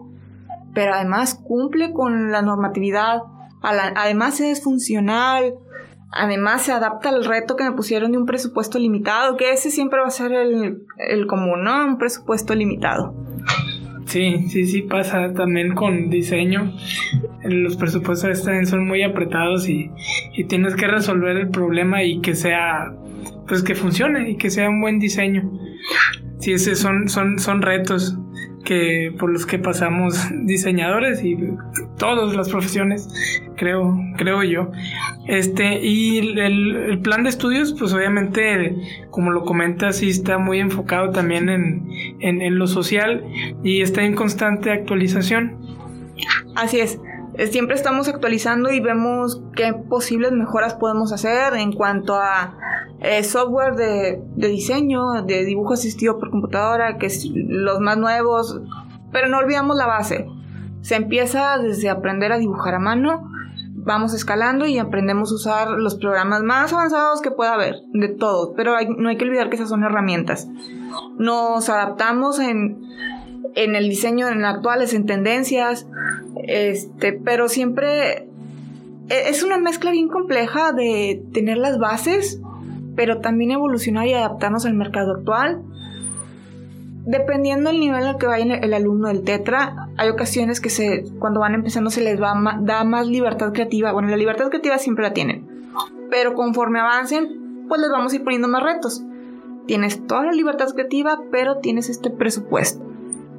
pero 0.74 0.94
además 0.94 1.34
cumple 1.34 1.92
con 1.92 2.30
la 2.30 2.42
normatividad, 2.42 3.22
además 3.62 4.40
es 4.40 4.62
funcional, 4.62 5.54
además 6.12 6.62
se 6.62 6.72
adapta 6.72 7.08
al 7.08 7.24
reto 7.24 7.56
que 7.56 7.64
me 7.64 7.72
pusieron 7.72 8.12
de 8.12 8.18
un 8.18 8.26
presupuesto 8.26 8.78
limitado, 8.78 9.36
que 9.36 9.52
ese 9.52 9.70
siempre 9.70 10.00
va 10.00 10.06
a 10.06 10.10
ser 10.10 10.32
el, 10.32 10.82
el 10.98 11.26
común, 11.26 11.64
¿no? 11.64 11.84
Un 11.86 11.98
presupuesto 11.98 12.54
limitado. 12.54 13.14
Sí, 14.06 14.48
sí, 14.48 14.66
sí 14.66 14.82
pasa 14.82 15.32
también 15.34 15.74
con 15.74 16.10
diseño. 16.10 16.72
Los 17.42 17.76
presupuestos 17.76 18.44
también 18.44 18.66
son 18.66 18.86
muy 18.86 19.02
apretados 19.02 19.68
y, 19.68 19.90
y 20.34 20.44
tienes 20.44 20.76
que 20.76 20.86
resolver 20.86 21.36
el 21.36 21.48
problema 21.48 22.04
y 22.04 22.20
que 22.20 22.34
sea, 22.34 22.94
pues 23.48 23.62
que 23.62 23.74
funcione 23.74 24.30
y 24.30 24.36
que 24.36 24.50
sea 24.50 24.70
un 24.70 24.80
buen 24.80 25.00
diseño. 25.00 25.50
Sí, 26.38 26.52
ese 26.52 26.76
son, 26.76 27.08
son, 27.08 27.38
son 27.38 27.62
retos 27.62 28.16
que 28.64 29.12
por 29.18 29.30
los 29.30 29.46
que 29.46 29.58
pasamos 29.58 30.14
diseñadores 30.44 31.24
y 31.24 31.36
todas 31.98 32.36
las 32.36 32.48
profesiones, 32.48 33.08
creo, 33.56 33.98
creo 34.16 34.42
yo. 34.42 34.70
Este, 35.26 35.80
y 35.80 36.18
el, 36.38 37.00
plan 37.02 37.24
de 37.24 37.30
estudios, 37.30 37.74
pues 37.78 37.92
obviamente, 37.92 38.76
como 39.10 39.30
lo 39.30 39.44
comentas, 39.44 39.96
sí 39.96 40.10
está 40.10 40.38
muy 40.38 40.60
enfocado 40.60 41.10
también 41.10 41.48
en, 41.48 41.88
en 42.20 42.58
lo 42.58 42.66
social 42.66 43.24
y 43.62 43.82
está 43.82 44.02
en 44.04 44.14
constante 44.14 44.70
actualización. 44.70 45.58
Así 46.54 46.80
es. 46.80 46.98
Siempre 47.50 47.76
estamos 47.76 48.08
actualizando 48.08 48.72
y 48.72 48.80
vemos 48.80 49.42
qué 49.54 49.74
posibles 49.74 50.32
mejoras 50.32 50.74
podemos 50.74 51.12
hacer 51.12 51.54
en 51.54 51.72
cuanto 51.72 52.14
a 52.14 52.56
eh, 53.00 53.22
software 53.24 53.74
de, 53.74 54.22
diseño, 54.36 55.22
de 55.22 55.44
dibujo 55.44 55.74
asistido 55.74 56.18
por 56.18 56.30
computadora, 56.30 56.96
que 56.96 57.06
es 57.06 57.26
los 57.30 57.80
más 57.80 57.98
nuevos, 57.98 58.58
pero 59.12 59.28
no 59.28 59.38
olvidamos 59.38 59.76
la 59.76 59.86
base. 59.86 60.26
Se 60.80 60.94
empieza 60.94 61.58
desde 61.58 61.90
aprender 61.90 62.32
a 62.32 62.38
dibujar 62.38 62.74
a 62.74 62.78
mano, 62.78 63.30
vamos 63.86 64.12
escalando 64.12 64.66
y 64.66 64.78
aprendemos 64.78 65.32
a 65.32 65.34
usar 65.36 65.68
los 65.70 65.94
programas 65.94 66.42
más 66.42 66.72
avanzados 66.72 67.22
que 67.22 67.30
pueda 67.30 67.54
haber, 67.54 67.76
de 67.92 68.08
todo, 68.08 68.52
pero 68.54 68.74
no 68.98 69.08
hay 69.08 69.16
que 69.16 69.24
olvidar 69.24 69.48
que 69.48 69.56
esas 69.56 69.70
son 69.70 69.84
herramientas. 69.84 70.48
Nos 71.18 71.68
adaptamos 71.70 72.38
en, 72.38 72.84
en 73.54 73.76
el 73.76 73.88
diseño 73.88 74.28
en 74.28 74.44
actuales, 74.44 74.92
en 74.92 75.06
tendencias, 75.06 75.86
este, 76.46 77.12
pero 77.12 77.48
siempre 77.48 78.28
e, 79.08 79.28
es 79.28 79.42
una 79.42 79.56
mezcla 79.56 79.90
bien 79.92 80.08
compleja 80.08 80.72
de 80.72 81.22
tener 81.32 81.56
las 81.56 81.78
bases 81.78 82.40
pero 82.96 83.20
también 83.20 83.52
evolucionar 83.52 84.06
y 84.06 84.14
adaptarnos 84.14 84.64
al 84.64 84.74
mercado 84.74 85.12
actual. 85.12 85.62
Dependiendo 87.06 87.70
del 87.70 87.80
nivel 87.80 88.04
al 88.04 88.18
que 88.18 88.26
vaya 88.26 88.56
el 88.56 88.74
alumno 88.74 89.08
del 89.08 89.22
tetra, 89.22 89.88
hay 89.96 90.08
ocasiones 90.08 90.60
que 90.60 90.68
se, 90.70 91.04
cuando 91.18 91.40
van 91.40 91.54
empezando 91.54 91.88
se 91.88 92.02
les 92.02 92.20
va 92.20 92.34
da 92.60 92.84
más 92.84 93.06
libertad 93.06 93.52
creativa. 93.52 93.92
Bueno, 93.92 94.08
la 94.08 94.16
libertad 94.16 94.48
creativa 94.48 94.76
siempre 94.78 95.04
la 95.04 95.14
tienen, 95.14 95.70
pero 96.10 96.34
conforme 96.34 96.80
avancen, 96.80 97.64
pues 97.68 97.80
les 97.80 97.90
vamos 97.90 98.12
a 98.12 98.16
ir 98.16 98.24
poniendo 98.24 98.48
más 98.48 98.62
retos. 98.62 99.02
Tienes 99.66 100.06
toda 100.06 100.24
la 100.26 100.32
libertad 100.32 100.68
creativa, 100.74 101.20
pero 101.30 101.58
tienes 101.58 101.88
este 101.88 102.10
presupuesto. 102.10 102.84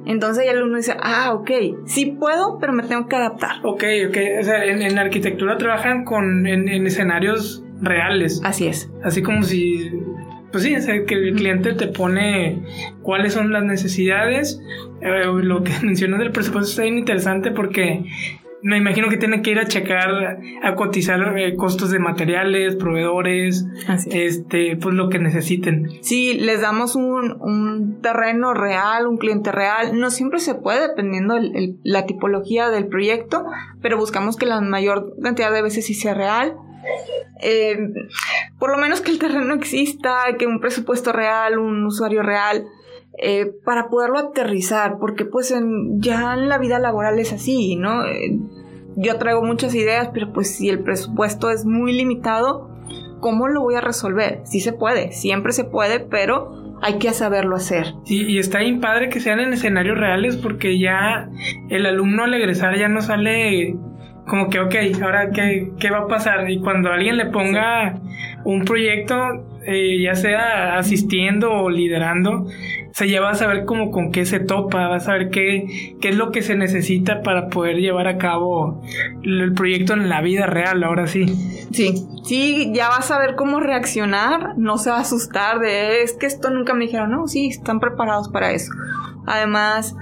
Entonces 0.06 0.44
el 0.44 0.56
alumno 0.56 0.78
dice, 0.78 0.96
ah, 1.02 1.34
ok, 1.34 1.50
sí 1.84 2.06
puedo, 2.06 2.58
pero 2.58 2.72
me 2.72 2.82
tengo 2.82 3.06
que 3.08 3.16
adaptar. 3.16 3.56
Ok, 3.64 3.84
ok. 4.08 4.16
O 4.40 4.44
sea, 4.44 4.64
en, 4.64 4.98
arquitectura 4.98 5.58
trabajan 5.58 6.04
con, 6.04 6.46
en, 6.46 6.86
escenarios 6.86 7.62
reales. 7.80 8.40
Así 8.44 8.66
es. 8.66 8.90
Así 9.04 9.22
como 9.22 9.42
si 9.42 9.90
pues 10.50 10.64
sí, 10.64 10.74
o 10.74 11.06
que 11.06 11.14
el 11.14 11.34
cliente 11.34 11.74
te 11.74 11.88
pone 11.88 12.62
cuáles 13.02 13.32
son 13.32 13.52
las 13.52 13.64
necesidades. 13.64 14.60
Eh, 15.00 15.24
lo 15.42 15.62
que 15.62 15.72
mencionas 15.82 16.20
del 16.20 16.32
presupuesto 16.32 16.70
está 16.70 16.82
bien 16.82 16.98
interesante 16.98 17.50
porque 17.50 18.04
me 18.62 18.76
imagino 18.76 19.08
que 19.08 19.16
tienen 19.16 19.42
que 19.42 19.52
ir 19.52 19.58
a 19.58 19.66
checar, 19.66 20.40
a 20.62 20.74
cotizar 20.74 21.38
eh, 21.38 21.54
costos 21.54 21.90
de 21.90 21.98
materiales, 21.98 22.74
proveedores, 22.76 23.66
este, 24.10 24.76
pues 24.76 24.94
lo 24.94 25.08
que 25.08 25.18
necesiten. 25.18 25.88
Sí, 26.02 26.34
les 26.34 26.60
damos 26.60 26.96
un, 26.96 27.40
un, 27.40 28.00
terreno 28.02 28.54
real, 28.54 29.06
un 29.06 29.16
cliente 29.16 29.52
real. 29.52 29.98
No 29.98 30.10
siempre 30.10 30.40
se 30.40 30.54
puede, 30.54 30.88
dependiendo 30.88 31.36
el, 31.36 31.78
la 31.84 32.06
tipología 32.06 32.70
del 32.70 32.88
proyecto, 32.88 33.44
pero 33.80 33.96
buscamos 33.96 34.36
que 34.36 34.46
la 34.46 34.60
mayor 34.60 35.14
cantidad 35.22 35.52
de 35.52 35.62
veces 35.62 35.86
sí 35.86 35.94
sea 35.94 36.14
real. 36.14 36.56
Eh, 37.40 37.78
por 38.58 38.70
lo 38.70 38.78
menos 38.78 39.00
que 39.00 39.10
el 39.10 39.18
terreno 39.18 39.54
exista, 39.54 40.24
que 40.38 40.46
un 40.46 40.60
presupuesto 40.60 41.12
real, 41.12 41.58
un 41.58 41.84
usuario 41.84 42.22
real. 42.22 42.66
Eh, 43.20 43.50
para 43.64 43.88
poderlo 43.88 44.18
aterrizar, 44.18 44.98
porque 45.00 45.24
pues 45.24 45.52
ya 45.96 46.34
en 46.34 46.48
la 46.48 46.58
vida 46.58 46.78
laboral 46.78 47.18
es 47.18 47.32
así, 47.32 47.74
¿no? 47.74 48.06
Eh, 48.06 48.38
yo 48.94 49.18
traigo 49.18 49.42
muchas 49.42 49.74
ideas, 49.74 50.10
pero 50.14 50.32
pues 50.32 50.54
si 50.54 50.68
el 50.68 50.84
presupuesto 50.84 51.50
es 51.50 51.64
muy 51.64 51.92
limitado, 51.92 52.70
¿cómo 53.18 53.48
lo 53.48 53.62
voy 53.62 53.74
a 53.74 53.80
resolver? 53.80 54.42
Sí 54.44 54.60
se 54.60 54.72
puede, 54.72 55.10
siempre 55.10 55.52
se 55.52 55.64
puede, 55.64 55.98
pero 55.98 56.76
hay 56.80 56.98
que 56.98 57.12
saberlo 57.12 57.56
hacer. 57.56 57.94
Sí, 58.04 58.24
y 58.24 58.38
está 58.38 58.60
bien 58.60 58.80
padre 58.80 59.08
que 59.08 59.20
sean 59.20 59.40
en 59.40 59.52
escenarios 59.52 59.98
reales 59.98 60.36
porque 60.36 60.78
ya 60.78 61.28
el 61.70 61.86
alumno 61.86 62.24
al 62.24 62.34
egresar 62.34 62.78
ya 62.78 62.88
no 62.88 63.02
sale 63.02 63.74
como 64.28 64.48
que, 64.50 64.60
ok, 64.60 64.74
ahora 65.02 65.30
qué, 65.30 65.72
qué 65.80 65.90
va 65.90 66.00
a 66.00 66.06
pasar. 66.06 66.48
Y 66.50 66.60
cuando 66.60 66.90
alguien 66.90 67.16
le 67.16 67.26
ponga 67.26 67.98
un 68.44 68.64
proyecto, 68.64 69.16
eh, 69.66 70.00
ya 70.00 70.14
sea 70.14 70.78
asistiendo 70.78 71.50
o 71.50 71.70
liderando, 71.70 72.46
se 72.92 73.08
ya 73.08 73.20
va 73.20 73.30
a 73.30 73.34
saber 73.34 73.64
como 73.64 73.90
con 73.90 74.12
qué 74.12 74.24
se 74.24 74.40
topa, 74.40 74.88
va 74.88 74.96
a 74.96 75.00
saber 75.00 75.30
qué, 75.30 75.96
qué 76.00 76.08
es 76.08 76.16
lo 76.16 76.30
que 76.30 76.42
se 76.42 76.56
necesita 76.56 77.22
para 77.22 77.48
poder 77.48 77.76
llevar 77.76 78.08
a 78.08 78.18
cabo 78.18 78.82
el 79.22 79.52
proyecto 79.54 79.92
en 79.92 80.08
la 80.08 80.20
vida 80.20 80.46
real, 80.46 80.82
ahora 80.82 81.06
sí. 81.06 81.26
Sí, 81.72 82.06
sí, 82.24 82.72
ya 82.74 82.88
va 82.88 82.96
a 82.96 83.02
saber 83.02 83.34
cómo 83.36 83.60
reaccionar, 83.60 84.56
no 84.56 84.78
se 84.78 84.90
va 84.90 84.98
a 84.98 85.02
asustar 85.02 85.60
de, 85.60 86.02
es 86.02 86.14
que 86.14 86.26
esto 86.26 86.50
nunca 86.50 86.74
me 86.74 86.86
dijeron, 86.86 87.10
no, 87.10 87.28
sí, 87.28 87.48
están 87.48 87.78
preparados 87.78 88.28
para 88.30 88.52
eso. 88.52 88.72
Además, 89.26 89.94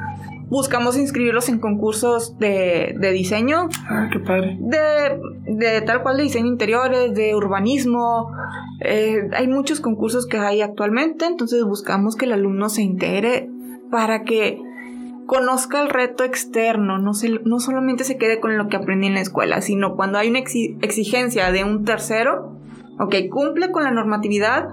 buscamos 0.48 0.96
inscribirlos 0.96 1.48
en 1.48 1.58
concursos 1.58 2.38
de, 2.38 2.94
de 2.98 3.12
diseño. 3.12 3.68
Ah, 3.88 4.08
qué 4.12 4.18
padre. 4.20 4.56
De, 4.60 5.20
de, 5.46 5.80
tal 5.82 6.02
cual 6.02 6.16
de 6.16 6.24
diseño 6.24 6.46
interiores, 6.46 7.14
de 7.14 7.34
urbanismo. 7.34 8.30
Eh, 8.80 9.28
hay 9.32 9.48
muchos 9.48 9.80
concursos 9.80 10.26
que 10.26 10.38
hay 10.38 10.62
actualmente, 10.62 11.26
entonces 11.26 11.64
buscamos 11.64 12.16
que 12.16 12.26
el 12.26 12.32
alumno 12.32 12.68
se 12.68 12.82
integre 12.82 13.50
para 13.90 14.24
que 14.24 14.60
conozca 15.26 15.82
el 15.82 15.90
reto 15.90 16.24
externo, 16.24 16.98
no, 16.98 17.12
se, 17.12 17.40
no 17.44 17.58
solamente 17.58 18.04
se 18.04 18.16
quede 18.16 18.40
con 18.40 18.56
lo 18.56 18.68
que 18.68 18.76
aprendí 18.76 19.08
en 19.08 19.14
la 19.14 19.20
escuela, 19.20 19.60
sino 19.60 19.96
cuando 19.96 20.18
hay 20.18 20.30
una 20.30 20.38
exigencia 20.38 21.50
de 21.50 21.64
un 21.64 21.84
tercero, 21.84 22.56
ok, 23.00 23.14
cumple 23.30 23.70
con 23.70 23.82
la 23.82 23.90
normatividad, 23.90 24.68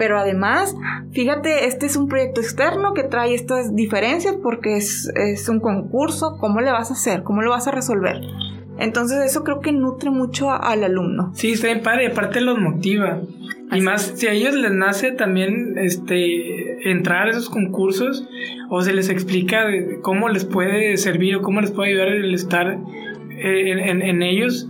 pero 0.00 0.18
además, 0.18 0.74
fíjate, 1.12 1.66
este 1.66 1.84
es 1.84 1.94
un 1.94 2.08
proyecto 2.08 2.40
externo 2.40 2.94
que 2.94 3.02
trae 3.02 3.34
estas 3.34 3.76
diferencias 3.76 4.34
porque 4.42 4.78
es, 4.78 5.12
un 5.50 5.60
concurso, 5.60 6.38
¿cómo 6.40 6.62
le 6.62 6.72
vas 6.72 6.88
a 6.88 6.94
hacer? 6.94 7.22
¿Cómo 7.22 7.42
lo 7.42 7.50
vas 7.50 7.68
a 7.68 7.70
resolver? 7.70 8.16
Entonces 8.78 9.22
eso 9.22 9.44
creo 9.44 9.60
que 9.60 9.72
nutre 9.72 10.08
mucho 10.08 10.52
al 10.52 10.84
alumno. 10.84 11.32
Sí, 11.34 11.52
está 11.52 11.66
bien 11.66 11.82
padre, 11.82 12.06
aparte 12.06 12.40
los 12.40 12.58
motiva. 12.58 13.20
Y 13.72 13.82
más, 13.82 14.14
si 14.16 14.26
a 14.26 14.32
ellos 14.32 14.54
les 14.54 14.72
nace 14.72 15.12
también 15.12 15.76
este 15.76 16.90
entrar 16.90 17.26
a 17.26 17.32
esos 17.32 17.50
concursos 17.50 18.26
o 18.70 18.80
se 18.80 18.94
les 18.94 19.10
explica 19.10 19.66
cómo 20.00 20.30
les 20.30 20.46
puede 20.46 20.96
servir 20.96 21.36
o 21.36 21.42
cómo 21.42 21.60
les 21.60 21.72
puede 21.72 21.90
ayudar 21.90 22.08
el 22.08 22.32
estar 22.32 22.78
eh, 23.32 23.70
en, 23.70 24.00
en 24.00 24.22
ellos, 24.22 24.66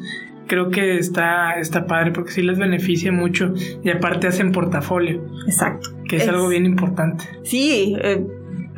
creo 0.50 0.68
que 0.68 0.98
está, 0.98 1.60
está 1.60 1.86
padre 1.86 2.10
porque 2.10 2.32
sí 2.32 2.42
les 2.42 2.58
beneficia 2.58 3.12
mucho 3.12 3.54
y 3.84 3.88
aparte 3.88 4.26
hacen 4.26 4.50
portafolio. 4.50 5.24
Exacto. 5.46 5.90
Que 6.08 6.16
es, 6.16 6.28
algo 6.28 6.48
bien 6.48 6.66
importante. 6.66 7.24
Sí, 7.44 7.96
eh, 8.02 8.26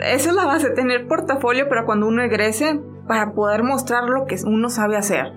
eso 0.01 0.29
es 0.29 0.37
la 0.37 0.45
base, 0.45 0.69
tener 0.71 1.09
portafolio 1.09 1.71
para 1.71 1.87
cuando 1.87 2.07
uno 2.07 2.23
egrese, 2.23 2.79
para 3.09 3.33
poder 3.33 3.63
mostrar 3.63 4.05
lo 4.05 4.27
que 4.27 4.37
uno 4.45 4.69
sabe 4.69 4.99
hacer. 4.99 5.33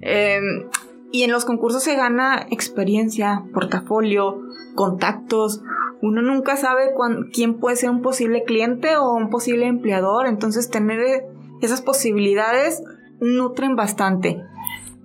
Em, 0.00 0.70
y 1.12 1.24
en 1.24 1.30
los 1.30 1.44
concursos 1.44 1.82
se 1.82 1.96
gana 1.96 2.46
experiencia, 2.50 3.44
portafolio, 3.52 4.40
contactos. 4.74 5.62
Uno 6.00 6.22
nunca 6.22 6.56
sabe 6.56 6.92
quién 7.30 7.60
puede 7.60 7.76
ser 7.76 7.90
un 7.90 8.00
posible 8.00 8.44
cliente 8.44 8.96
o 8.96 9.12
un 9.12 9.28
posible 9.28 9.66
empleador, 9.66 10.28
entonces 10.28 10.70
tener 10.70 11.26
esas 11.60 11.82
posibilidades 11.82 12.82
nutren 13.20 13.76
bastante. 13.76 14.42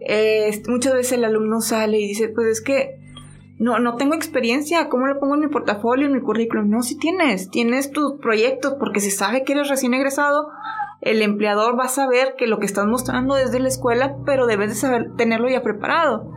Eh, 0.01 0.51
muchas 0.67 0.93
veces 0.93 1.13
el 1.13 1.25
alumno 1.25 1.61
sale 1.61 1.99
y 1.99 2.07
dice, 2.07 2.29
pues 2.29 2.47
es 2.47 2.61
que 2.61 2.99
no, 3.59 3.79
no 3.79 3.95
tengo 3.95 4.15
experiencia, 4.15 4.87
¿cómo 4.87 5.07
lo 5.07 5.19
pongo 5.19 5.35
en 5.35 5.41
mi 5.41 5.47
portafolio, 5.47 6.07
en 6.07 6.13
mi 6.13 6.21
currículum? 6.21 6.69
No, 6.69 6.81
si 6.81 6.97
tienes, 6.97 7.49
tienes 7.49 7.91
tus 7.91 8.13
proyectos 8.19 8.75
porque 8.79 9.01
se 9.01 9.11
sabe 9.11 9.43
que 9.43 9.53
eres 9.53 9.69
recién 9.69 9.93
egresado, 9.93 10.49
el 11.01 11.21
empleador 11.21 11.77
va 11.77 11.85
a 11.85 11.89
saber 11.89 12.35
que 12.37 12.47
lo 12.47 12.59
que 12.59 12.65
estás 12.65 12.85
mostrando 12.85 13.35
desde 13.35 13.59
la 13.59 13.67
escuela, 13.67 14.15
pero 14.25 14.47
debes 14.47 14.69
de 14.69 14.75
saber 14.75 15.11
tenerlo 15.17 15.49
ya 15.49 15.61
preparado. 15.61 16.31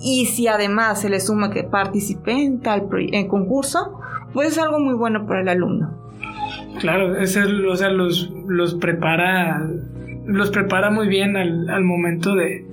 Y 0.00 0.26
si 0.26 0.48
además 0.48 1.00
se 1.00 1.08
le 1.08 1.20
suma 1.20 1.50
que 1.50 1.62
participé 1.62 2.32
en 2.32 2.60
tal 2.60 2.88
concurso, 3.28 4.00
pues 4.32 4.52
es 4.52 4.58
algo 4.58 4.80
muy 4.80 4.94
bueno 4.94 5.26
para 5.26 5.42
el 5.42 5.48
alumno. 5.48 6.02
Claro, 6.80 7.16
es 7.16 7.36
o 7.36 7.76
sea, 7.76 7.90
los, 7.90 8.30
los 8.48 8.74
prepara 8.74 9.68
los 10.26 10.50
prepara 10.50 10.90
muy 10.90 11.08
bien 11.08 11.36
al, 11.36 11.68
al 11.68 11.84
momento 11.84 12.34
de, 12.34 12.64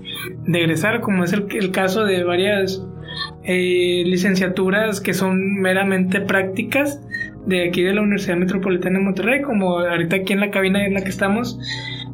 de, 0.45 0.59
egresar, 0.59 1.01
como 1.01 1.23
es 1.23 1.33
el, 1.33 1.45
el 1.51 1.71
caso 1.71 2.05
de 2.05 2.23
varias 2.23 2.85
eh, 3.43 4.03
licenciaturas 4.05 5.01
que 5.01 5.13
son 5.13 5.55
meramente 5.61 6.21
prácticas 6.21 7.01
de 7.45 7.67
aquí 7.67 7.81
de 7.81 7.93
la 7.93 8.01
Universidad 8.01 8.37
Metropolitana 8.37 8.99
de 8.99 9.05
Monterrey, 9.05 9.41
como 9.41 9.79
ahorita 9.79 10.17
aquí 10.17 10.33
en 10.33 10.39
la 10.39 10.51
cabina 10.51 10.85
en 10.85 10.93
la 10.93 11.01
que 11.01 11.09
estamos 11.09 11.59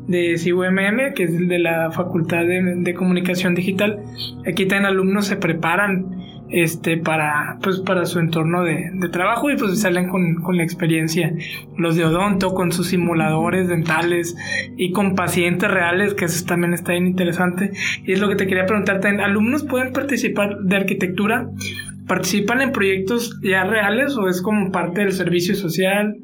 de 0.08 0.36
CUMM, 0.42 1.14
que 1.14 1.24
es 1.24 1.48
de 1.48 1.60
la 1.60 1.92
Facultad 1.92 2.46
de, 2.46 2.76
de 2.78 2.94
Comunicación 2.94 3.56
Digital. 3.56 4.04
Aquí 4.48 4.66
también 4.66 4.86
alumnos 4.86 5.28
se 5.28 5.36
preparan 5.36 6.25
este 6.50 6.98
para 6.98 7.58
pues 7.62 7.80
para 7.80 8.06
su 8.06 8.20
entorno 8.20 8.64
de, 8.64 8.92
trabajo 9.12 9.50
y 9.50 9.58
pues 9.58 9.80
salen 9.80 10.10
con, 10.10 10.58
la 10.58 10.64
experiencia. 10.64 11.34
Los 11.78 11.96
de 11.96 12.06
odonto 12.06 12.54
con 12.54 12.72
sus 12.72 12.88
simuladores 12.88 13.68
dentales 13.68 14.36
y 14.78 14.92
con 14.92 15.16
pacientes 15.16 15.70
reales 15.70 16.14
que 16.14 16.26
eso 16.26 16.46
también 16.46 16.74
está 16.74 16.94
bien 16.94 17.08
interesante. 17.08 17.72
Y 18.04 18.14
es 18.14 18.20
lo 18.20 18.30
que 18.30 18.36
te 18.36 18.48
quería 18.48 18.66
preguntarte 18.66 19.08
alumnos 19.08 19.64
pueden 19.64 19.94
participar 19.94 20.58
de 20.60 20.76
arquitectura 20.76 21.50
participan 22.08 22.62
en 22.62 22.72
proyectos 22.72 23.40
ya 23.42 23.64
reales 23.64 24.16
o 24.16 24.28
es 24.30 24.42
como 24.42 24.72
parte 24.72 25.02
del 25.02 25.12
servicio 25.12 25.56
social 25.56 26.16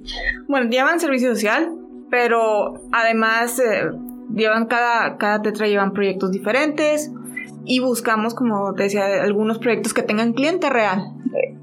bueno 0.48 0.70
llevan 0.70 1.00
servicio 1.00 1.30
social 1.30 1.72
pero 2.12 2.76
además 2.92 3.60
eh, 3.60 3.90
llevan 4.32 4.68
cada 4.68 5.18
cada 5.18 5.42
tetra 5.42 5.68
llevan 5.68 5.94
proyectos 5.94 6.32
diferentes 6.32 7.12
y 7.66 7.80
buscamos, 7.80 8.34
como 8.34 8.74
te 8.74 8.84
decía, 8.84 9.24
algunos 9.24 9.60
proyectos 9.60 9.94
que 9.94 10.04
tengan 10.04 10.34
cliente 10.34 10.70
real. 10.70 11.14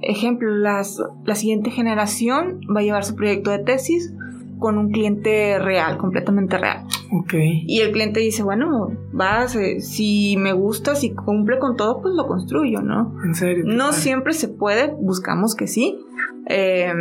Ejemplo, 0.01 0.51
las, 0.51 1.03
la 1.25 1.35
siguiente 1.35 1.71
generación 1.71 2.61
va 2.75 2.81
a 2.81 2.85
llevar 2.85 3.05
su 3.05 3.15
proyecto 3.15 3.51
de 3.51 3.59
tesis 3.59 4.13
con 4.59 4.79
un 4.79 4.91
cliente 4.91 5.59
real, 5.59 5.99
completamente 5.99 6.59
real. 6.59 6.85
Ok. 7.13 7.35
Y 7.35 7.81
el 7.81 7.93
cliente 7.93 8.21
dice, 8.21 8.43
bueno, 8.43 8.91
vas, 9.13 9.57
si 9.81 10.37
me 10.37 10.53
gusta, 10.53 10.95
si 10.95 11.15
cumple 11.15 11.59
con 11.59 11.77
todo, 11.77 12.01
pues 12.03 12.15
lo 12.15 12.27
construyo, 12.27 12.83
¿no? 12.83 13.15
En 13.25 13.35
serio. 13.35 13.65
No 13.67 13.93
siempre 13.93 14.33
se 14.35 14.49
puede, 14.49 14.95
buscamos 14.99 15.55
que 15.55 15.67
sí, 15.67 15.99
eh, 16.47 16.93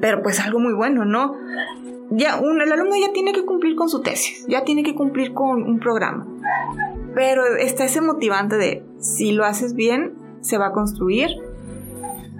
pero 0.00 0.22
pues 0.22 0.40
algo 0.40 0.58
muy 0.58 0.74
bueno, 0.74 1.04
¿no? 1.04 1.34
Ya, 2.10 2.36
un, 2.36 2.60
el 2.60 2.70
alumno 2.70 2.94
ya 3.00 3.12
tiene 3.12 3.32
que 3.32 3.44
cumplir 3.44 3.74
con 3.74 3.88
su 3.88 4.02
tesis, 4.02 4.44
ya 4.48 4.64
tiene 4.64 4.82
que 4.82 4.94
cumplir 4.94 5.32
con 5.32 5.62
un 5.62 5.78
programa. 5.78 6.26
Pero 7.14 7.56
está 7.56 7.84
ese 7.84 8.00
motivante 8.00 8.56
de 8.56 8.84
si 8.98 9.32
lo 9.32 9.44
haces 9.44 9.74
bien, 9.74 10.14
se 10.40 10.58
va 10.58 10.68
a 10.68 10.72
construir. 10.72 11.30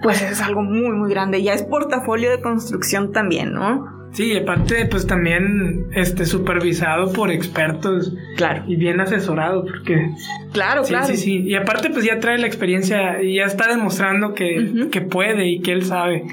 Pues 0.03 0.21
eso 0.21 0.33
es 0.33 0.41
algo 0.41 0.61
muy, 0.61 0.91
muy 0.91 1.09
grande. 1.09 1.41
Ya 1.41 1.53
es 1.53 1.63
portafolio 1.63 2.29
de 2.29 2.41
construcción 2.41 3.11
también, 3.11 3.53
¿no? 3.53 4.02
Sí, 4.13 4.37
aparte, 4.37 4.85
pues 4.85 5.07
también 5.07 5.87
este 5.95 6.25
supervisado 6.27 7.11
por 7.11 7.31
expertos. 7.31 8.13
Claro. 8.37 8.63
Y 8.67 8.75
bien 8.75 9.01
asesorado, 9.01 9.65
porque. 9.65 10.11
Claro, 10.51 10.83
sí, 10.83 10.89
claro. 10.93 11.07
Sí, 11.07 11.17
sí. 11.17 11.41
Y 11.41 11.55
aparte, 11.55 11.89
pues 11.89 12.05
ya 12.05 12.19
trae 12.19 12.37
la 12.37 12.45
experiencia 12.45 13.23
y 13.23 13.37
ya 13.37 13.45
está 13.45 13.67
demostrando 13.67 14.35
que, 14.35 14.87
que 14.91 15.01
puede 15.01 15.47
y 15.47 15.61
que 15.61 15.71
él 15.71 15.83
sabe. 15.83 16.25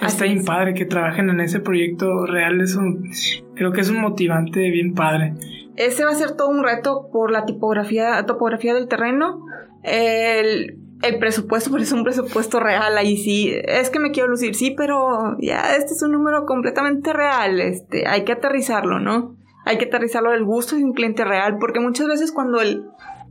está 0.00 0.24
bien 0.24 0.46
padre 0.46 0.72
que 0.72 0.86
trabajen 0.86 1.28
en 1.28 1.40
ese 1.40 1.60
proyecto 1.60 2.24
real. 2.24 2.62
Es 2.62 2.74
un, 2.74 3.10
creo 3.54 3.70
que 3.72 3.82
es 3.82 3.90
un 3.90 4.00
motivante 4.00 4.70
bien 4.70 4.94
padre. 4.94 5.34
Ese 5.76 6.06
va 6.06 6.12
a 6.12 6.14
ser 6.14 6.36
todo 6.36 6.48
un 6.48 6.64
reto 6.64 7.10
por 7.12 7.30
la 7.30 7.44
tipografía, 7.44 8.24
topografía 8.24 8.72
del 8.72 8.88
terreno. 8.88 9.44
El 9.82 10.85
el 11.02 11.18
presupuesto, 11.18 11.70
pero 11.72 11.82
es 11.82 11.92
un 11.92 12.04
presupuesto 12.04 12.60
real 12.60 12.96
ahí 12.98 13.16
sí. 13.16 13.52
Es 13.64 13.90
que 13.90 13.98
me 13.98 14.10
quiero 14.10 14.28
lucir, 14.28 14.54
sí, 14.54 14.72
pero 14.72 15.36
ya 15.40 15.76
este 15.76 15.94
es 15.94 16.02
un 16.02 16.12
número 16.12 16.46
completamente 16.46 17.12
real. 17.12 17.60
Este, 17.60 18.06
hay 18.06 18.24
que 18.24 18.32
aterrizarlo, 18.32 19.00
¿no? 19.00 19.36
Hay 19.64 19.78
que 19.78 19.86
aterrizarlo 19.86 20.30
del 20.30 20.44
gusto 20.44 20.76
de 20.76 20.84
un 20.84 20.92
cliente 20.92 21.24
real, 21.24 21.58
porque 21.58 21.80
muchas 21.80 22.06
veces 22.06 22.32
cuando 22.32 22.60
el 22.60 22.84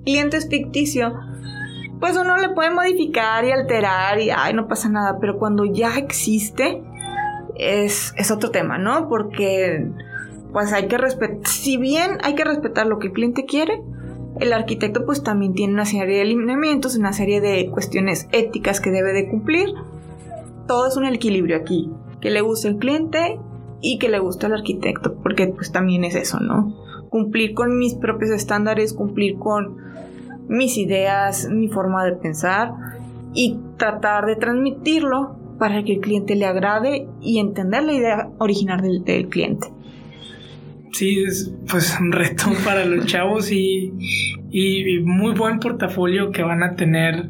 cliente 0.04 0.38
es 0.38 0.50
ficticio, 0.50 1.14
pues 2.00 2.18
uno 2.18 2.36
le 2.38 2.50
puede 2.50 2.72
modificar 2.72 3.46
y 3.46 3.52
alterar 3.52 4.20
y 4.20 4.30
ay, 4.30 4.54
no 4.54 4.68
pasa 4.68 4.90
nada, 4.90 5.18
pero 5.20 5.38
cuando 5.38 5.64
ya 5.64 5.98
existe, 5.98 6.84
es, 7.56 8.14
es 8.18 8.32
otro 8.32 8.52
tema, 8.52 8.78
¿no? 8.78 9.08
Porque 9.08 9.88
pues 10.52 10.72
hay 10.74 10.88
que 10.88 10.98
respetar, 10.98 11.48
si 11.48 11.78
bien 11.78 12.18
hay 12.24 12.36
que 12.36 12.44
respetar 12.44 12.86
lo 12.86 13.00
que 13.00 13.08
el 13.08 13.14
cliente 13.14 13.46
quiere, 13.46 13.82
el 14.40 14.54
arquitecto 14.54 15.06
pues 15.06 15.24
también 15.24 15.54
tiene 15.54 15.74
una 15.74 15.86
serie 15.86 16.20
de 16.20 16.26
lineamientos, 16.26 16.98
una 16.98 17.14
serie 17.14 17.42
de 17.42 17.70
cuestiones 17.70 18.28
éticas 18.32 18.82
que 18.82 18.92
debe 18.92 19.14
de 19.14 19.30
cumplir. 19.30 19.70
Todo 20.68 20.88
es 20.88 20.98
un 20.98 21.06
equilibrio 21.06 21.58
aquí, 21.58 21.90
que 22.22 22.32
le 22.32 22.42
guste 22.42 22.68
al 22.68 22.78
cliente 22.78 23.40
y 23.82 23.98
que 23.98 24.10
le 24.10 24.20
guste 24.20 24.48
al 24.48 24.54
arquitecto, 24.54 25.16
porque 25.22 25.48
pues 25.48 25.72
también 25.72 26.04
es 26.04 26.16
eso, 26.16 26.40
¿no? 26.40 26.76
Cumplir 27.10 27.54
con 27.54 27.78
mis 27.78 27.94
propios 27.94 28.32
estándares, 28.32 28.94
cumplir 28.94 29.38
con 29.38 29.78
mis 30.48 30.78
ideas, 30.78 31.48
mi 31.50 31.70
forma 31.70 32.04
de 32.04 32.14
pensar 32.14 32.74
y 33.34 33.58
tratar 33.78 34.26
de 34.26 34.36
transmitirlo 34.36 35.38
para 35.58 35.84
que 35.84 35.94
el 35.94 36.00
cliente 36.02 36.36
le 36.36 36.46
agrade 36.46 37.08
y 37.22 37.40
entender 37.40 37.84
la 37.84 37.94
idea 37.94 38.30
original 38.40 38.82
del, 38.82 39.04
del 39.04 39.30
cliente 39.30 39.75
sí, 40.96 41.24
es 41.24 41.54
pues 41.70 41.98
un 42.00 42.12
reto 42.12 42.46
para 42.66 42.86
los 42.86 43.06
chavos 43.06 43.52
y, 43.52 43.94
y, 44.50 45.00
muy 45.00 45.34
buen 45.34 45.60
portafolio 45.60 46.32
que 46.32 46.44
van 46.44 46.64
a 46.64 46.76
tener 46.76 47.30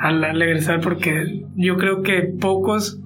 al, 0.00 0.42
egresar 0.42 0.80
porque 0.80 1.44
yo 1.54 1.76
creo 1.76 2.02
que 2.02 2.22
pocos, 2.22 3.00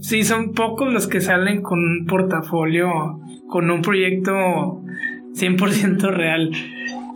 sí, 0.00 0.22
son 0.22 0.52
pocos 0.52 0.92
los 0.92 1.08
que 1.08 1.20
salen 1.20 1.62
con 1.62 1.78
un 1.80 2.06
portafolio, 2.06 3.20
con 3.48 3.70
un 3.70 3.82
proyecto 3.82 4.82
100% 5.34 6.10
real. 6.10 6.50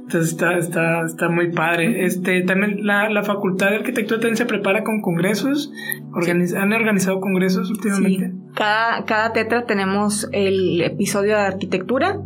Entonces 0.02 0.32
está, 0.32 0.58
está, 0.58 1.06
está 1.06 1.28
muy 1.30 1.50
padre. 1.50 2.04
Este, 2.04 2.42
también 2.42 2.84
la, 2.86 3.08
la 3.08 3.22
Facultad 3.22 3.70
de 3.70 3.76
Arquitectura 3.76 4.20
también 4.20 4.36
se 4.36 4.44
prepara 4.44 4.84
con 4.84 5.00
congresos. 5.00 5.72
¿Han 6.14 6.72
organizado 6.72 7.20
congresos 7.20 7.70
últimamente? 7.70 8.32
Sí. 8.32 8.43
Cada, 8.54 9.04
cada 9.04 9.32
tetra 9.32 9.66
tenemos 9.66 10.28
el 10.32 10.80
episodio 10.80 11.36
de 11.36 11.42
arquitectura. 11.42 12.20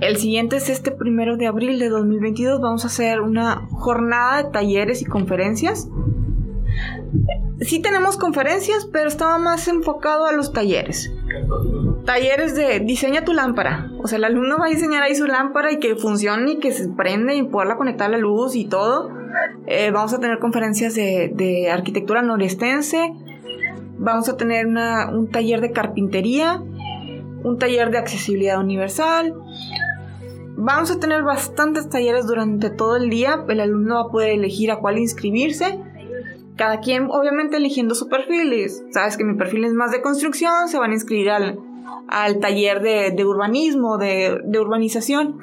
El 0.00 0.16
siguiente 0.16 0.56
es 0.56 0.68
este 0.68 0.90
primero 0.90 1.36
de 1.36 1.46
abril 1.46 1.78
de 1.78 1.88
2022. 1.88 2.60
Vamos 2.60 2.84
a 2.84 2.88
hacer 2.88 3.20
una 3.20 3.66
jornada 3.70 4.42
de 4.42 4.50
talleres 4.50 5.00
y 5.00 5.06
conferencias. 5.06 5.88
Sí 7.60 7.80
tenemos 7.80 8.16
conferencias, 8.16 8.86
pero 8.92 9.08
estaba 9.08 9.38
más 9.38 9.68
enfocado 9.68 10.26
a 10.26 10.32
los 10.32 10.52
talleres. 10.52 11.12
Talleres 12.04 12.54
de 12.54 12.80
diseña 12.80 13.24
tu 13.24 13.32
lámpara. 13.32 13.90
O 14.02 14.08
sea, 14.08 14.18
el 14.18 14.24
alumno 14.24 14.58
va 14.58 14.66
a 14.66 14.68
diseñar 14.68 15.02
ahí 15.02 15.14
su 15.14 15.26
lámpara 15.26 15.72
y 15.72 15.78
que 15.78 15.96
funcione 15.96 16.52
y 16.52 16.58
que 16.58 16.72
se 16.72 16.88
prende 16.88 17.36
y 17.36 17.44
poderla 17.44 17.76
conectar 17.76 18.08
a 18.08 18.10
la 18.10 18.18
luz 18.18 18.56
y 18.56 18.66
todo. 18.66 19.10
Eh, 19.66 19.90
vamos 19.92 20.12
a 20.12 20.20
tener 20.20 20.38
conferencias 20.40 20.94
de, 20.94 21.32
de 21.34 21.70
arquitectura 21.70 22.20
norestense. 22.20 23.14
Vamos 23.98 24.28
a 24.28 24.36
tener 24.36 24.66
un 24.66 25.28
taller 25.30 25.60
de 25.60 25.72
carpintería. 25.72 26.62
Un 27.42 27.58
taller 27.58 27.90
de 27.90 27.98
accesibilidad 27.98 28.58
universal. 28.58 29.34
Vamos 30.56 30.90
a 30.90 30.98
tener 30.98 31.22
bastantes 31.22 31.88
talleres 31.88 32.26
durante 32.26 32.70
todo 32.70 32.96
el 32.96 33.10
día. 33.10 33.44
El 33.48 33.60
alumno 33.60 33.96
va 33.96 34.00
a 34.02 34.10
poder 34.10 34.30
elegir 34.30 34.70
a 34.70 34.78
cuál 34.78 34.98
inscribirse 34.98 35.78
cada 36.56 36.80
quien 36.80 37.08
obviamente 37.10 37.56
eligiendo 37.56 37.94
su 37.94 38.08
perfil. 38.08 38.54
Sabes 38.92 39.16
que 39.16 39.24
mi 39.24 39.36
perfil 39.36 39.64
es 39.64 39.72
más 39.72 39.90
de 39.90 40.00
construcción, 40.00 40.68
se 40.68 40.78
van 40.78 40.92
a 40.92 40.94
inscribir 40.94 41.30
al, 41.30 41.58
al 42.08 42.38
taller 42.40 42.80
de, 42.80 43.10
de 43.10 43.24
urbanismo, 43.24 43.98
de, 43.98 44.40
urbanización. 44.58 45.38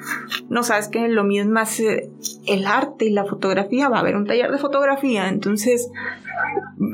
No 0.48 0.62
sabes 0.62 0.88
que 0.88 1.08
lo 1.08 1.24
mío 1.24 1.42
es 1.42 1.48
más 1.48 1.78
eh, 1.80 2.10
el 2.46 2.66
arte 2.66 3.06
y 3.06 3.10
la 3.10 3.24
fotografía, 3.24 3.88
va 3.88 3.98
a 3.98 4.00
haber 4.00 4.16
un 4.16 4.26
taller 4.26 4.50
de 4.50 4.58
fotografía. 4.58 5.28
Entonces, 5.28 5.90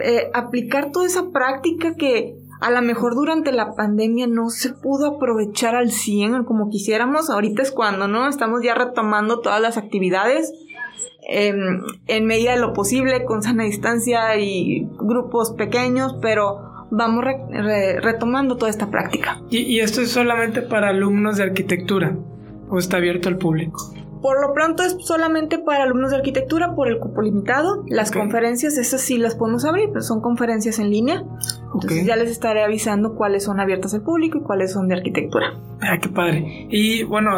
eh, 0.03 0.31
aplicar 0.35 0.91
toda 0.91 1.07
esa 1.07 1.31
práctica 1.31 1.95
que 1.95 2.37
a 2.61 2.71
lo 2.71 2.83
mejor 2.83 3.15
durante 3.15 3.53
la 3.53 3.75
pandemia 3.75 4.27
no 4.27 4.51
se 4.51 4.73
pudo 4.73 5.17
aprovechar 5.17 5.77
al 5.77 5.91
100 5.91 6.45
como 6.45 6.71
quisiéramos. 6.71 7.31
Ahorita 7.31 7.63
es 7.63 7.71
cuando, 7.71 8.09
¿no? 8.09 8.29
Estamos 8.29 8.63
ya 8.65 8.75
retomando 8.75 9.41
todas 9.41 9.61
las 9.61 9.77
actividades 9.77 10.53
en 11.31 12.25
medida 12.25 12.53
de 12.53 12.61
lo 12.61 12.73
posible, 12.73 13.27
con 13.27 13.43
sana 13.43 13.65
distancia 13.65 14.39
y 14.39 14.89
grupos 14.99 15.53
pequeños, 15.53 16.17
pero 16.23 16.78
vamos 16.90 17.24
retomando 18.01 18.57
toda 18.57 18.70
esta 18.70 18.90
práctica. 18.90 19.40
¿Y, 19.51 19.59
¿Y 19.59 19.81
esto 19.81 20.01
es 20.01 20.11
solamente 20.11 20.62
para 20.62 20.88
alumnos 20.88 21.37
de 21.37 21.44
arquitectura 21.44 22.16
o 22.70 22.79
está 22.79 22.98
abierto 22.98 23.29
al 23.29 23.37
público? 23.37 23.92
Por 24.20 24.40
lo 24.40 24.53
pronto 24.53 24.83
es 24.83 24.96
solamente 25.01 25.59
para 25.59 25.85
alumnos 25.85 26.11
de 26.11 26.16
arquitectura 26.16 26.74
por 26.74 26.88
el 26.88 26.98
cupo 26.98 27.22
limitado. 27.22 27.85
Las 27.87 28.11
conferencias, 28.11 28.77
esas 28.77 29.01
sí 29.01 29.16
las 29.16 29.37
podemos 29.37 29.64
abrir, 29.64 29.90
pero 29.92 30.03
son 30.03 30.20
conferencias 30.20 30.79
en 30.79 30.90
línea. 30.90 31.24
Entonces 31.74 32.07
ya 32.07 32.16
les 32.16 32.31
estaré 32.31 32.62
avisando 32.64 33.14
cuáles 33.14 33.44
son 33.44 33.61
abiertas 33.61 33.94
al 33.94 34.02
público 34.02 34.38
y 34.38 34.42
cuáles 34.42 34.72
son 34.72 34.88
de 34.88 34.96
arquitectura. 34.96 35.54
Ah, 35.81 35.98
qué 35.98 36.09
padre. 36.09 36.66
Y 36.70 37.04
bueno, 37.04 37.31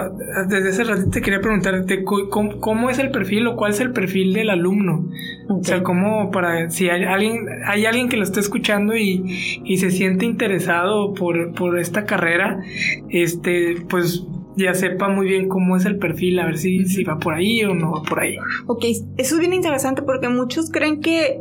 desde 0.48 0.70
ese 0.70 0.84
ratito 0.84 1.10
te 1.10 1.20
quería 1.20 1.40
preguntarte 1.40 2.04
¿cómo, 2.04 2.90
es 2.90 2.98
el 2.98 3.10
perfil 3.10 3.48
o 3.48 3.56
cuál 3.56 3.72
es 3.72 3.80
el 3.80 3.92
perfil 3.92 4.32
del 4.32 4.50
alumno. 4.50 5.08
O 5.48 5.62
sea, 5.64 5.82
cómo 5.82 6.30
para 6.30 6.70
si 6.70 6.88
hay 6.88 7.04
alguien 7.04 7.46
hay 7.66 7.86
alguien 7.86 8.08
que 8.08 8.16
lo 8.16 8.22
está 8.22 8.40
escuchando 8.40 8.96
y, 8.96 9.60
y 9.64 9.76
se 9.78 9.90
siente 9.90 10.24
interesado 10.24 11.12
por, 11.14 11.52
por 11.52 11.78
esta 11.78 12.04
carrera, 12.04 12.62
este, 13.10 13.76
pues 13.88 14.24
ya 14.56 14.74
sepa 14.74 15.08
muy 15.08 15.26
bien 15.26 15.48
cómo 15.48 15.76
es 15.76 15.84
el 15.84 15.98
perfil, 15.98 16.38
a 16.38 16.46
ver 16.46 16.58
si, 16.58 16.84
si 16.84 17.04
va 17.04 17.18
por 17.18 17.34
ahí 17.34 17.64
o 17.64 17.74
no 17.74 17.92
va 17.92 18.02
por 18.02 18.20
ahí. 18.20 18.36
Ok, 18.66 18.84
eso 19.16 19.34
es 19.34 19.38
bien 19.38 19.54
interesante 19.54 20.02
porque 20.02 20.28
muchos 20.28 20.70
creen 20.70 21.00
que 21.00 21.40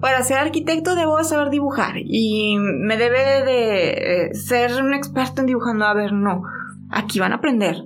para 0.00 0.22
ser 0.22 0.38
arquitecto 0.38 0.94
debo 0.94 1.22
saber 1.24 1.50
dibujar 1.50 1.94
y 1.96 2.56
me 2.58 2.96
debe 2.96 3.44
de 3.44 3.88
eh, 3.90 4.34
ser 4.34 4.82
un 4.82 4.94
experto 4.94 5.40
en 5.40 5.46
dibujando. 5.46 5.84
A 5.84 5.94
ver, 5.94 6.12
no, 6.12 6.42
aquí 6.90 7.18
van 7.18 7.32
a 7.32 7.36
aprender. 7.36 7.84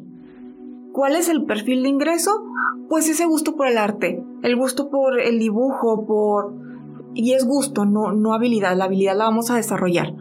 ¿Cuál 0.93 1.17
es 1.17 1.29
el 1.29 1.45
perfil 1.45 1.83
de 1.83 1.89
ingreso? 1.89 2.45
Pues 2.89 3.09
ese 3.09 3.27
gusto 3.27 3.55
por 3.57 3.69
el 3.69 3.79
arte, 3.79 4.23
el 4.43 4.57
gusto 4.57 4.91
por 4.91 5.21
el 5.21 5.39
dibujo, 5.39 6.07
por... 6.07 6.55
Y 7.15 7.33
es 7.33 7.45
gusto, 7.45 7.85
no, 7.85 8.13
no 8.13 8.35
habilidad, 8.35 8.77
la 8.77 8.85
habilidad 8.85 9.17
la 9.17 9.25
vamos 9.25 9.51
a 9.51 9.57
desarrollar. 9.57 10.15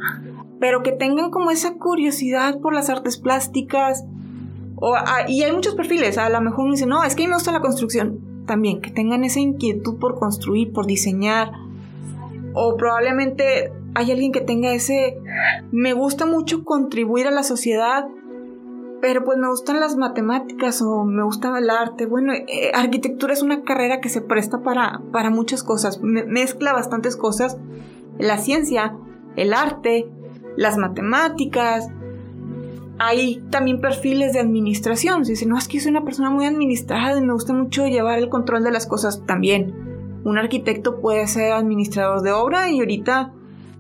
Pero 0.60 0.84
que 0.84 0.92
tengan 0.92 1.32
como 1.32 1.52
esa 1.52 1.76
curiosidad 1.76 2.60
por 2.60 2.74
las 2.74 2.90
artes 2.90 3.18
plásticas, 3.18 4.06
Ah, 4.82 5.26
y 5.28 5.44
hay 5.44 5.52
muchos 5.52 5.76
perfiles, 5.76 6.18
a 6.18 6.30
lo 6.30 6.42
mejor 6.42 6.66
uno 6.66 6.74
dice, 6.74 6.86
no, 6.86 7.04
es 7.04 7.16
que 7.16 7.24
a 7.24 7.26
mí 7.26 7.30
me 7.30 7.36
gusta 7.36 7.52
la 7.52 7.62
construcción. 7.62 8.20
También, 8.46 8.82
que 8.82 8.90
tengan 8.90 9.24
esa 9.24 9.40
inquietud 9.40 10.00
por 10.00 10.18
construir, 10.18 10.72
por 10.72 10.86
diseñar. 10.86 11.52
O 12.54 12.76
probablemente 12.78 13.72
hay 13.96 14.12
alguien 14.12 14.32
que 14.32 14.42
tenga 14.42 14.74
ese, 14.74 15.18
me 15.72 15.94
gusta 15.94 16.26
mucho 16.26 16.64
contribuir 16.64 17.28
a 17.28 17.32
la 17.32 17.44
sociedad, 17.44 18.08
pero 19.02 19.24
pues 19.24 19.38
me 19.38 19.48
gustan 19.48 19.80
las 19.80 19.96
matemáticas 19.96 20.82
o 20.82 21.04
me 21.04 21.24
gusta 21.24 21.58
el 21.58 21.70
arte. 21.70 22.06
Bueno, 22.06 22.34
eh, 22.34 22.72
arquitectura 22.74 23.34
es 23.34 23.42
una 23.42 23.64
carrera 23.64 24.02
que 24.02 24.10
se 24.10 24.22
presta 24.22 24.62
para, 24.62 25.02
para 25.12 25.30
muchas 25.30 25.64
cosas, 25.64 26.02
mezcla 26.02 26.74
bastantes 26.74 27.16
cosas. 27.16 27.58
La 28.18 28.38
ciencia, 28.38 28.98
el 29.36 29.54
arte, 29.54 30.10
las 30.58 30.78
matemáticas, 30.78 31.90
hay 33.00 33.42
también 33.50 33.80
perfiles 33.80 34.34
de 34.34 34.40
administración. 34.40 35.26
Si 35.26 35.32
dicen, 35.32 35.50
no, 35.50 35.58
es 35.58 35.68
que 35.68 35.80
soy 35.80 35.92
una 35.92 36.04
persona 36.04 36.30
muy 36.30 36.46
administrada 36.46 37.18
y 37.18 37.22
me 37.22 37.34
gusta 37.34 37.54
mucho 37.54 37.88
llevar 37.88 38.20
el 38.20 38.30
control 38.30 38.64
de 38.64 38.72
las 38.72 38.86
cosas 38.86 39.26
también. 39.26 39.89
Un 40.24 40.38
arquitecto 40.38 41.00
puede 41.00 41.28
ser 41.28 41.54
administrador 41.54 42.22
de 42.22 42.32
obra 42.32 42.70
y 42.70 42.80
ahorita 42.80 43.34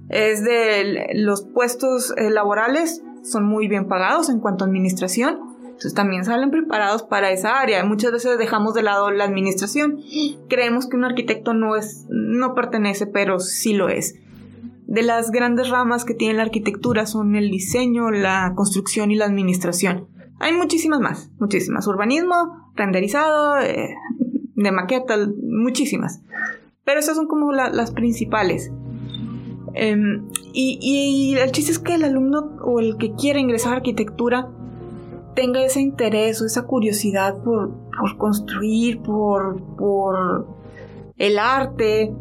es 0.09 0.43
de 0.43 1.09
los 1.13 1.43
puestos 1.43 2.13
eh, 2.17 2.29
laborales 2.29 3.03
son 3.23 3.45
muy 3.45 3.67
bien 3.67 3.87
pagados 3.87 4.29
en 4.29 4.39
cuanto 4.39 4.63
a 4.63 4.67
administración. 4.67 5.39
Entonces 5.63 5.93
también 5.93 6.25
salen 6.25 6.51
preparados 6.51 7.03
para 7.03 7.31
esa 7.31 7.59
área. 7.59 7.83
Muchas 7.85 8.11
veces 8.11 8.37
dejamos 8.37 8.73
de 8.73 8.83
lado 8.83 9.11
la 9.11 9.23
administración. 9.23 9.99
Creemos 10.49 10.87
que 10.87 10.97
un 10.97 11.05
arquitecto 11.05 11.53
no 11.53 11.75
es, 11.75 12.05
no 12.09 12.53
pertenece, 12.53 13.07
pero 13.07 13.39
sí 13.39 13.73
lo 13.73 13.87
es. 13.89 14.15
de 14.87 15.03
las 15.03 15.29
grandes 15.29 15.69
ramas 15.69 16.03
que 16.03 16.15
tiene 16.15 16.33
la 16.33 16.41
arquitectura 16.41 17.05
son 17.05 17.35
el 17.35 17.51
diseño, 17.51 18.09
la 18.09 18.53
construcción 18.55 19.11
y 19.11 19.15
la 19.15 19.25
administración. 19.25 20.07
Hay 20.39 20.53
muchísimas 20.53 20.99
más, 20.99 21.29
muchísimas. 21.39 21.85
Urbanismo, 21.85 22.71
renderizado, 22.75 23.59
eh, 23.59 23.93
de 24.55 24.71
maqueta, 24.71 25.15
muchísimas. 25.43 26.21
Pero 26.89 27.01
esas 27.01 27.17
son 27.17 27.27
como 27.27 27.51
las 27.51 27.91
principales. 27.91 28.71
Em, 29.75 30.25
y, 30.53 31.35
el 31.39 31.51
chiste 31.51 31.71
es 31.71 31.77
que 31.77 31.93
el 31.93 32.03
alumno 32.03 32.57
o 32.63 32.79
el 32.79 32.97
que 32.97 33.13
quiere 33.13 33.39
ingresar 33.39 33.73
a 33.73 33.75
arquitectura 33.75 34.49
tenga 35.35 35.63
ese 35.63 35.81
interés 35.81 36.41
o 36.41 36.47
esa 36.47 36.63
curiosidad 36.63 37.43
por, 37.43 37.69
construir, 38.17 39.01
por, 39.03 39.61
por 39.75 40.47
el 41.19 41.37
arte, 41.37 42.11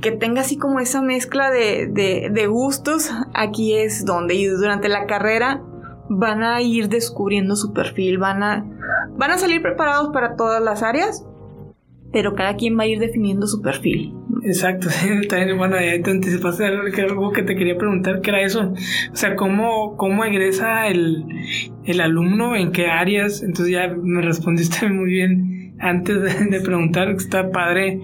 que 0.00 0.10
tenga 0.10 0.40
así 0.40 0.56
como 0.56 0.80
esa 0.80 1.00
mezcla 1.00 1.52
de, 1.52 1.86
de, 1.86 2.46
gustos, 2.48 3.12
aquí 3.32 3.74
es 3.74 4.04
donde 4.04 4.34
y 4.34 4.46
durante 4.46 4.88
la 4.88 5.06
carrera 5.06 5.62
van 6.08 6.42
a 6.42 6.60
ir 6.62 6.88
descubriendo 6.88 7.54
su 7.54 7.72
perfil, 7.72 8.18
van 8.18 8.42
a, 8.42 8.66
van 9.16 9.30
a 9.30 9.38
salir 9.38 9.62
preparados 9.62 10.08
para 10.12 10.34
todas 10.34 10.60
las 10.60 10.82
áreas, 10.82 11.24
pero 12.12 12.34
cada 12.34 12.56
quien 12.56 12.78
va 12.78 12.84
a 12.84 12.86
ir 12.86 12.98
definiendo 12.98 13.46
su 13.46 13.60
perfil. 13.60 14.14
Exacto, 14.44 14.88
también, 15.28 15.58
bueno, 15.58 15.76
ya 15.80 16.02
te 16.02 16.10
anticipaste 16.10 16.66
algo 16.66 17.32
que 17.32 17.42
te 17.42 17.56
quería 17.56 17.76
preguntar, 17.76 18.20
que 18.20 18.30
era 18.30 18.42
eso, 18.42 18.72
o 19.12 19.16
sea, 19.16 19.36
¿cómo, 19.36 19.96
cómo 19.96 20.24
egresa 20.24 20.88
el, 20.88 21.24
el 21.84 22.00
alumno, 22.00 22.56
en 22.56 22.72
qué 22.72 22.86
áreas? 22.86 23.42
Entonces 23.42 23.72
ya 23.72 23.88
me 23.88 24.22
respondiste 24.22 24.88
muy 24.90 25.10
bien 25.10 25.74
antes 25.80 26.20
de, 26.22 26.46
de 26.46 26.60
preguntar, 26.60 27.10
está 27.10 27.50
padre 27.50 28.00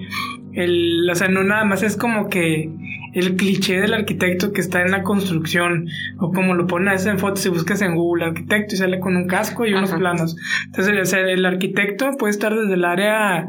el, 0.54 1.08
o 1.10 1.14
sea, 1.14 1.28
no 1.28 1.42
nada 1.42 1.64
más 1.64 1.82
es 1.82 1.96
como 1.96 2.28
que 2.28 2.70
el 3.14 3.36
cliché 3.36 3.80
del 3.80 3.94
arquitecto 3.94 4.52
que 4.52 4.60
está 4.60 4.82
en 4.82 4.90
la 4.90 5.02
construcción, 5.02 5.88
o 6.18 6.32
como 6.32 6.54
lo 6.54 6.66
pones 6.66 7.06
en 7.06 7.18
fotos, 7.18 7.40
si 7.40 7.48
buscas 7.48 7.80
en 7.82 7.94
Google 7.94 8.26
arquitecto 8.26 8.74
y 8.74 8.78
sale 8.78 8.98
con 8.98 9.16
un 9.16 9.26
casco 9.26 9.64
y 9.64 9.72
unos 9.72 9.92
planos. 9.92 10.36
Entonces, 10.66 11.00
o 11.00 11.04
sea, 11.04 11.20
el 11.20 11.46
arquitecto 11.46 12.10
puede 12.18 12.32
estar 12.32 12.54
desde 12.54 12.74
el 12.74 12.84
área 12.84 13.46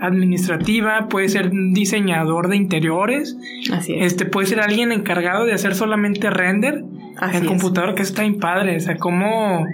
administrativa, 0.00 1.08
puede 1.08 1.28
ser 1.28 1.48
un 1.48 1.72
diseñador 1.72 2.48
de 2.48 2.56
interiores, 2.56 3.36
Así 3.72 3.94
es. 3.94 4.12
este 4.12 4.26
puede 4.26 4.46
ser 4.46 4.60
alguien 4.60 4.92
encargado 4.92 5.46
de 5.46 5.54
hacer 5.54 5.74
solamente 5.74 6.30
render 6.30 6.84
en 7.32 7.46
computador, 7.46 7.94
que 7.94 8.02
está 8.02 8.22
bien 8.22 8.38
padre, 8.38 8.76
o 8.76 8.80
sea, 8.80 8.96
como 8.96 9.66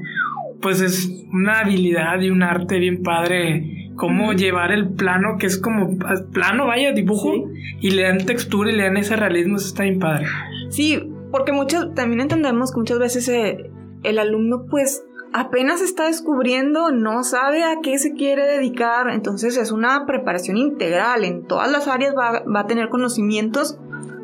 pues 0.60 0.80
es 0.80 1.10
una 1.32 1.58
habilidad 1.58 2.20
y 2.20 2.30
un 2.30 2.44
arte 2.44 2.78
bien 2.78 3.02
padre 3.02 3.81
cómo 4.02 4.32
llevar 4.32 4.72
el 4.72 4.94
plano, 4.94 5.36
que 5.38 5.46
es 5.46 5.58
como 5.58 5.96
plano, 6.32 6.66
vaya, 6.66 6.90
dibujo, 6.90 7.34
y 7.80 7.90
le 7.92 8.02
dan 8.02 8.26
textura 8.26 8.72
y 8.72 8.74
le 8.74 8.82
dan 8.82 8.96
ese 8.96 9.14
realismo, 9.14 9.58
eso 9.58 9.68
está 9.68 9.84
bien 9.84 10.00
padre. 10.00 10.26
Sí, 10.70 11.08
porque 11.30 11.52
muchas, 11.52 11.94
también 11.94 12.20
entendemos 12.20 12.72
que 12.72 12.80
muchas 12.80 12.98
veces 12.98 13.28
eh, 13.28 13.70
el 14.02 14.18
alumno 14.18 14.66
pues 14.68 15.04
apenas 15.32 15.80
está 15.82 16.06
descubriendo, 16.08 16.90
no 16.90 17.22
sabe 17.22 17.62
a 17.62 17.76
qué 17.80 17.96
se 18.00 18.14
quiere 18.14 18.44
dedicar, 18.44 19.08
entonces 19.08 19.56
es 19.56 19.70
una 19.70 20.04
preparación 20.04 20.56
integral, 20.56 21.22
en 21.22 21.46
todas 21.46 21.70
las 21.70 21.86
áreas 21.86 22.12
va, 22.18 22.42
va 22.42 22.60
a 22.62 22.66
tener 22.66 22.88
conocimientos 22.88 23.78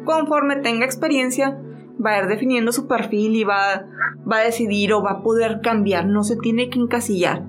conforme 0.04 0.56
tenga 0.56 0.86
experiencia, 0.86 1.56
va 2.04 2.14
a 2.14 2.22
ir 2.22 2.26
definiendo 2.26 2.72
su 2.72 2.88
perfil 2.88 3.36
y 3.36 3.44
va, 3.44 3.86
va 4.28 4.38
a 4.38 4.44
decidir 4.44 4.92
o 4.92 5.04
va 5.04 5.12
a 5.12 5.22
poder 5.22 5.60
cambiar, 5.62 6.04
no 6.06 6.24
se 6.24 6.36
tiene 6.36 6.68
que 6.68 6.80
encasillar 6.80 7.44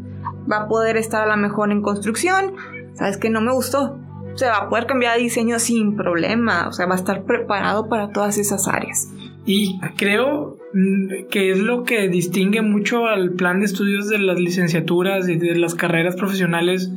va 0.51 0.63
a 0.63 0.67
poder 0.67 0.97
estar 0.97 1.27
a 1.27 1.35
lo 1.35 1.41
mejor 1.41 1.71
en 1.71 1.81
construcción, 1.81 2.53
sabes 2.93 3.17
que 3.17 3.29
no 3.29 3.41
me 3.41 3.53
gustó, 3.53 3.99
se 4.35 4.45
va 4.45 4.57
a 4.57 4.69
poder 4.69 4.85
cambiar 4.85 5.17
de 5.17 5.23
diseño 5.23 5.59
sin 5.59 5.95
problema, 5.95 6.67
o 6.67 6.71
sea, 6.71 6.85
va 6.85 6.93
a 6.93 6.97
estar 6.97 7.23
preparado 7.23 7.89
para 7.89 8.11
todas 8.11 8.37
esas 8.37 8.67
áreas. 8.67 9.09
Y 9.45 9.79
creo 9.97 10.57
mm, 10.73 11.27
que 11.29 11.51
es 11.51 11.59
lo 11.59 11.83
que 11.83 12.07
distingue 12.07 12.61
mucho 12.61 13.07
al 13.07 13.31
plan 13.31 13.59
de 13.59 13.65
estudios 13.65 14.07
de 14.07 14.19
las 14.19 14.39
licenciaturas 14.39 15.27
y 15.27 15.37
de 15.37 15.55
las 15.55 15.75
carreras 15.75 16.15
profesionales 16.15 16.91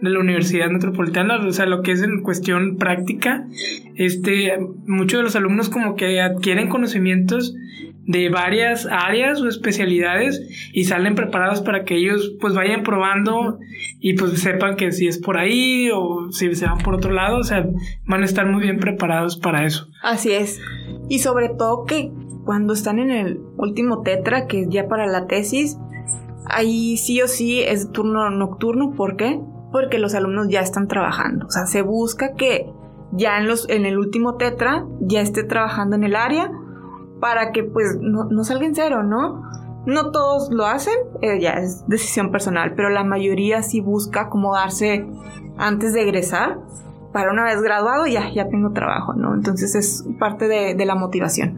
de 0.00 0.10
la 0.10 0.20
Universidad 0.20 0.70
Metropolitana, 0.70 1.44
o 1.44 1.52
sea, 1.52 1.66
lo 1.66 1.82
que 1.82 1.92
es 1.92 2.02
en 2.02 2.22
cuestión 2.22 2.76
práctica, 2.76 3.46
este, 3.96 4.52
muchos 4.86 5.18
de 5.18 5.24
los 5.24 5.36
alumnos 5.36 5.68
como 5.70 5.96
que 5.96 6.20
adquieren 6.20 6.68
conocimientos 6.68 7.54
de 8.06 8.28
varias 8.28 8.86
áreas 8.86 9.40
o 9.40 9.48
especialidades 9.48 10.40
y 10.72 10.84
salen 10.84 11.14
preparados 11.14 11.60
para 11.60 11.84
que 11.84 11.96
ellos 11.96 12.34
pues 12.40 12.54
vayan 12.54 12.82
probando 12.82 13.58
y 14.00 14.14
pues 14.14 14.40
sepan 14.40 14.76
que 14.76 14.92
si 14.92 15.08
es 15.08 15.18
por 15.18 15.36
ahí 15.36 15.90
o 15.92 16.30
si 16.30 16.54
se 16.54 16.66
van 16.66 16.78
por 16.78 16.94
otro 16.94 17.12
lado, 17.12 17.38
o 17.38 17.44
sea, 17.44 17.66
van 18.06 18.22
a 18.22 18.24
estar 18.24 18.46
muy 18.46 18.62
bien 18.62 18.78
preparados 18.78 19.36
para 19.36 19.66
eso. 19.66 19.88
Así 20.02 20.32
es. 20.32 20.60
Y 21.08 21.18
sobre 21.18 21.48
todo 21.48 21.84
que 21.84 22.12
cuando 22.44 22.74
están 22.74 23.00
en 23.00 23.10
el 23.10 23.40
último 23.56 24.02
tetra, 24.02 24.46
que 24.46 24.62
es 24.62 24.68
ya 24.70 24.86
para 24.86 25.06
la 25.06 25.26
tesis, 25.26 25.76
ahí 26.48 26.96
sí 26.96 27.20
o 27.20 27.28
sí 27.28 27.60
es 27.60 27.90
turno 27.90 28.30
nocturno, 28.30 28.92
¿por 28.92 29.16
qué? 29.16 29.40
Porque 29.72 29.98
los 29.98 30.14
alumnos 30.14 30.46
ya 30.48 30.60
están 30.60 30.86
trabajando, 30.86 31.46
o 31.46 31.50
sea, 31.50 31.66
se 31.66 31.82
busca 31.82 32.34
que 32.34 32.70
ya 33.12 33.38
en, 33.38 33.48
los, 33.48 33.68
en 33.68 33.84
el 33.84 33.98
último 33.98 34.36
tetra 34.36 34.86
ya 35.00 35.20
esté 35.20 35.42
trabajando 35.42 35.96
en 35.96 36.04
el 36.04 36.14
área 36.14 36.52
para 37.20 37.52
que 37.52 37.64
pues 37.64 37.98
no, 38.00 38.24
no 38.24 38.44
salga 38.44 38.66
en 38.66 38.74
cero, 38.74 39.02
¿no? 39.02 39.42
No 39.86 40.10
todos 40.10 40.50
lo 40.50 40.66
hacen, 40.66 40.94
eh, 41.22 41.38
ya 41.40 41.52
es 41.52 41.86
decisión 41.86 42.32
personal, 42.32 42.74
pero 42.74 42.90
la 42.90 43.04
mayoría 43.04 43.62
sí 43.62 43.80
busca 43.80 44.22
acomodarse 44.22 45.06
antes 45.56 45.92
de 45.92 46.02
egresar 46.02 46.58
para 47.12 47.32
una 47.32 47.44
vez 47.44 47.62
graduado 47.62 48.06
ya, 48.06 48.30
ya 48.30 48.48
tengo 48.48 48.72
trabajo, 48.72 49.14
¿no? 49.14 49.34
Entonces 49.34 49.74
es 49.74 50.04
parte 50.18 50.48
de, 50.48 50.84
la 50.84 50.96
motivación. 50.96 51.56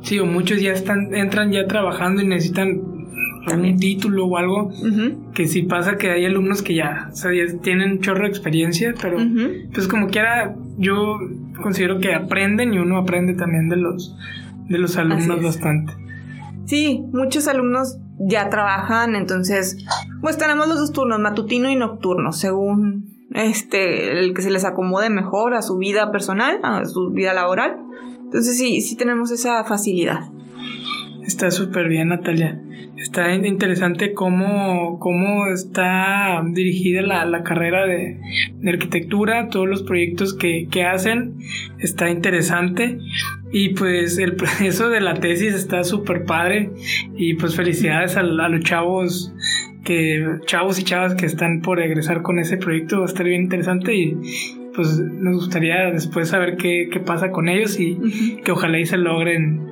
Sí, 0.00 0.18
o 0.18 0.24
muchos 0.24 0.62
ya 0.62 0.72
están, 0.72 1.14
entran 1.14 1.52
ya 1.52 1.66
trabajando 1.66 2.22
y 2.22 2.26
necesitan 2.26 2.80
un 3.52 3.78
título 3.78 4.26
o 4.26 4.36
algo, 4.38 4.70
que 5.34 5.46
sí 5.48 5.64
pasa 5.64 5.98
que 5.98 6.10
hay 6.10 6.24
alumnos 6.24 6.62
que 6.62 6.74
ya, 6.74 7.10
o 7.12 7.14
sea, 7.14 7.30
ya 7.32 7.44
tienen 7.58 7.92
un 7.92 8.00
chorro 8.00 8.22
de 8.22 8.28
experiencia, 8.28 8.94
pero 9.00 9.18
pues 9.74 9.86
como 9.86 10.08
quiera, 10.08 10.56
yo 10.78 11.18
considero 11.62 11.98
que 11.98 12.14
aprenden 12.14 12.72
y 12.72 12.78
uno 12.78 12.96
aprende 12.96 13.34
también 13.34 13.68
de 13.68 13.76
los 13.76 14.16
de 14.68 14.78
los 14.78 14.96
alumnos 14.96 15.42
bastante. 15.42 15.92
Sí, 16.66 17.04
muchos 17.12 17.46
alumnos 17.46 17.98
ya 18.18 18.48
trabajan, 18.50 19.14
entonces, 19.14 19.76
pues 20.20 20.36
tenemos 20.36 20.66
los 20.68 20.78
dos 20.78 20.92
turnos, 20.92 21.20
matutino 21.20 21.70
y 21.70 21.76
nocturno, 21.76 22.32
según 22.32 23.16
este, 23.32 24.18
el 24.18 24.34
que 24.34 24.42
se 24.42 24.50
les 24.50 24.64
acomode 24.64 25.10
mejor 25.10 25.54
a 25.54 25.62
su 25.62 25.76
vida 25.76 26.10
personal, 26.10 26.58
a 26.62 26.84
su 26.84 27.10
vida 27.10 27.34
laboral. 27.34 27.76
Entonces 28.24 28.56
sí, 28.56 28.80
sí 28.80 28.96
tenemos 28.96 29.30
esa 29.30 29.62
facilidad. 29.64 30.30
Está 31.26 31.50
súper 31.50 31.88
bien, 31.88 32.08
Natalia. 32.08 32.60
Está 32.96 33.34
interesante 33.34 34.14
cómo, 34.14 34.98
cómo 35.00 35.48
está 35.48 36.42
dirigida 36.46 37.02
la, 37.02 37.42
carrera 37.42 37.84
de, 37.84 38.20
arquitectura, 38.66 39.48
todos 39.48 39.68
los 39.68 39.82
proyectos 39.82 40.34
que, 40.34 40.68
que, 40.70 40.84
hacen. 40.84 41.34
Está 41.78 42.10
interesante. 42.10 42.98
Y 43.52 43.70
pues 43.70 44.18
el 44.18 44.36
proceso 44.36 44.88
de 44.88 45.00
la 45.00 45.14
tesis 45.14 45.54
está 45.54 45.82
súper 45.84 46.24
padre. 46.24 46.70
Y 47.16 47.34
pues 47.34 47.56
felicidades 47.56 48.16
a, 48.16 48.20
a 48.20 48.24
los 48.48 48.60
chavos 48.60 49.34
que 49.84 50.24
chavos 50.46 50.78
y 50.80 50.84
chavas 50.84 51.14
que 51.14 51.26
están 51.26 51.60
por 51.60 51.80
egresar 51.80 52.22
con 52.22 52.38
ese 52.40 52.56
proyecto 52.56 52.98
va 52.98 53.04
a 53.04 53.06
estar 53.06 53.24
bien 53.24 53.42
interesante 53.42 53.94
y 53.94 54.16
pues 54.76 54.98
nos 54.98 55.36
gustaría 55.36 55.90
después 55.90 56.28
saber 56.28 56.56
qué, 56.58 56.88
pasa 57.04 57.30
con 57.30 57.48
ellos 57.48 57.80
y 57.80 58.36
que 58.44 58.52
ojalá 58.52 58.78
y 58.78 58.84
se 58.84 58.98
logren, 58.98 59.65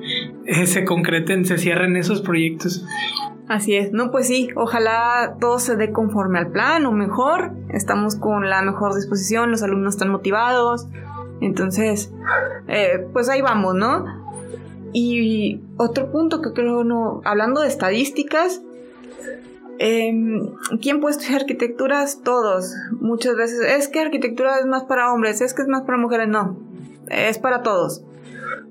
se 0.65 0.85
concreten, 0.85 1.45
se 1.45 1.57
cierren 1.57 1.95
esos 1.95 2.21
proyectos. 2.21 2.85
Así 3.47 3.75
es, 3.75 3.91
no, 3.91 4.09
pues 4.09 4.27
sí, 4.27 4.49
ojalá 4.55 5.37
todo 5.39 5.59
se 5.59 5.75
dé 5.75 5.91
conforme 5.91 6.39
al 6.39 6.51
plan 6.51 6.85
o 6.87 6.91
mejor, 6.91 7.51
estamos 7.69 8.15
con 8.15 8.49
la 8.49 8.63
mejor 8.63 8.95
disposición, 8.95 9.51
los 9.51 9.61
alumnos 9.61 9.93
están 9.93 10.09
motivados, 10.09 10.87
entonces, 11.41 12.11
eh, 12.67 13.05
pues 13.13 13.29
ahí 13.29 13.41
vamos, 13.41 13.75
¿no? 13.75 14.05
Y 14.93 15.61
otro 15.77 16.11
punto 16.11 16.41
que 16.41 16.53
creo, 16.53 16.83
no, 16.83 17.21
hablando 17.23 17.61
de 17.61 17.67
estadísticas, 17.67 18.61
eh, 19.77 20.13
¿Quién 20.81 21.01
puede 21.01 21.17
estudiar 21.17 21.41
arquitecturas? 21.41 22.21
Todos. 22.23 22.73
Muchas 23.01 23.35
veces 23.35 23.59
es 23.59 23.89
que 23.89 23.99
arquitectura 23.99 24.59
es 24.59 24.65
más 24.65 24.85
para 24.85 25.11
hombres, 25.11 25.41
es 25.41 25.53
que 25.53 25.63
es 25.63 25.67
más 25.67 25.81
para 25.81 25.97
mujeres. 25.97 26.29
No, 26.29 26.57
es 27.09 27.37
para 27.39 27.61
todos. 27.61 28.03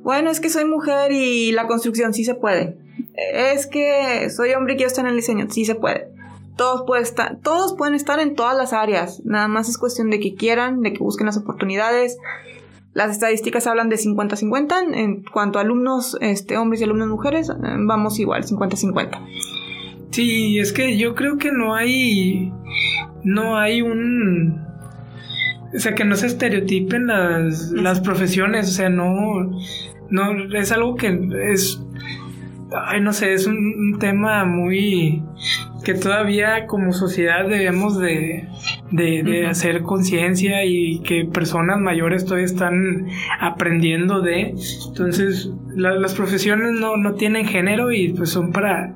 Bueno, 0.05 0.31
es 0.31 0.39
que 0.39 0.51
soy 0.51 0.67
mujer 0.67 1.11
y 1.11 1.51
la 1.53 1.67
construcción 1.67 2.13
sí 2.13 2.25
se 2.25 2.35
puede. 2.35 2.77
Es 3.17 3.67
que 3.67 4.29
soy 4.29 4.53
hombre 4.53 4.75
y 4.75 4.77
quiero 4.77 4.89
estar 4.89 5.05
en 5.05 5.11
el 5.11 5.17
diseño, 5.17 5.47
sí 5.51 5.65
se 5.65 5.75
puede. 5.75 6.09
Todos, 6.57 6.83
pueden 6.87 7.03
estar, 7.03 7.39
todos 7.43 7.75
pueden 7.75 7.95
estar 7.95 8.21
en 8.21 8.37
todas 8.37 8.57
las 8.57 8.73
áreas. 8.73 9.25
Nada 9.25 9.49
más 9.49 9.69
es 9.69 9.79
cuestión 9.79 10.11
de 10.11 10.21
que 10.21 10.35
quieran, 10.35 10.83
de 10.83 10.93
que 10.93 10.99
busquen 10.99 11.27
las 11.27 11.39
oportunidades. 11.39 12.19
Las 12.93 13.11
estadísticas 13.11 13.67
hablan 13.67 13.89
de 13.89 13.97
50-50. 13.97 14.95
En 14.95 15.23
cuanto 15.25 15.59
a 15.59 15.63
alumnos 15.63 16.17
este, 16.21 16.59
hombres 16.59 16.81
y 16.81 16.85
alumnos 16.85 17.09
mujeres, 17.09 17.51
vamos 17.59 18.21
igual, 18.21 18.45
50-50. 18.45 19.21
Sí, 20.11 20.59
es 20.61 20.73
que 20.73 20.97
yo 20.97 21.15
creo 21.15 21.39
que 21.39 21.51
no 21.51 21.75
hay. 21.75 22.53
No 23.25 23.57
hay 23.57 23.83
un. 23.83 24.65
O 25.75 25.79
sea, 25.81 25.95
que 25.97 26.05
no 26.05 26.15
se 26.15 26.27
estereotipen 26.27 27.09
las, 27.09 27.73
las 27.73 28.01
profesiones. 28.01 28.69
O 28.69 28.73
sea, 28.73 28.91
no. 28.91 29.51
No, 30.15 30.57
es 30.57 30.71
algo 30.71 30.95
que 30.95 31.09
es, 31.51 31.83
ay, 32.87 33.01
no 33.01 33.13
sé, 33.13 33.33
es 33.33 33.49
un, 33.49 33.99
tema 33.99 34.45
muy 34.45 35.23
que 35.85 35.95
todavía 35.95 36.67
como 36.67 36.93
sociedad 36.93 37.49
debemos 37.49 37.99
de, 37.99 38.49
de, 38.93 39.47
hacer 39.47 39.83
conciencia 39.83 40.65
y 40.65 41.01
que 41.01 41.25
personas 41.25 41.81
mayores 41.81 42.25
todavía 42.25 42.47
están 42.47 43.09
aprendiendo 43.41 44.21
de. 44.21 44.55
Entonces, 44.87 45.51
las 45.75 46.15
profesiones 46.15 46.73
no, 46.81 46.97
no 46.97 47.15
tienen 47.15 47.47
género 47.47 47.91
y 47.91 48.13
pues 48.13 48.31
son 48.31 48.53
para 48.53 48.95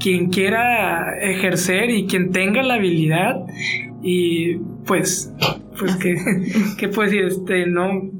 quien 0.00 0.30
quiera 0.30 1.16
ejercer 1.22 1.90
y 1.90 2.06
quien 2.06 2.32
tenga 2.32 2.62
la 2.62 2.74
habilidad 2.74 3.36
y 4.02 4.56
pues 4.84 5.32
pues 5.78 5.96
que, 5.96 6.16
que 6.78 6.88
decir 6.88 7.24
este 7.24 7.66
no 7.66 8.15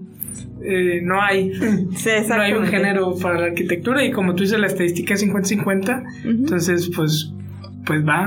eh, 0.67 1.01
no 1.03 1.23
hay 1.23 1.51
no 2.29 2.41
hay 2.41 2.53
un 2.53 2.67
género 2.67 3.17
para 3.17 3.39
la 3.39 3.47
arquitectura 3.47 4.05
y 4.05 4.11
como 4.11 4.35
tú 4.35 4.43
dices 4.43 4.59
la 4.59 4.67
estadística 4.67 5.15
es 5.15 5.25
50-50 5.25 6.05
entonces 6.25 6.91
pues 6.95 7.33
pues 7.85 8.05
va 8.05 8.27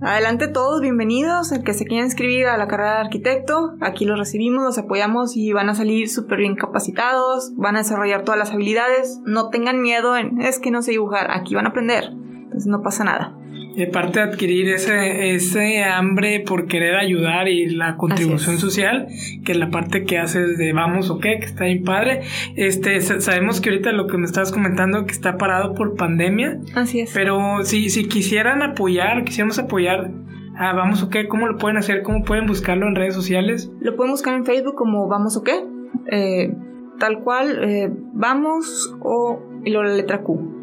Adelante 0.00 0.48
todos, 0.48 0.80
bienvenidos. 0.80 1.52
El 1.52 1.62
que 1.62 1.74
se 1.74 1.84
quiera 1.84 2.04
inscribir 2.04 2.46
a 2.46 2.56
la 2.56 2.66
carrera 2.66 2.94
de 2.94 3.00
arquitecto, 3.02 3.76
aquí 3.80 4.04
los 4.04 4.18
recibimos, 4.18 4.64
los 4.64 4.78
apoyamos 4.78 5.36
y 5.36 5.52
van 5.52 5.68
a 5.68 5.74
salir 5.74 6.08
súper 6.08 6.38
bien 6.38 6.56
capacitados, 6.56 7.52
van 7.56 7.76
a 7.76 7.80
desarrollar 7.80 8.24
todas 8.24 8.38
las 8.38 8.50
habilidades. 8.50 9.20
No 9.24 9.48
tengan 9.50 9.80
miedo 9.80 10.16
en, 10.16 10.40
es 10.40 10.58
que 10.58 10.70
no 10.70 10.82
sé 10.82 10.92
dibujar, 10.92 11.30
aquí 11.30 11.54
van 11.54 11.66
a 11.66 11.70
aprender. 11.70 12.04
Entonces 12.12 12.66
no 12.66 12.82
pasa 12.82 13.04
nada. 13.04 13.36
Y 13.74 13.84
aparte 13.84 14.20
de 14.20 14.26
adquirir 14.26 14.68
ese, 14.68 15.34
ese 15.34 15.82
hambre 15.84 16.40
por 16.40 16.66
querer 16.66 16.96
ayudar 16.96 17.48
y 17.48 17.70
la 17.70 17.96
contribución 17.96 18.58
social, 18.58 19.08
que 19.44 19.52
es 19.52 19.58
la 19.58 19.70
parte 19.70 20.04
que 20.04 20.18
haces 20.18 20.58
de 20.58 20.72
vamos 20.72 21.10
o 21.10 21.18
qué, 21.18 21.38
que 21.38 21.46
está 21.46 21.64
bien 21.64 21.84
padre. 21.84 22.22
Este, 22.56 23.00
sabemos 23.00 23.60
que 23.60 23.70
ahorita 23.70 23.92
lo 23.92 24.06
que 24.06 24.18
me 24.18 24.24
estabas 24.24 24.52
comentando 24.52 25.06
que 25.06 25.12
está 25.12 25.38
parado 25.38 25.74
por 25.74 25.96
pandemia. 25.96 26.58
Así 26.74 27.00
es. 27.00 27.12
Pero 27.14 27.64
si, 27.64 27.88
si 27.90 28.06
quisieran 28.06 28.62
apoyar, 28.62 29.24
quisiéramos 29.24 29.58
apoyar 29.58 30.10
a 30.56 30.72
Vamos 30.74 31.02
o 31.02 31.08
qué, 31.08 31.28
¿cómo 31.28 31.46
lo 31.46 31.56
pueden 31.56 31.78
hacer? 31.78 32.02
¿Cómo 32.02 32.24
pueden 32.24 32.46
buscarlo 32.46 32.86
en 32.86 32.94
redes 32.94 33.14
sociales? 33.14 33.70
Lo 33.80 33.96
pueden 33.96 34.12
buscar 34.12 34.34
en 34.34 34.44
Facebook 34.44 34.74
como 34.74 35.08
Vamos 35.08 35.36
o 35.36 35.42
qué. 35.42 35.64
Eh, 36.10 36.54
tal 36.98 37.20
cual, 37.20 37.58
eh, 37.64 37.90
Vamos 38.12 38.94
o 39.00 39.40
y 39.64 39.70
luego 39.70 39.88
la 39.88 39.94
letra 39.94 40.22
Q. 40.22 40.61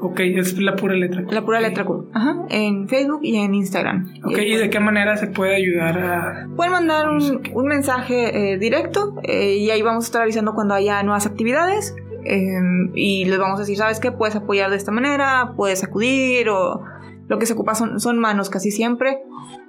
Ok, 0.00 0.20
es 0.20 0.58
la 0.58 0.76
pura 0.76 0.94
letra 0.94 1.22
La 1.30 1.44
pura 1.44 1.60
letra 1.60 1.84
Q. 1.84 2.10
Ajá. 2.12 2.36
En 2.50 2.88
Facebook 2.88 3.20
y 3.22 3.36
en 3.36 3.54
Instagram. 3.54 4.14
Ok, 4.24 4.38
¿y, 4.38 4.56
de 4.56 4.70
qué 4.70 4.80
manera 4.80 5.16
se 5.16 5.26
puede 5.26 5.56
ayudar 5.56 5.98
a.? 5.98 6.48
Pueden 6.54 6.72
mandar 6.72 7.08
un, 7.08 7.42
un 7.52 7.66
mensaje 7.66 8.52
eh, 8.52 8.58
directo 8.58 9.16
eh, 9.22 9.56
y 9.56 9.70
ahí 9.70 9.82
vamos 9.82 10.04
a 10.04 10.06
estar 10.06 10.22
avisando 10.22 10.54
cuando 10.54 10.74
haya 10.74 11.02
nuevas 11.02 11.26
actividades. 11.26 11.94
Em, 12.24 12.90
y 12.94 13.24
les 13.24 13.38
vamos 13.38 13.58
a 13.58 13.62
decir, 13.62 13.76
¿sabes 13.76 14.00
qué? 14.00 14.10
Puedes 14.10 14.34
apoyar 14.34 14.70
de 14.70 14.76
esta 14.76 14.90
manera, 14.90 15.52
puedes 15.56 15.84
acudir 15.84 16.48
o 16.48 16.82
lo 17.28 17.38
que 17.38 17.46
se 17.46 17.52
ocupa 17.52 17.74
son, 17.74 18.00
son 18.00 18.18
manos 18.18 18.50
casi 18.50 18.70
siempre. 18.70 19.18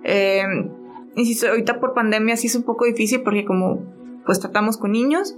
Eh, 0.04 0.44
insisto, 1.16 1.48
ahorita 1.50 1.80
por 1.80 1.94
pandemia 1.94 2.36
sí 2.36 2.48
es 2.48 2.56
un 2.56 2.64
poco 2.64 2.86
difícil 2.86 3.22
porque 3.22 3.46
como 3.46 3.96
pues 4.26 4.40
tratamos 4.40 4.78
con 4.78 4.92
niños, 4.92 5.38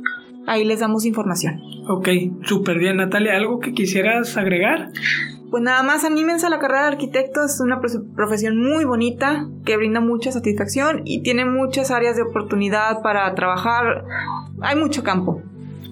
ahí 0.47 0.65
les 0.65 0.81
damos 0.81 1.05
información. 1.05 1.61
Ok, 1.89 2.09
súper 2.43 2.79
bien, 2.79 2.97
Natalia. 2.97 3.37
¿Algo 3.37 3.61
que 3.61 3.73
quisieras 3.73 4.37
agregar? 4.37 4.91
Pues 5.51 5.63
nada 5.63 5.83
más 5.83 6.05
anímense 6.05 6.47
a 6.47 6.51
la 6.51 6.59
carrera 6.59 6.83
de 6.83 6.89
arquitecto, 6.89 7.45
es 7.45 7.61
una 7.61 7.81
profesión 8.15 8.59
muy 8.59 8.85
bonita 8.85 9.49
que 9.65 9.77
brinda 9.77 10.01
mucha 10.01 10.33
satisfacción 10.33 11.03
y 11.05 11.23
tiene 11.23 11.45
muchas 11.45 11.91
áreas 11.91 12.17
de 12.17 12.23
oportunidad 12.23 13.01
para 13.03 13.33
trabajar. 13.35 14.05
Hay 14.61 14.77
mucho 14.77 15.05
campo. 15.05 15.43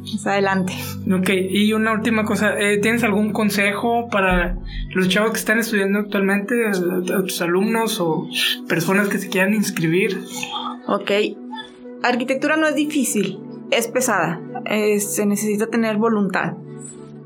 Pues 0.00 0.26
adelante. 0.26 0.74
Ok, 1.10 1.30
y 1.30 1.72
una 1.72 1.92
última 1.92 2.24
cosa, 2.24 2.58
eh, 2.58 2.78
¿tienes 2.78 3.04
algún 3.04 3.32
consejo 3.32 4.08
para 4.10 4.58
los 4.90 5.08
chavos 5.08 5.30
que 5.30 5.38
están 5.38 5.58
estudiando 5.58 6.00
actualmente, 6.00 6.54
tus 7.06 7.40
alumnos 7.40 8.00
o 8.00 8.28
personas 8.68 9.08
que 9.08 9.16
se 9.16 9.30
quieran 9.30 9.54
inscribir? 9.54 10.20
Ok, 10.88 11.10
arquitectura 12.02 12.56
no 12.58 12.66
es 12.66 12.74
difícil, 12.74 13.38
es 13.70 13.88
pesada, 13.88 14.40
se 14.98 15.26
necesita 15.26 15.66
tener 15.66 15.96
voluntad. 15.96 16.54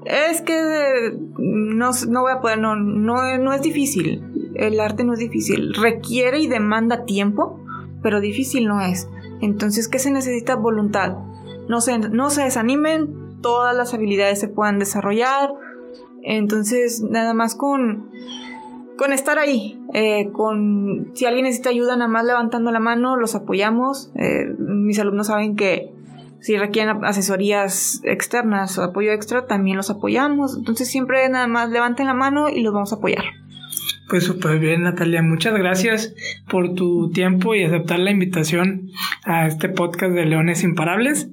Es 0.04 0.40
que 0.40 1.12
no, 1.38 1.90
no 2.08 2.22
voy 2.22 2.32
a 2.32 2.40
poder, 2.40 2.58
no, 2.58 2.76
no, 2.76 3.52
es 3.52 3.62
difícil. 3.62 4.52
El 4.54 4.80
arte 4.80 5.04
no 5.04 5.12
es 5.12 5.18
difícil. 5.18 5.74
Requiere 5.74 6.38
y 6.38 6.46
demanda 6.46 7.04
tiempo, 7.04 7.60
pero 8.02 8.20
difícil 8.20 8.66
no 8.66 8.80
es. 8.80 9.08
Entonces, 9.40 9.88
¿qué 9.88 9.98
se 9.98 10.10
necesita? 10.10 10.56
Voluntad. 10.56 11.18
No 11.68 11.80
se, 11.80 11.98
no 11.98 12.30
se 12.30 12.42
desanimen, 12.42 13.40
todas 13.42 13.76
las 13.76 13.92
habilidades 13.92 14.40
se 14.40 14.48
puedan 14.48 14.78
desarrollar. 14.78 15.50
Entonces, 16.22 17.02
nada 17.02 17.34
más 17.34 17.54
con, 17.54 18.10
con 18.96 19.12
estar 19.12 19.38
ahí, 19.38 19.78
eh, 19.92 20.30
con 20.32 21.10
si 21.14 21.26
alguien 21.26 21.44
necesita 21.44 21.68
ayuda, 21.68 21.96
nada 21.96 22.08
más 22.08 22.24
levantando 22.24 22.72
la 22.72 22.80
mano, 22.80 23.16
los 23.16 23.34
apoyamos. 23.34 24.10
Eh, 24.14 24.46
mis 24.58 24.98
alumnos 24.98 25.26
saben 25.26 25.54
que 25.54 25.92
si 26.40 26.56
requieren 26.56 27.04
asesorías 27.04 28.00
externas 28.04 28.78
o 28.78 28.82
apoyo 28.82 29.12
extra, 29.12 29.46
también 29.46 29.76
los 29.76 29.90
apoyamos. 29.90 30.56
Entonces 30.56 30.90
siempre 30.90 31.28
nada 31.28 31.46
más 31.46 31.70
levanten 31.70 32.06
la 32.06 32.14
mano 32.14 32.48
y 32.48 32.62
los 32.62 32.72
vamos 32.72 32.92
a 32.92 32.96
apoyar. 32.96 33.24
Pues 34.08 34.24
súper 34.24 34.58
bien, 34.58 34.82
Natalia. 34.82 35.22
Muchas 35.22 35.54
gracias 35.58 36.14
por 36.50 36.74
tu 36.74 37.10
tiempo 37.10 37.54
y 37.54 37.64
aceptar 37.64 37.98
la 37.98 38.10
invitación 38.10 38.88
a 39.24 39.46
este 39.46 39.68
podcast 39.68 40.14
de 40.14 40.24
Leones 40.24 40.62
Imparables. 40.62 41.28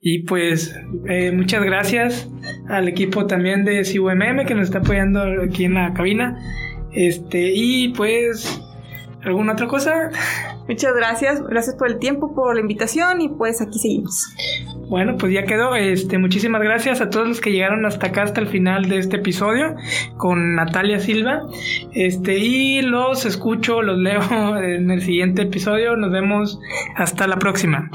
Y 0.00 0.24
pues 0.24 0.74
eh, 1.08 1.32
muchas 1.32 1.64
gracias 1.64 2.28
al 2.68 2.88
equipo 2.88 3.26
también 3.26 3.64
de 3.64 3.82
CUMM 3.82 4.46
que 4.46 4.54
nos 4.54 4.64
está 4.64 4.78
apoyando 4.78 5.22
aquí 5.44 5.64
en 5.64 5.74
la 5.74 5.92
cabina. 5.92 6.38
Este, 6.92 7.52
y 7.54 7.88
pues 7.90 8.60
¿Alguna 9.24 9.52
otra 9.52 9.66
cosa? 9.66 10.10
Muchas 10.68 10.94
gracias, 10.94 11.42
gracias 11.42 11.76
por 11.76 11.88
el 11.88 11.98
tiempo, 11.98 12.34
por 12.34 12.54
la 12.54 12.60
invitación 12.60 13.22
y 13.22 13.30
pues 13.30 13.62
aquí 13.62 13.78
seguimos. 13.78 14.34
Bueno, 14.88 15.16
pues 15.16 15.32
ya 15.32 15.44
quedó. 15.44 15.74
Este, 15.74 16.18
muchísimas 16.18 16.62
gracias 16.62 17.00
a 17.00 17.08
todos 17.08 17.26
los 17.26 17.40
que 17.40 17.52
llegaron 17.52 17.86
hasta 17.86 18.08
acá, 18.08 18.22
hasta 18.22 18.40
el 18.40 18.48
final 18.48 18.88
de 18.88 18.98
este 18.98 19.16
episodio 19.16 19.76
con 20.18 20.54
Natalia 20.56 21.00
Silva. 21.00 21.46
Este, 21.92 22.38
y 22.38 22.82
los 22.82 23.24
escucho, 23.24 23.82
los 23.82 23.98
leo 23.98 24.56
en 24.62 24.90
el 24.90 25.02
siguiente 25.02 25.42
episodio. 25.42 25.96
Nos 25.96 26.12
vemos 26.12 26.58
hasta 26.96 27.26
la 27.26 27.38
próxima. 27.38 27.90